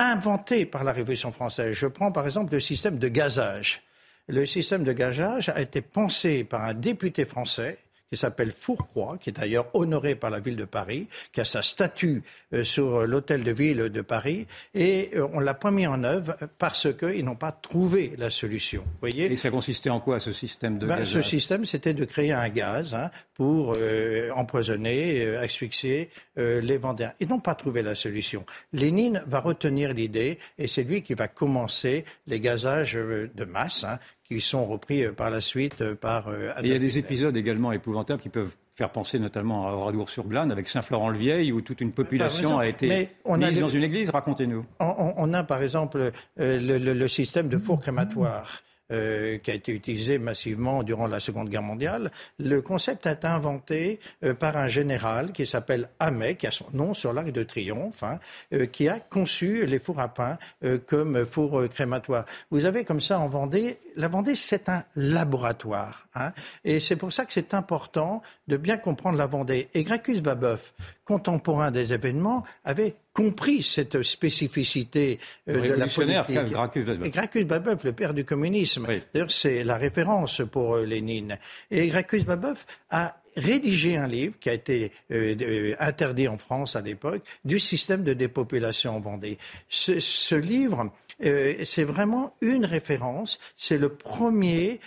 inventées 0.00 0.64
par 0.64 0.82
la 0.82 0.92
Révolution 0.92 1.30
française. 1.30 1.76
Je 1.76 1.86
prends 1.86 2.10
par 2.10 2.24
exemple 2.24 2.54
le 2.54 2.60
système 2.60 2.98
de 2.98 3.08
gazage. 3.08 3.82
Le 4.26 4.46
système 4.46 4.82
de 4.82 4.92
gazage 4.92 5.50
a 5.50 5.60
été 5.60 5.82
pensé 5.82 6.42
par 6.42 6.64
un 6.64 6.74
député 6.74 7.24
français 7.24 7.78
qui 8.10 8.16
s'appelle 8.16 8.50
Fourcroy, 8.50 9.18
qui 9.18 9.30
est 9.30 9.34
d'ailleurs 9.34 9.68
honoré 9.72 10.16
par 10.16 10.30
la 10.30 10.40
ville 10.40 10.56
de 10.56 10.64
Paris, 10.64 11.06
qui 11.30 11.40
a 11.40 11.44
sa 11.44 11.62
statue 11.62 12.24
euh, 12.52 12.64
sur 12.64 13.06
l'hôtel 13.06 13.44
de 13.44 13.52
ville 13.52 13.88
de 13.88 14.00
Paris, 14.00 14.48
et 14.74 15.10
euh, 15.14 15.28
on 15.32 15.38
l'a 15.38 15.54
pas 15.54 15.70
mis 15.70 15.86
en 15.86 16.02
œuvre 16.02 16.36
parce 16.58 16.88
qu'ils 16.92 17.24
n'ont 17.24 17.36
pas 17.36 17.52
trouvé 17.52 18.14
la 18.18 18.28
solution. 18.28 18.82
Voyez 19.00 19.32
et 19.32 19.36
ça 19.36 19.50
consistait 19.50 19.90
en 19.90 20.00
quoi 20.00 20.18
ce 20.18 20.32
système 20.32 20.78
de 20.78 20.86
ben, 20.86 21.04
Ce 21.04 21.22
système, 21.22 21.64
c'était 21.64 21.94
de 21.94 22.04
créer 22.04 22.32
un 22.32 22.48
gaz 22.48 22.94
hein, 22.94 23.12
pour 23.34 23.76
euh, 23.76 24.30
empoisonner, 24.32 25.36
asphyxier 25.36 26.10
les 26.36 26.78
Vendéens. 26.78 27.12
Ils 27.20 27.28
n'ont 27.28 27.40
pas 27.40 27.54
trouvé 27.54 27.82
la 27.82 27.94
solution. 27.94 28.44
Lénine 28.72 29.22
va 29.26 29.40
retenir 29.40 29.92
l'idée, 29.92 30.38
et 30.58 30.66
c'est 30.66 30.82
lui 30.82 31.02
qui 31.02 31.14
va 31.14 31.28
commencer 31.28 32.04
les 32.26 32.40
gazages 32.40 32.94
de 32.94 33.44
masse, 33.44 33.84
hein, 33.84 33.98
qui 34.30 34.40
sont 34.40 34.64
repris 34.64 35.04
euh, 35.04 35.12
par 35.12 35.30
la 35.30 35.40
suite 35.40 35.80
euh, 35.80 35.94
par. 35.94 36.28
Euh, 36.28 36.52
il 36.62 36.68
y 36.68 36.74
a 36.74 36.78
des 36.78 36.98
épisodes 36.98 37.36
également 37.36 37.72
épouvantables 37.72 38.22
qui 38.22 38.28
peuvent 38.28 38.54
faire 38.74 38.90
penser 38.90 39.18
notamment 39.18 39.68
à 39.68 39.72
Oradour-sur-Glane 39.72 40.52
avec 40.52 40.68
Saint-Florent-le-Vieil 40.68 41.52
où 41.52 41.60
toute 41.60 41.80
une 41.80 41.92
population 41.92 42.58
a 42.58 42.66
été 42.66 43.08
mise 43.26 43.60
dans 43.60 43.68
une 43.68 43.82
église. 43.82 44.10
Racontez-nous. 44.10 44.64
On, 44.78 45.34
a 45.34 45.42
par 45.42 45.62
exemple 45.62 46.12
le, 46.38 47.08
système 47.08 47.48
de 47.48 47.58
four 47.58 47.80
crématoire. 47.80 48.60
Euh, 48.92 49.38
qui 49.38 49.52
a 49.52 49.54
été 49.54 49.70
utilisé 49.70 50.18
massivement 50.18 50.82
durant 50.82 51.06
la 51.06 51.20
Seconde 51.20 51.48
Guerre 51.48 51.62
mondiale. 51.62 52.10
Le 52.40 52.60
concept 52.60 53.06
a 53.06 53.12
été 53.12 53.28
inventé 53.28 54.00
euh, 54.24 54.34
par 54.34 54.56
un 54.56 54.66
général 54.66 55.30
qui 55.30 55.46
s'appelle 55.46 55.88
Hamet, 56.00 56.34
qui 56.34 56.48
a 56.48 56.50
son 56.50 56.66
nom 56.72 56.92
sur 56.92 57.12
l'Arc 57.12 57.30
de 57.30 57.44
Triomphe, 57.44 58.02
hein, 58.02 58.18
euh, 58.52 58.66
qui 58.66 58.88
a 58.88 58.98
conçu 58.98 59.64
les 59.64 59.78
fours 59.78 60.00
à 60.00 60.08
pain 60.08 60.38
comme 60.86 61.24
fours 61.24 61.68
crématoires. 61.68 62.24
Vous 62.50 62.64
avez 62.64 62.84
comme 62.84 63.00
ça 63.00 63.20
en 63.20 63.28
Vendée, 63.28 63.78
la 63.96 64.08
Vendée 64.08 64.34
c'est 64.34 64.68
un 64.68 64.82
laboratoire, 64.96 66.08
hein, 66.16 66.32
et 66.64 66.80
c'est 66.80 66.96
pour 66.96 67.12
ça 67.12 67.24
que 67.24 67.32
c'est 67.32 67.54
important 67.54 68.22
de 68.48 68.56
bien 68.56 68.76
comprendre 68.76 69.18
la 69.18 69.26
Vendée. 69.26 69.68
Et 69.74 69.84
Gracchus 69.84 70.20
Babeuf, 70.20 70.74
contemporain 71.04 71.70
des 71.70 71.92
événements, 71.92 72.44
avait 72.64 72.96
compris 73.20 73.62
cette 73.62 74.02
spécificité 74.02 75.18
euh, 75.48 75.60
de 75.60 75.72
la 75.74 75.86
politique. 75.86 77.12
Gracchus 77.12 77.44
Babeuf. 77.44 77.84
le 77.84 77.92
père 77.92 78.14
du 78.14 78.24
communisme. 78.24 78.86
D'ailleurs, 79.12 79.30
c'est 79.30 79.64
la 79.64 79.76
référence 79.76 80.42
pour 80.50 80.76
euh, 80.76 80.84
Lénine. 80.84 81.38
Et 81.70 81.88
Gracchus 81.88 82.24
Babeuf 82.24 82.66
a 82.90 83.16
rédigé 83.36 83.96
un 83.96 84.08
livre 84.08 84.34
qui 84.40 84.48
a 84.48 84.54
été 84.54 84.90
euh, 85.12 85.74
interdit 85.78 86.28
en 86.28 86.38
France 86.38 86.76
à 86.76 86.80
l'époque 86.80 87.22
du 87.44 87.60
système 87.60 88.02
de 88.02 88.12
dépopulation 88.12 88.96
en 88.96 89.00
Vendée. 89.00 89.38
Ce, 89.68 90.34
livre, 90.34 90.90
c'est 91.20 91.84
vraiment 91.84 92.34
une 92.40 92.64
référence. 92.64 93.38
C'est 93.54 93.78
le 93.78 93.90
premier 93.90 94.80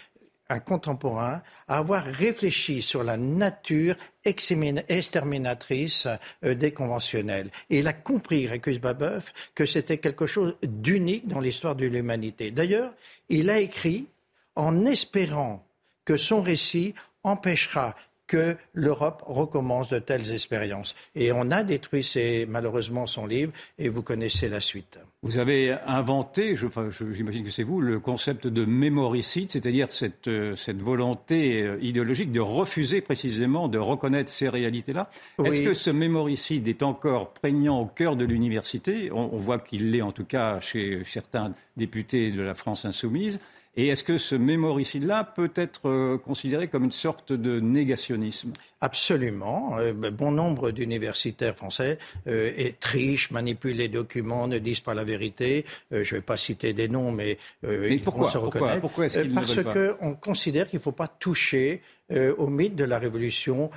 un 0.50 0.60
contemporain, 0.60 1.42
à 1.68 1.78
avoir 1.78 2.04
réfléchi 2.04 2.82
sur 2.82 3.04
la 3.04 3.18
nature 3.18 3.96
exterminatrice 4.26 6.08
euh, 6.44 6.54
des 6.54 6.72
conventionnels. 6.72 7.50
Et 7.70 7.80
il 7.80 7.88
a 7.88 7.94
compris, 7.94 8.48
Récus 8.48 8.80
Babeuf, 8.80 9.34
que 9.56 9.66
c'était 9.66 9.98
quelque 9.98 10.28
chose 10.28 10.56
d'unique 10.62 11.28
dans 11.28 11.40
l'histoire 11.40 11.76
de 11.76 11.86
l'humanité. 11.86 12.52
D'ailleurs, 12.52 12.94
il 13.30 13.50
a 13.50 13.60
écrit 13.60 14.08
en 14.56 14.86
espérant 14.86 15.66
que 16.06 16.18
son 16.18 16.42
récit 16.42 16.94
empêchera 17.24 17.96
que 18.34 18.58
l'Europe 18.74 19.22
recommence 19.28 19.90
de 19.90 20.00
telles 20.00 20.34
expériences. 20.34 20.96
Et 21.14 21.32
on 21.32 21.52
a 21.52 21.62
détruit 21.62 22.04
malheureusement 22.48 23.06
son 23.06 23.28
livre 23.28 23.52
et 23.78 23.90
vous 23.90 24.02
connaissez 24.02 24.50
la 24.50 24.60
suite. 24.60 24.98
Vous 25.22 25.38
avez 25.38 25.78
inventé, 25.86 26.56
j'imagine 26.56 27.44
que 27.44 27.52
c'est 27.52 27.64
vous, 27.64 27.80
le 27.80 28.00
concept 28.00 28.48
de 28.48 28.66
mémoricide, 28.66 29.52
c'est-à-dire 29.52 29.92
cette, 29.92 30.28
euh, 30.28 30.56
cette, 30.56 30.82
volonté 30.82 31.62
euh, 31.62 31.78
idéologique 31.82 32.32
de 32.32 32.42
refuser 32.42 33.02
précisément 33.02 33.68
de 33.68 33.78
reconnaître 33.78 34.32
ces 34.32 34.50
réalités-là. 34.50 35.10
Est-ce 35.46 35.62
que 35.62 35.76
ce 35.76 35.92
mémoricide 35.92 36.68
est 36.68 36.82
encore 36.82 37.30
prégnant 37.34 37.80
au 37.80 37.86
cœur 37.86 38.16
de 38.16 38.26
l'université? 38.26 39.12
On, 39.14 39.38
voit 39.38 39.60
qu'il 39.60 39.92
l'est 39.92 40.02
en 40.02 40.12
tout 40.12 40.26
cas 40.26 40.60
chez 40.60 41.04
certains 41.06 41.54
députés 41.78 42.32
de 42.32 42.42
la 42.42 42.56
France 42.56 42.84
insoumise. 42.84 43.40
Et 43.76 43.88
est-ce 43.88 44.04
que 44.04 44.20
ce 44.20 44.36
mémoricide-là 44.36 45.24
peut 45.24 45.52
être 45.56 45.90
euh, 45.90 46.18
considéré 46.20 46.68
comme 46.68 46.84
une 46.84 46.92
sorte 46.92 47.34
de 47.34 47.60
négationnisme? 47.60 48.54
Absolument. 48.82 49.80
Euh, 49.80 49.94
ben, 49.94 50.12
bon 50.12 50.32
nombre 50.32 50.70
d'universitaires 50.70 51.56
français 51.56 51.98
euh, 52.28 52.52
trichent, 52.80 53.32
manipulent 53.32 53.78
les 53.78 53.88
documents, 53.88 54.48
ne 54.48 54.60
disent 54.60 54.82
pas 54.82 54.94
la 54.94 55.04
vérité. 55.04 55.66
je 55.92 55.98
ne 55.98 56.04
vais 56.04 56.22
pas 56.22 56.38
citer 56.38 56.74
des 56.74 56.88
noms, 56.88 57.12
mais, 57.12 57.40
ils 57.64 58.02
pourquoi, 58.04 58.26
vont 58.26 58.32
se 58.32 58.38
reconnaître? 58.38 58.82
Pourquoi, 58.82 59.06
est-ce 59.08 59.22
qu'ils 59.22 59.34
Parce 59.34 59.56
qu'on 59.56 60.14
considère 60.14 60.70
qu'il 60.70 60.78
ne 60.78 60.84
faut 60.84 60.92
pas 60.92 61.08
toucher 61.08 61.82
au 62.12 62.48
mythe 62.48 62.76
de 62.76 62.84
la 62.84 63.00
révolution 63.00 63.72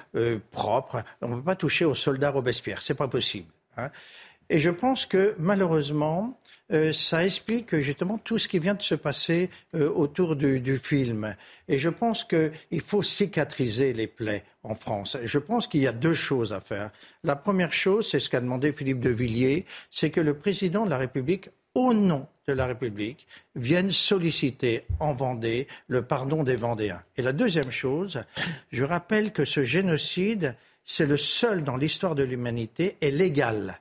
propre. 0.50 1.02
On 1.22 1.28
ne 1.28 1.34
peut 1.36 1.42
pas 1.42 1.56
toucher 1.56 1.86
aux 1.86 1.94
soldats 1.94 2.30
Robespierre. 2.30 2.82
C'est 2.82 2.94
pas 2.94 3.08
possible. 3.08 3.50
Hein. 3.78 3.90
Et 4.50 4.60
je 4.60 4.70
pense 4.70 5.06
que 5.06 5.34
malheureusement, 5.38 6.38
euh, 6.72 6.92
ça 6.92 7.24
explique 7.24 7.76
justement 7.76 8.18
tout 8.18 8.38
ce 8.38 8.48
qui 8.48 8.58
vient 8.58 8.74
de 8.74 8.82
se 8.82 8.96
passer 8.96 9.50
euh, 9.74 9.88
autour 9.88 10.34
du, 10.34 10.78
film. 10.78 11.36
Et 11.68 11.78
je 11.78 11.88
pense 11.88 12.24
qu'il 12.24 12.80
faut 12.80 13.02
cicatriser 13.02 13.92
les 13.92 14.08
plaies 14.08 14.42
en 14.64 14.74
France. 14.74 15.16
Je 15.22 15.38
pense 15.38 15.68
qu'il 15.68 15.80
y 15.80 15.86
a 15.86 15.92
deux 15.92 16.14
choses 16.14 16.52
à 16.52 16.60
faire. 16.60 16.90
La 17.22 17.36
première 17.36 17.72
chose, 17.72 18.10
c'est 18.10 18.20
ce 18.20 18.28
qu'a 18.28 18.40
demandé 18.40 18.72
Philippe 18.72 19.00
de 19.00 19.10
Villiers, 19.10 19.64
c'est 19.90 20.10
que 20.10 20.20
le 20.20 20.34
président 20.34 20.84
de 20.84 20.90
la 20.90 20.98
République, 20.98 21.50
au 21.74 21.94
nom 21.94 22.26
de 22.48 22.52
la 22.52 22.66
République, 22.66 23.26
vienne 23.54 23.90
solliciter 23.90 24.86
en 24.98 25.12
Vendée 25.12 25.68
le 25.86 26.02
pardon 26.02 26.42
des 26.42 26.56
Vendéens. 26.56 27.02
Et 27.16 27.22
la 27.22 27.32
deuxième 27.32 27.70
chose, 27.70 28.24
je 28.72 28.84
rappelle 28.84 29.32
que 29.32 29.44
ce 29.44 29.64
génocide, 29.64 30.56
c'est 30.84 31.06
le 31.06 31.16
seul 31.16 31.62
dans 31.62 31.76
l'histoire 31.76 32.16
de 32.16 32.24
l'humanité, 32.24 32.96
est 33.00 33.10
légal. 33.10 33.80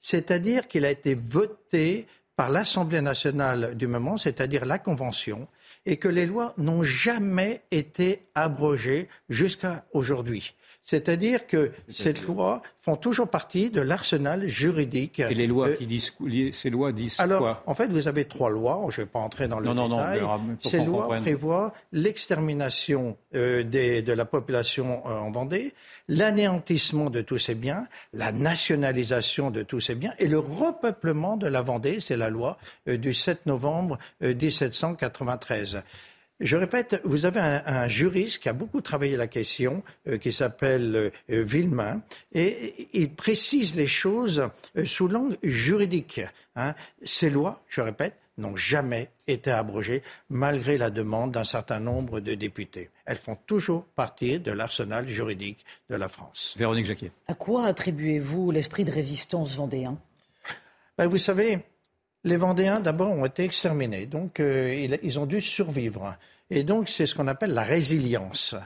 C'est-à-dire 0.00 0.68
qu'il 0.68 0.84
a 0.84 0.90
été 0.90 1.14
voté 1.14 2.06
par 2.36 2.50
l'Assemblée 2.50 3.00
nationale 3.00 3.74
du 3.76 3.86
moment, 3.86 4.18
c'est-à-dire 4.18 4.66
la 4.66 4.78
Convention, 4.78 5.48
et 5.86 5.96
que 5.96 6.08
les 6.08 6.26
lois 6.26 6.54
n'ont 6.58 6.82
jamais 6.82 7.62
été 7.70 8.28
abrogées 8.34 9.08
jusqu'à 9.30 9.86
aujourd'hui. 9.92 10.54
C'est-à-dire 10.86 11.48
que 11.48 11.72
ces 11.88 12.12
lois 12.12 12.62
font 12.78 12.94
toujours 12.94 13.26
partie 13.26 13.70
de 13.70 13.80
l'arsenal 13.80 14.46
juridique. 14.46 15.18
Et 15.18 15.34
les 15.34 15.48
lois 15.48 15.70
qui 15.72 15.84
disent, 15.84 16.14
ces 16.52 16.70
lois 16.70 16.92
disent 16.92 17.18
Alors, 17.18 17.60
en 17.66 17.74
fait, 17.74 17.88
vous 17.88 18.06
avez 18.06 18.24
trois 18.24 18.50
lois. 18.50 18.80
Je 18.90 19.00
ne 19.00 19.04
vais 19.04 19.10
pas 19.10 19.18
entrer 19.18 19.48
dans 19.48 19.58
le 19.58 19.66
non, 19.66 19.88
détail. 19.88 20.20
Non, 20.20 20.38
non, 20.38 20.56
ces 20.60 20.84
lois 20.84 21.08
prévoient 21.16 21.72
l'extermination 21.90 23.16
euh, 23.34 23.64
de 23.64 24.12
la 24.12 24.24
population 24.24 25.02
euh, 25.06 25.18
en 25.18 25.32
Vendée, 25.32 25.74
l'anéantissement 26.06 27.10
de 27.10 27.20
tous 27.20 27.38
ces 27.38 27.56
biens, 27.56 27.88
la 28.12 28.30
nationalisation 28.30 29.50
de 29.50 29.64
tous 29.64 29.80
ces 29.80 29.96
biens 29.96 30.12
et 30.20 30.28
le 30.28 30.38
repeuplement 30.38 31.36
de 31.36 31.48
la 31.48 31.62
Vendée. 31.62 31.98
C'est 31.98 32.16
la 32.16 32.30
loi 32.30 32.58
euh, 32.86 32.96
du 32.96 33.12
7 33.12 33.46
novembre 33.46 33.98
1793. 34.20 35.82
Je 36.38 36.56
répète, 36.56 37.00
vous 37.04 37.24
avez 37.24 37.40
un, 37.40 37.88
juriste 37.88 38.42
qui 38.42 38.50
a 38.50 38.52
beaucoup 38.52 38.82
travaillé 38.82 39.16
la 39.16 39.26
question, 39.26 39.82
euh, 40.06 40.18
qui 40.18 40.32
s'appelle 40.32 41.12
euh, 41.30 41.42
Villemain, 41.42 42.02
et 42.34 42.88
il 42.92 43.10
précise 43.10 43.74
les 43.74 43.86
choses 43.86 44.50
euh, 44.76 44.84
sous 44.84 45.08
l'angle 45.08 45.38
juridique. 45.42 46.20
Hein. 46.54 46.74
Ces 47.02 47.30
lois, 47.30 47.62
je 47.68 47.80
répète, 47.80 48.14
n'ont 48.36 48.54
jamais 48.54 49.08
été 49.26 49.50
abrogées, 49.50 50.02
malgré 50.28 50.76
la 50.76 50.90
demande 50.90 51.32
d'un 51.32 51.44
certain 51.44 51.80
nombre 51.80 52.20
de 52.20 52.34
députés. 52.34 52.90
Elles 53.06 53.16
font 53.16 53.38
toujours 53.46 53.84
partie 53.84 54.38
de 54.38 54.52
l'arsenal 54.52 55.08
juridique 55.08 55.64
de 55.88 55.96
la 55.96 56.10
France. 56.10 56.54
Véronique 56.58 56.84
Jacquier. 56.84 57.12
À 57.28 57.34
quoi 57.34 57.64
attribuez-vous 57.64 58.50
l'esprit 58.50 58.84
de 58.84 58.92
résistance 58.92 59.56
vendéen? 59.56 59.98
Ben, 60.98 61.06
Vous 61.06 61.16
savez, 61.16 61.60
les 62.26 62.36
Vendéens, 62.36 62.80
d'abord, 62.80 63.10
ont 63.10 63.24
été 63.24 63.44
exterminés, 63.44 64.06
donc 64.06 64.40
euh, 64.40 64.98
ils, 65.02 65.18
ont 65.18 65.26
dû 65.26 65.40
survivre. 65.40 66.16
Et 66.50 66.64
donc, 66.64 66.88
c'est 66.88 67.06
ce 67.06 67.14
qu'on 67.14 67.28
appelle 67.28 67.54
la 67.54 67.62
résilience. 67.62 68.56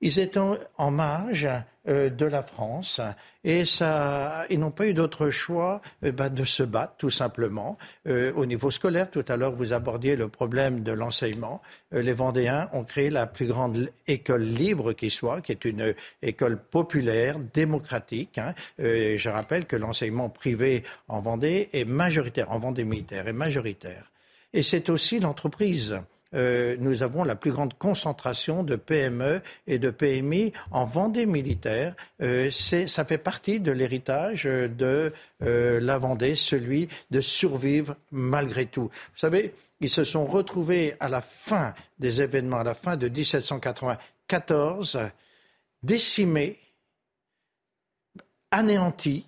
Ils 0.00 0.18
étaient 0.18 0.40
en 0.76 0.90
marge 0.90 1.48
de 1.86 2.24
la 2.24 2.42
France 2.42 3.00
et 3.44 3.66
ça, 3.66 4.46
ils 4.48 4.58
n'ont 4.58 4.70
pas 4.70 4.86
eu 4.86 4.94
d'autre 4.94 5.28
choix 5.28 5.82
euh, 6.02 6.12
bah, 6.12 6.30
de 6.30 6.44
se 6.44 6.62
battre 6.62 6.94
tout 6.96 7.10
simplement. 7.10 7.76
Euh, 8.08 8.32
au 8.34 8.46
niveau 8.46 8.70
scolaire, 8.70 9.10
tout 9.10 9.24
à 9.28 9.36
l'heure 9.36 9.54
vous 9.54 9.74
abordiez 9.74 10.16
le 10.16 10.28
problème 10.28 10.82
de 10.82 10.92
l'enseignement. 10.92 11.60
les 11.92 12.14
Vendéens 12.14 12.70
ont 12.72 12.84
créé 12.84 13.10
la 13.10 13.26
plus 13.26 13.46
grande 13.46 13.90
école 14.06 14.44
libre 14.44 14.94
qui 14.94 15.10
soit, 15.10 15.42
qui 15.42 15.52
est 15.52 15.64
une 15.66 15.94
école 16.22 16.58
populaire, 16.58 17.38
démocratique. 17.38 18.38
Hein. 18.38 18.54
je 18.78 19.28
rappelle 19.28 19.66
que 19.66 19.76
l'enseignement 19.76 20.30
privé 20.30 20.82
en 21.08 21.20
Vendée 21.20 21.68
est 21.72 21.84
majoritaire, 21.84 22.50
en 22.50 22.58
Vendée 22.58 22.84
militaire 22.84 23.28
est 23.28 23.34
majoritaire. 23.34 24.10
Et 24.54 24.62
c'est 24.62 24.88
aussi 24.88 25.20
l'entreprise. 25.20 25.96
Euh, 26.34 26.76
nous 26.78 27.02
avons 27.02 27.24
la 27.24 27.36
plus 27.36 27.52
grande 27.52 27.74
concentration 27.74 28.62
de 28.62 28.76
PME 28.76 29.40
et 29.66 29.78
de 29.78 29.90
PMI 29.90 30.52
en 30.70 30.84
Vendée 30.84 31.26
militaire. 31.26 31.94
Euh, 32.22 32.50
ça 32.50 33.04
fait 33.04 33.18
partie 33.18 33.60
de 33.60 33.72
l'héritage 33.72 34.44
de 34.44 35.12
euh, 35.42 35.80
la 35.80 35.98
Vendée, 35.98 36.36
celui 36.36 36.88
de 37.10 37.20
survivre 37.20 37.96
malgré 38.10 38.66
tout. 38.66 38.90
Vous 38.90 39.18
savez, 39.18 39.52
ils 39.80 39.90
se 39.90 40.04
sont 40.04 40.26
retrouvés 40.26 40.94
à 41.00 41.08
la 41.08 41.20
fin 41.20 41.74
des 41.98 42.22
événements, 42.22 42.58
à 42.58 42.64
la 42.64 42.74
fin 42.74 42.96
de 42.96 43.08
1794, 43.08 44.98
décimés, 45.82 46.58
anéantis, 48.50 49.26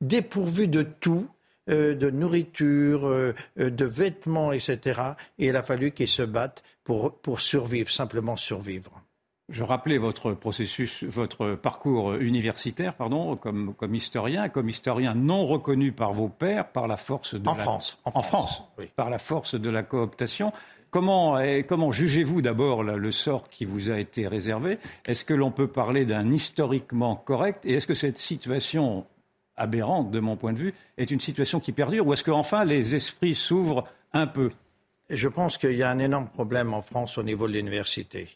dépourvus 0.00 0.68
de 0.68 0.82
tout, 0.82 1.28
euh, 1.70 1.94
de 1.94 2.10
nourriture, 2.10 3.06
euh, 3.06 3.34
de 3.56 3.84
vêtements, 3.84 4.50
etc. 4.50 5.00
Et 5.38 5.46
il 5.46 5.56
a 5.56 5.62
fallu 5.62 5.92
qu'ils 5.92 6.08
se 6.08 6.22
battent 6.22 6.64
pour, 6.82 7.14
pour 7.20 7.40
survivre, 7.40 7.88
simplement 7.88 8.34
survivre. 8.34 9.00
Je 9.48 9.62
rappelais 9.62 9.98
votre 9.98 10.32
processus, 10.32 11.04
votre 11.04 11.54
parcours 11.54 12.14
universitaire, 12.14 12.94
pardon, 12.94 13.36
comme, 13.36 13.74
comme 13.74 13.94
historien, 13.94 14.48
comme 14.48 14.68
historien 14.68 15.14
non 15.14 15.46
reconnu 15.46 15.92
par 15.92 16.12
vos 16.14 16.28
pairs, 16.28 16.68
par 16.68 16.88
la 16.88 16.96
force 16.96 17.34
de 17.36 17.48
en 17.48 17.54
la 17.54 17.62
France, 17.62 17.98
en, 18.04 18.22
France, 18.22 18.64
par 18.96 19.08
la 19.08 19.18
force 19.18 19.54
de 19.54 19.70
la 19.70 19.84
cooptation. 19.84 20.52
Comment, 20.90 21.38
comment 21.68 21.92
jugez-vous 21.92 22.42
d'abord 22.42 22.82
le 22.82 23.12
sort 23.12 23.48
qui 23.48 23.66
vous 23.66 23.88
a 23.90 23.98
été 23.98 24.26
réservé? 24.26 24.78
Est-ce 25.06 25.24
que 25.24 25.34
l'on 25.34 25.50
peut 25.50 25.68
parler 25.68 26.06
d'un 26.06 26.30
historiquement 26.32 27.14
correct? 27.16 27.64
Et 27.64 27.74
est-ce 27.74 27.86
que 27.86 27.94
cette 27.94 28.18
situation 28.18 29.06
aberrante 29.56 30.10
de 30.10 30.20
mon 30.20 30.36
point 30.36 30.52
de 30.52 30.58
vue, 30.58 30.74
est 30.98 31.10
une 31.10 31.20
situation 31.20 31.60
qui 31.60 31.72
perdure 31.72 32.06
Ou 32.06 32.12
est-ce 32.12 32.24
qu'enfin 32.24 32.64
les 32.64 32.94
esprits 32.94 33.34
s'ouvrent 33.34 33.84
un 34.12 34.26
peu? 34.26 34.50
Je 35.10 35.28
pense 35.28 35.58
qu'il 35.58 35.74
y 35.74 35.82
a 35.82 35.90
un 35.90 35.98
énorme 35.98 36.28
problème 36.28 36.72
en 36.72 36.82
France 36.82 37.18
au 37.18 37.22
niveau 37.22 37.46
de 37.46 37.52
l'université. 37.52 38.28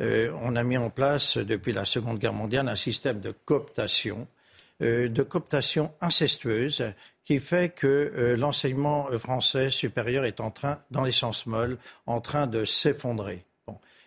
Euh, 0.00 0.32
on 0.42 0.56
a 0.56 0.62
mis 0.62 0.76
en 0.76 0.90
place, 0.90 1.38
depuis 1.38 1.72
la 1.72 1.84
Seconde 1.84 2.18
Guerre 2.18 2.32
mondiale, 2.32 2.68
un 2.68 2.76
système 2.76 3.20
de 3.20 3.32
cooptation, 3.44 4.28
euh, 4.82 5.08
de 5.08 5.22
cooptation 5.22 5.92
incestueuse, 6.00 6.92
qui 7.24 7.40
fait 7.40 7.70
que 7.70 7.86
euh, 7.86 8.36
l'enseignement 8.36 9.08
français 9.18 9.70
supérieur 9.70 10.24
est 10.24 10.40
en 10.40 10.50
train, 10.50 10.78
dans 10.90 11.02
l'essence 11.02 11.46
molle, 11.46 11.78
en 12.06 12.20
train 12.20 12.46
de 12.46 12.64
s'effondrer. 12.64 13.44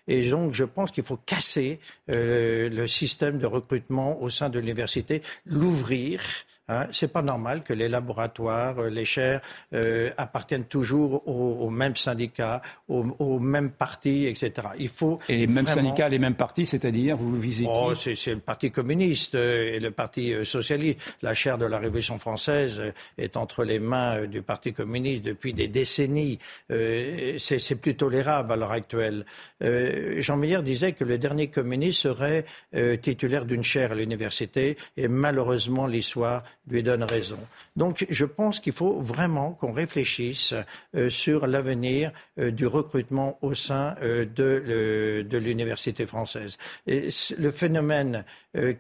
Et 0.08 0.30
donc, 0.30 0.54
je 0.54 0.64
pense 0.64 0.92
qu'il 0.92 1.04
faut 1.04 1.18
casser 1.18 1.80
le 2.08 2.88
système 2.88 3.38
de 3.38 3.46
recrutement 3.46 4.20
au 4.22 4.32
sein 4.32 4.50
de 4.50 4.60
l'université, 4.60 5.22
l'ouvrir 5.46 6.22
Hein, 6.68 6.88
c'est 6.92 7.12
pas 7.12 7.22
normal 7.22 7.64
que 7.64 7.74
les 7.74 7.90
laboratoires, 7.90 8.80
euh, 8.80 8.90
les 8.90 9.04
chaires 9.04 9.42
euh, 9.74 10.12
appartiennent 10.16 10.66
toujours 10.66 11.28
aux, 11.28 11.70
mêmes 11.70 11.96
syndicats, 11.96 12.62
aux, 12.88 13.40
mêmes 13.40 13.72
partis, 13.72 14.28
etc. 14.28 14.70
Il 14.78 14.88
faut 14.88 15.20
et 15.28 15.38
les 15.38 15.48
mêmes 15.48 15.68
syndicats, 15.68 16.08
les 16.08 16.20
mêmes 16.20 16.36
partis, 16.36 16.66
c'est-à-dire 16.66 17.18
vous 17.18 17.38
visitez 17.40 17.70
oh, 17.70 17.94
c'est, 17.96 18.16
le 18.28 18.40
Parti 18.40 18.72
communiste 18.72 19.36
euh, 19.36 19.74
et 19.74 19.80
le 19.80 19.92
Parti 19.92 20.34
socialiste. 20.46 21.00
La 21.24 21.34
chaire 21.34 21.58
de 21.58 21.66
la 21.66 21.80
Révolution 21.80 22.18
française 22.18 22.82
est 23.18 23.38
entre 23.38 23.64
les 23.64 23.80
mains 23.80 24.26
du 24.26 24.42
Parti 24.42 24.72
communiste 24.72 25.26
depuis 25.26 25.54
des 25.54 25.68
décennies. 25.68 26.40
c'est, 26.70 27.38
c'est 27.38 27.76
plus 27.76 27.96
tolérable 27.96 28.52
à 28.54 28.56
l'heure 28.56 28.72
actuelle. 28.72 29.26
Jean 29.60 30.38
Meyer 30.38 30.62
disait 30.62 30.94
que 30.94 31.04
le 31.04 31.18
dernier 31.18 31.48
communiste 31.48 32.02
serait 32.02 32.46
titulaire 33.02 33.46
d'une 33.46 33.64
chaire 33.64 33.92
à 33.92 33.96
l'université 33.96 34.78
et 34.98 35.08
malheureusement 35.08 35.88
l'histoire 35.88 36.44
lui 36.68 36.84
donne 36.84 37.04
raison. 37.04 37.40
Donc 37.76 38.06
je 38.10 38.26
pense 38.26 38.60
qu'il 38.60 38.74
faut 38.74 39.00
vraiment 39.02 39.54
qu'on 39.54 39.72
réfléchisse 39.72 40.54
euh, 40.96 41.10
sur 41.10 41.48
l'avenir 41.48 42.12
euh, 42.40 42.52
du 42.52 42.68
recrutement 42.68 43.40
au 43.42 43.56
sein 43.56 43.96
euh, 44.02 44.26
de, 44.26 45.38
l'université 45.38 46.06
française. 46.06 46.58
Le 46.88 47.52
phénomène 47.52 48.24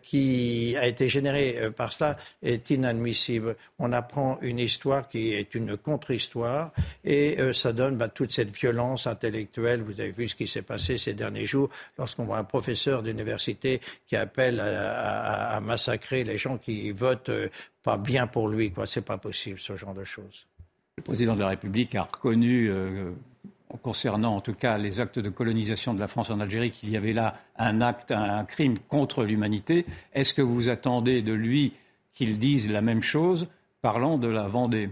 qui 0.03 0.75
a 0.77 0.85
été 0.85 1.07
généré 1.07 1.71
par 1.75 1.93
cela 1.93 2.17
est 2.43 2.69
inadmissible. 2.69 3.55
On 3.79 3.93
apprend 3.93 4.37
une 4.41 4.59
histoire 4.59 5.07
qui 5.07 5.33
est 5.33 5.55
une 5.55 5.77
contre-histoire 5.77 6.71
et 7.05 7.37
ça 7.53 7.71
donne 7.71 7.97
bah, 7.97 8.09
toute 8.09 8.31
cette 8.31 8.51
violence 8.51 9.07
intellectuelle. 9.07 9.81
Vous 9.81 9.99
avez 9.99 10.11
vu 10.11 10.27
ce 10.27 10.35
qui 10.35 10.47
s'est 10.47 10.61
passé 10.61 10.97
ces 10.97 11.13
derniers 11.13 11.45
jours 11.45 11.69
lorsqu'on 11.97 12.25
voit 12.25 12.37
un 12.37 12.43
professeur 12.43 13.01
d'université 13.01 13.79
qui 14.07 14.17
appelle 14.17 14.59
à, 14.59 15.59
massacrer 15.61 16.25
les 16.25 16.37
gens 16.37 16.57
qui 16.57 16.91
votent 16.91 17.31
pas 17.83 17.97
bien 17.97 18.27
pour 18.27 18.49
lui. 18.49 18.71
Ce 18.85 18.99
n'est 18.99 19.03
pas 19.03 19.17
possible, 19.17 19.59
ce 19.59 19.75
genre 19.75 19.93
de 19.93 20.03
choses. 20.03 20.47
Le 20.97 21.03
président 21.03 21.35
de 21.35 21.39
la 21.39 21.49
République 21.49 21.95
a 21.95 22.03
reconnu, 22.03 22.69
euh, 22.69 23.11
concernant 23.81 24.35
en 24.35 24.41
tout 24.41 24.53
cas 24.53 24.77
les 24.77 24.99
actes 24.99 25.19
de 25.19 25.29
colonisation 25.29 25.93
de 25.93 25.99
la 25.99 26.07
France 26.07 26.29
en 26.29 26.39
Algérie, 26.39 26.71
qu'il 26.71 26.89
y 26.91 26.97
avait 26.97 27.13
là 27.13 27.35
un 27.57 27.81
acte, 27.81 28.11
un 28.11 28.43
crime 28.43 28.77
contre 28.77 29.23
l'humanité. 29.23 29.85
Est-ce 30.13 30.33
que 30.33 30.41
vous 30.41 30.69
attendez 30.69 31.21
de 31.21 31.33
lui 31.33 31.73
qu'il 32.13 32.37
dise 32.37 32.69
la 32.69 32.81
même 32.81 33.01
chose 33.01 33.47
parlant 33.81 34.17
de 34.17 34.27
la 34.27 34.47
Vendée? 34.47 34.89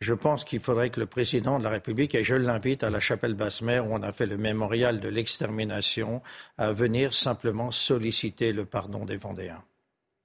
Je 0.00 0.14
pense 0.14 0.42
qu'il 0.42 0.58
faudrait 0.58 0.90
que 0.90 0.98
le 0.98 1.06
président 1.06 1.60
de 1.60 1.64
la 1.64 1.70
République, 1.70 2.16
et 2.16 2.24
je 2.24 2.34
l'invite 2.34 2.82
à 2.82 2.90
la 2.90 2.98
chapelle 2.98 3.34
Basse-Mère 3.34 3.86
où 3.86 3.94
on 3.94 4.02
a 4.02 4.10
fait 4.10 4.26
le 4.26 4.36
mémorial 4.36 4.98
de 4.98 5.08
l'extermination, 5.08 6.22
à 6.58 6.72
venir 6.72 7.12
simplement 7.12 7.70
solliciter 7.70 8.52
le 8.52 8.64
pardon 8.64 9.04
des 9.04 9.16
Vendéens. 9.16 9.62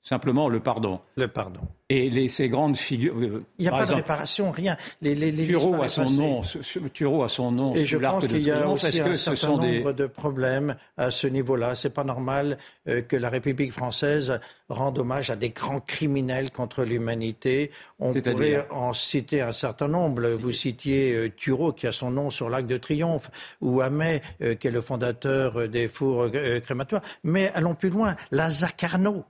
Simplement 0.08 0.48
le 0.48 0.62
pardon. 0.62 1.02
Le 1.18 1.28
pardon. 1.28 1.60
Et 1.90 2.10
les, 2.10 2.30
ces 2.30 2.48
grandes 2.48 2.78
figures. 2.78 3.14
Euh, 3.18 3.44
Il 3.60 3.64
n'y 3.64 3.68
a 3.68 3.72
pas 3.72 3.86
de 3.86 3.94
réparation, 3.94 4.52
rien. 4.52 4.78
Les, 5.02 5.16
les, 5.16 5.34
les 5.34 5.48
Turo 5.48 5.82
a 5.82 5.90
son 5.90 6.10
nom. 6.10 6.42
A 6.42 7.28
son 7.28 7.52
nom. 7.52 7.76
Et 7.76 7.86
je 7.86 7.98
pense 7.98 8.26
qu'il 8.26 8.42
y 8.42 8.50
a 8.50 8.70
aussi 8.70 9.02
un 9.02 9.14
certain 9.16 9.58
nombre 9.58 9.92
de 9.92 10.06
problèmes 10.06 10.78
à 10.96 11.12
ce 11.12 11.28
niveau-là? 11.28 11.76
C'est 11.76 11.90
pas 11.90 12.06
normal 12.06 12.58
euh, 12.88 13.02
que 13.02 13.18
la 13.18 13.30
République 13.30 13.74
française 13.74 14.40
rende 14.70 14.98
hommage 14.98 15.30
à 15.30 15.36
des 15.36 15.50
grands 15.50 15.82
criminels 15.82 16.52
contre 16.52 16.86
l'humanité. 16.86 17.72
On 18.00 18.14
pourrait 18.14 18.66
en 18.72 18.94
citer 18.94 19.42
un 19.42 19.52
certain 19.52 19.90
nombre. 19.90 20.30
Vous 20.30 20.54
citiez 20.54 21.16
euh, 21.16 21.72
qui 21.76 21.86
a 21.86 21.92
son 21.92 22.12
nom 22.12 22.30
sur 22.30 22.50
l'Arc 22.50 22.66
de 22.66 22.78
Triomphe, 22.78 23.30
ou 23.60 23.82
Hamet, 23.82 24.22
qui 24.40 24.68
est 24.68 24.72
le 24.72 24.82
fondateur 24.82 25.68
des 25.68 25.90
fours 25.90 26.32
crématoires. 26.64 27.02
Mais 27.26 27.52
allons 27.54 27.76
plus 27.76 27.90
loin. 27.90 28.16
Lazare 28.32 28.78
Carnot 28.78 29.26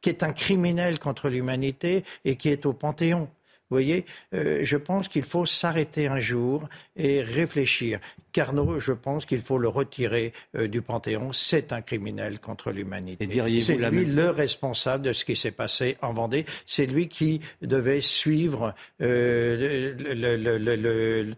qui 0.00 0.10
est 0.10 0.22
un 0.22 0.32
criminel 0.32 0.98
contre 0.98 1.28
l'humanité 1.28 2.04
et 2.24 2.36
qui 2.36 2.48
est 2.48 2.66
au 2.66 2.72
Panthéon. 2.72 3.28
Vous 3.70 3.76
voyez, 3.76 4.04
euh, 4.34 4.60
je 4.62 4.76
pense 4.76 5.08
qu'il 5.08 5.22
faut 5.22 5.46
s'arrêter 5.46 6.06
un 6.06 6.20
jour 6.20 6.68
et 6.96 7.22
réfléchir. 7.22 7.98
Carnot, 8.32 8.78
je 8.78 8.92
pense 8.92 9.24
qu'il 9.24 9.40
faut 9.40 9.56
le 9.56 9.68
retirer 9.68 10.34
euh, 10.54 10.68
du 10.68 10.82
Panthéon. 10.82 11.32
C'est 11.32 11.72
un 11.72 11.80
criminel 11.80 12.40
contre 12.40 12.72
l'humanité. 12.72 13.26
C'est 13.60 13.76
lui 13.90 14.04
le 14.04 14.28
responsable 14.28 15.04
de 15.04 15.14
ce 15.14 15.24
qui 15.24 15.34
s'est 15.34 15.50
passé 15.50 15.96
en 16.02 16.12
Vendée. 16.12 16.44
C'est 16.66 16.84
lui 16.84 17.08
qui 17.08 17.40
devait 17.62 18.02
suivre 18.02 18.74
euh, 19.00 19.94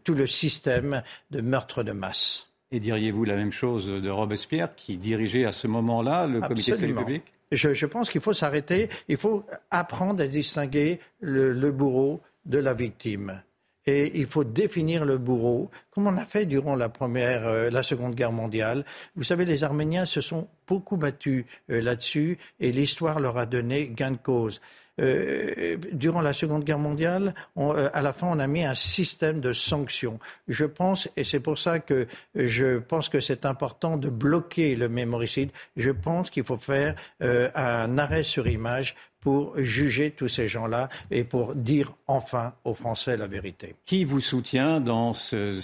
tout 0.02 0.14
le 0.14 0.26
système 0.26 1.02
de 1.30 1.40
meurtre 1.40 1.84
de 1.84 1.92
masse. 1.92 2.48
Et 2.72 2.80
diriez-vous 2.80 3.24
la 3.24 3.36
même 3.36 3.52
chose 3.52 3.86
de 3.86 4.10
Robespierre, 4.10 4.70
qui 4.74 4.96
dirigeait 4.96 5.44
à 5.44 5.52
ce 5.52 5.68
moment-là 5.68 6.26
le 6.26 6.40
comité 6.40 6.72
de 6.72 6.76
salut 6.76 6.94
public 6.94 7.22
je, 7.52 7.86
pense 7.86 8.10
qu'il 8.10 8.20
faut 8.20 8.34
s'arrêter, 8.34 8.88
il 9.08 9.16
faut 9.16 9.44
apprendre 9.70 10.22
à 10.22 10.26
distinguer 10.26 11.00
le, 11.20 11.70
bourreau 11.70 12.20
de 12.44 12.58
la 12.58 12.74
victime. 12.74 13.42
Et 13.88 14.18
il 14.18 14.26
faut 14.26 14.42
définir 14.42 15.04
le 15.04 15.16
bourreau, 15.16 15.70
comme 15.90 16.08
on 16.08 16.16
a 16.16 16.24
fait 16.24 16.44
durant 16.44 16.74
la 16.74 16.88
première, 16.88 17.46
euh, 17.46 17.70
la 17.70 17.84
Seconde 17.84 18.16
Guerre 18.16 18.32
mondiale. 18.32 18.84
Vous 19.14 19.22
savez, 19.22 19.44
les 19.44 19.62
Arméniens 19.62 20.06
se 20.06 20.20
sont 20.20 20.48
beaucoup 20.66 20.96
battus 20.96 21.44
euh, 21.70 21.80
là-dessus, 21.80 22.36
et 22.58 22.72
l'histoire 22.72 23.20
leur 23.20 23.38
a 23.38 23.46
donné 23.46 23.88
gain 23.88 24.10
de 24.10 24.16
cause. 24.16 24.60
Euh, 25.00 25.76
durant 25.92 26.20
la 26.20 26.32
Seconde 26.32 26.64
Guerre 26.64 26.78
mondiale, 26.78 27.34
euh, 27.58 27.90
à 27.92 28.02
la 28.02 28.12
fin, 28.12 28.28
on 28.28 28.38
a 28.38 28.46
mis 28.46 28.64
un 28.64 28.74
système 28.74 29.40
de 29.40 29.52
sanctions. 29.52 30.18
Je 30.48 30.64
pense, 30.64 31.08
et 31.16 31.24
c'est 31.24 31.40
pour 31.40 31.58
ça 31.58 31.78
que 31.80 32.06
je 32.34 32.78
pense 32.78 33.08
que 33.08 33.20
c'est 33.20 33.44
important 33.44 33.96
de 33.96 34.08
bloquer 34.08 34.74
le 34.74 34.88
mémoricide, 34.88 35.50
je 35.76 35.90
pense 35.90 36.30
qu'il 36.30 36.44
faut 36.44 36.56
faire 36.56 36.94
euh, 37.22 37.50
un 37.54 37.98
arrêt 37.98 38.22
sur 38.22 38.46
image 38.46 38.94
pour 39.26 39.58
juger 39.58 40.12
tous 40.12 40.28
ces 40.28 40.46
gens-là 40.46 40.88
et 41.10 41.24
pour 41.24 41.56
dire 41.56 41.94
enfin 42.06 42.52
aux 42.62 42.74
Français 42.74 43.16
la 43.16 43.26
vérité. 43.26 43.74
Qui 43.84 44.04
vous 44.04 44.20
soutient 44.20 44.78
dans 44.78 45.14
ce, 45.14 45.58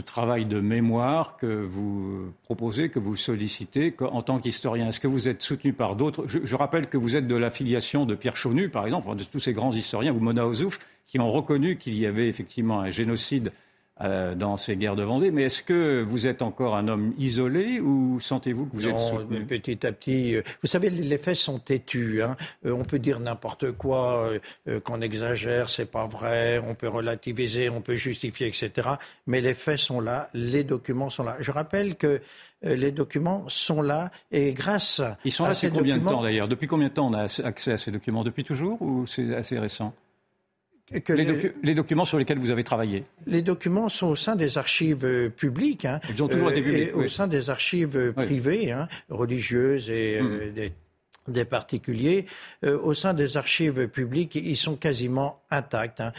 travail 0.00 0.44
de 0.44 0.60
mémoire 0.60 1.36
que 1.36 1.48
vous 1.48 2.32
proposez, 2.44 2.88
que 2.88 3.00
vous 3.00 3.16
sollicitez 3.16 3.92
en 3.98 4.22
tant 4.22 4.38
qu'historien 4.38 4.90
Est-ce 4.90 5.00
que 5.00 5.08
vous 5.08 5.28
êtes 5.28 5.42
soutenu 5.42 5.72
par 5.72 5.96
d'autres? 5.96 6.26
Je, 6.28 6.54
rappelle 6.54 6.86
que 6.86 6.96
vous 6.96 7.16
êtes 7.16 7.26
de 7.26 7.34
l'affiliation 7.34 8.06
de 8.06 8.14
Pierre 8.14 8.36
Chaunu, 8.36 8.68
par 8.68 8.86
exemple, 8.86 9.12
de 9.16 9.24
tous 9.24 9.40
ces 9.40 9.54
grands 9.54 9.72
historiens, 9.72 10.12
ou 10.12 10.20
Mona 10.20 10.46
Ozouf, 10.46 10.78
qui 11.08 11.18
ont 11.18 11.32
reconnu 11.32 11.78
qu'il 11.78 11.96
y 11.96 12.06
avait 12.06 12.28
effectivement 12.28 12.78
un 12.78 12.92
génocide 12.92 13.50
euh, 14.02 14.34
dans 14.34 14.56
ces 14.56 14.76
guerres 14.76 14.96
de 14.96 15.02
Vendée. 15.02 15.30
Mais 15.30 15.42
est-ce 15.42 15.62
que 15.62 16.02
vous 16.02 16.26
êtes 16.26 16.40
encore 16.40 16.74
un 16.74 16.88
homme 16.88 17.12
isolé 17.18 17.80
ou 17.80 18.18
sentez-vous 18.18 18.64
que 18.64 18.76
vous 18.76 18.86
êtes 18.86 18.98
soutenu 18.98 19.44
Petit 19.44 19.86
à 19.86 19.92
petit, 19.92 20.36
euh, 20.36 20.42
vous 20.62 20.68
savez, 20.68 20.88
les 20.88 21.18
faits 21.18 21.36
sont 21.36 21.58
têtus. 21.58 22.22
Hein. 22.22 22.34
Euh, 22.64 22.72
on 22.72 22.84
peut 22.84 22.98
dire 22.98 23.20
n'importe 23.20 23.72
quoi, 23.72 24.30
qu'on 24.84 25.02
exagère, 25.02 25.68
c'est 25.68 25.90
pas 25.90 26.06
vrai. 26.06 26.62
On 26.66 26.74
peut 26.74 26.88
relativiser, 26.88 27.68
on 27.68 27.82
peut 27.82 27.96
justifier, 27.96 28.46
etc. 28.46 28.88
Mais 29.26 29.42
les 29.42 29.52
faits 29.52 29.78
sont 29.78 30.00
là, 30.00 30.30
les 30.32 30.64
documents 30.64 31.10
sont 31.10 31.24
là. 31.24 31.36
Je 31.40 31.50
rappelle 31.50 31.96
que 31.96 32.22
les 32.62 32.92
documents 32.92 33.44
sont 33.48 33.82
là 33.82 34.10
et 34.30 34.54
grâce 34.54 35.02
Ils 35.26 35.32
sont 35.32 35.44
là 35.44 35.52
depuis 35.52 35.70
combien 35.70 35.98
de 35.98 36.04
temps 36.04 36.22
d'ailleurs? 36.22 36.48
Depuis 36.48 36.68
combien 36.68 36.88
de 36.88 36.94
temps 36.94 37.08
on 37.08 37.14
a 37.14 37.26
accès 37.44 37.72
à 37.72 37.76
ces 37.76 37.90
documents? 37.90 38.24
Depuis 38.24 38.44
toujours 38.44 38.80
ou 38.80 39.06
c'est 39.06 39.34
assez 39.34 39.58
récent? 39.58 39.94
Les, 40.90 41.74
documents 41.74 42.04
sur 42.04 42.18
lesquels 42.18 42.38
vous 42.38 42.50
avez 42.50 42.64
travaillé 42.64 43.04
Les 43.26 43.42
documents 43.42 43.88
sont 43.88 44.08
au 44.08 44.16
sein 44.16 44.34
des 44.34 44.58
archives 44.58 45.04
euh, 45.04 45.28
publiques. 45.28 45.84
Hein, 45.84 46.00
Ils 46.10 46.22
ont 46.22 46.28
toujours 46.28 46.50
été 46.50 46.62
publics. 46.62 46.96
Au 46.96 47.06
sein 47.08 47.28
des 47.28 47.48
archives 47.48 47.96
euh, 47.96 48.12
privées, 48.12 48.72
hein, 48.72 48.88
religieuses 49.08 49.88
et 49.88 50.18
euh, 50.18 50.50
hmm. 50.50 50.70
Des 51.30 51.44
particuliers, 51.44 52.26
au 52.62 52.94
sein 52.94 53.14
des 53.14 53.36
archives 53.36 53.88
publiques, 53.88 54.34
ils 54.34 54.56
sont 54.56 54.76
quasiment 54.76 55.42
intacts. 55.50 56.00
Hein. 56.00 56.12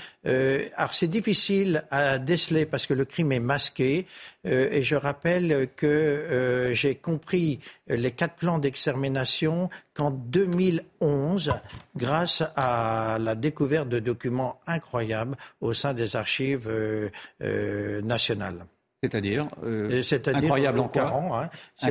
alors 0.76 0.94
c'est 0.94 1.08
difficile 1.08 1.84
à 1.92 2.18
déceler 2.18 2.66
parce 2.66 2.86
que 2.86 2.94
le 2.94 3.06
crime 3.06 3.32
est 3.32 3.40
masqué. 3.40 4.06
et 4.44 4.84
je 4.84 4.96
rappelle 4.96 5.70
que 5.76 6.72
j'ai 6.74 6.96
compris 6.96 7.60
les 7.88 8.12
quatre 8.12 8.36
plans 8.36 8.60
d'extermination 8.60 9.70
qu'en 9.94 10.12
2011, 10.12 11.54
grâce 11.96 12.44
à 12.56 13.18
la 13.20 13.36
découverte 13.36 13.90
de 13.90 14.00
documents 14.00 14.60
incroyables 14.68 15.38
au 15.60 15.74
sein 15.74 15.94
des 15.94 16.16
archives 16.16 16.68
euh, 16.68 17.10
euh, 17.42 18.02
nationales. 18.02 18.66
C'est-à-dire 19.04 19.48
euh, 19.64 20.04
incroyable 20.28 20.80
en 20.80 20.88
quoi 20.88 21.50
hein. 21.82 21.90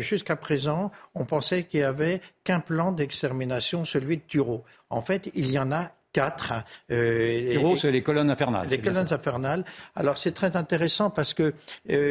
Jusqu'à 0.00 0.34
présent, 0.34 0.90
on 1.14 1.24
pensait 1.24 1.62
qu'il 1.62 1.80
n'y 1.80 1.86
avait 1.86 2.20
qu'un 2.42 2.58
plan 2.58 2.90
d'extermination, 2.90 3.84
celui 3.84 4.16
de 4.16 4.22
Turo. 4.26 4.64
En 4.90 5.02
fait, 5.02 5.30
il 5.34 5.52
y 5.52 5.58
en 5.58 5.70
a 5.70 5.92
quatre. 6.12 6.52
Euh, 6.90 7.76
c'est 7.76 7.92
les 7.92 8.02
colonnes 8.02 8.28
infernales. 8.28 8.66
Les 8.68 8.80
colonnes 8.80 9.12
infernales. 9.12 9.64
Alors 9.94 10.18
c'est 10.18 10.32
très 10.32 10.56
intéressant 10.56 11.10
parce 11.10 11.32
que 11.32 11.54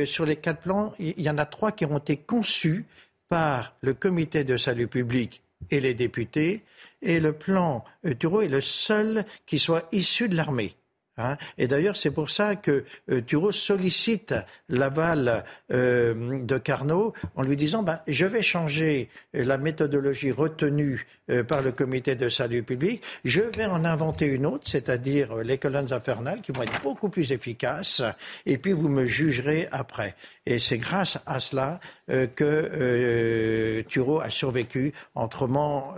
sur 0.05 0.25
les 0.25 0.37
quatre 0.37 0.61
plans, 0.61 0.93
il 0.97 1.21
y 1.21 1.29
en 1.29 1.37
a 1.37 1.45
trois 1.45 1.73
qui 1.73 1.85
ont 1.85 1.97
été 1.97 2.15
conçus 2.15 2.85
par 3.27 3.75
le 3.81 3.93
comité 3.93 4.45
de 4.45 4.55
salut 4.55 4.87
public 4.87 5.43
et 5.69 5.79
les 5.79 5.93
députés, 5.93 6.63
et 7.01 7.19
le 7.19 7.33
plan 7.33 7.83
Turo 8.17 8.41
est 8.41 8.47
le 8.47 8.61
seul 8.61 9.25
qui 9.45 9.59
soit 9.59 9.87
issu 9.91 10.29
de 10.29 10.35
l'armée. 10.35 10.75
Hein. 11.17 11.37
et 11.57 11.67
d'ailleurs, 11.67 11.97
c'est 11.97 12.11
pour 12.11 12.29
ça 12.29 12.55
que 12.55 12.85
euh, 13.09 13.21
sollicite 13.51 14.33
l'aval 14.69 15.43
euh, 15.71 16.39
de 16.39 16.57
Carnot 16.57 17.13
en 17.35 17.43
lui 17.43 17.57
disant 17.57 17.83
ben, 17.83 17.99
Je 18.07 18.25
vais 18.25 18.41
changer 18.41 19.09
la 19.33 19.57
méthodologie 19.57 20.31
retenue 20.31 21.05
euh, 21.29 21.43
par 21.43 21.61
le 21.61 21.71
comité 21.71 22.15
de 22.15 22.29
salut 22.29 22.63
public, 22.63 23.03
je 23.25 23.41
vais 23.57 23.65
en 23.65 23.83
inventer 23.85 24.25
une 24.25 24.45
autre, 24.45 24.69
c'est-à-dire 24.69 25.35
les 25.37 25.57
colonnes 25.57 25.91
infernales 25.91 26.41
qui 26.41 26.51
vont 26.51 26.63
être 26.63 26.81
beaucoup 26.81 27.09
plus 27.09 27.31
efficaces, 27.31 28.01
et 28.45 28.57
puis 28.57 28.71
vous 28.71 28.89
me 28.89 29.05
jugerez 29.05 29.67
après. 29.71 30.15
Et 30.45 30.57
c'est 30.57 30.79
grâce 30.79 31.19
à 31.25 31.39
cela 31.39 31.79
que 32.07 33.83
Thureau 33.87 34.21
a 34.21 34.29
survécu. 34.29 34.91
Autrement, 35.13 35.93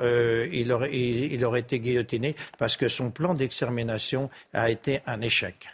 il, 0.52 0.72
aurait, 0.72 0.94
il 0.94 1.46
aurait 1.46 1.62
été 1.62 1.80
guillotiné 1.80 2.36
parce 2.58 2.76
que 2.76 2.90
son 2.90 3.10
plan 3.10 3.36
d'extermination 3.36 4.30
a 4.54 4.70
été 4.70 5.00
un 5.06 5.22
échec. 5.22 5.70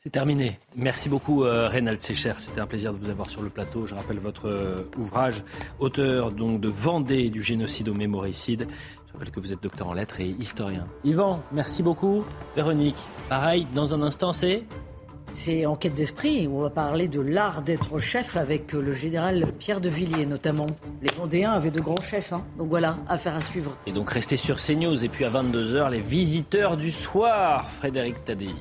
C'est 0.00 0.10
terminé. 0.10 0.56
Merci 0.76 1.08
beaucoup, 1.08 1.42
euh, 1.42 1.66
Reynald 1.66 2.00
Secher. 2.00 2.34
C'était 2.38 2.60
un 2.60 2.68
plaisir 2.68 2.92
de 2.92 2.98
vous 2.98 3.10
avoir 3.10 3.28
sur 3.28 3.42
le 3.42 3.50
plateau. 3.50 3.84
Je 3.84 3.96
rappelle 3.96 4.20
votre 4.20 4.46
euh, 4.46 4.84
ouvrage, 4.96 5.42
auteur 5.80 6.30
donc 6.30 6.60
de 6.60 6.68
Vendée 6.68 7.30
du 7.30 7.42
génocide 7.42 7.88
au 7.88 7.94
mémoricide. 7.94 8.68
Je 9.08 9.12
rappelle 9.12 9.32
que 9.32 9.40
vous 9.40 9.52
êtes 9.52 9.60
docteur 9.60 9.88
en 9.88 9.94
lettres 9.94 10.20
et 10.20 10.28
historien. 10.38 10.86
Yvan, 11.02 11.42
merci 11.50 11.82
beaucoup. 11.82 12.24
Véronique, 12.54 12.96
pareil, 13.28 13.66
dans 13.74 13.92
un 13.92 14.00
instant, 14.02 14.32
c'est 14.32 14.62
c'est 15.34 15.66
Enquête 15.66 15.94
d'esprit. 15.94 16.48
On 16.48 16.60
va 16.60 16.70
parler 16.70 17.08
de 17.08 17.20
l'art 17.20 17.62
d'être 17.62 17.98
chef 17.98 18.36
avec 18.36 18.72
le 18.72 18.92
général 18.92 19.52
Pierre 19.58 19.80
de 19.80 19.88
Villiers 19.88 20.26
notamment. 20.26 20.66
Les 21.02 21.12
Vendéens 21.12 21.52
avaient 21.52 21.70
de 21.70 21.80
grands 21.80 22.00
chefs. 22.00 22.32
Hein. 22.32 22.44
Donc 22.56 22.68
voilà, 22.68 22.98
affaire 23.08 23.36
à 23.36 23.40
suivre. 23.40 23.76
Et 23.86 23.92
donc 23.92 24.10
restez 24.10 24.36
sur 24.36 24.56
CNews. 24.56 25.04
Et 25.04 25.08
puis 25.08 25.24
à 25.24 25.30
22h, 25.30 25.90
les 25.90 26.00
visiteurs 26.00 26.76
du 26.76 26.90
soir, 26.90 27.70
Frédéric 27.78 28.24
Tadei. 28.24 28.54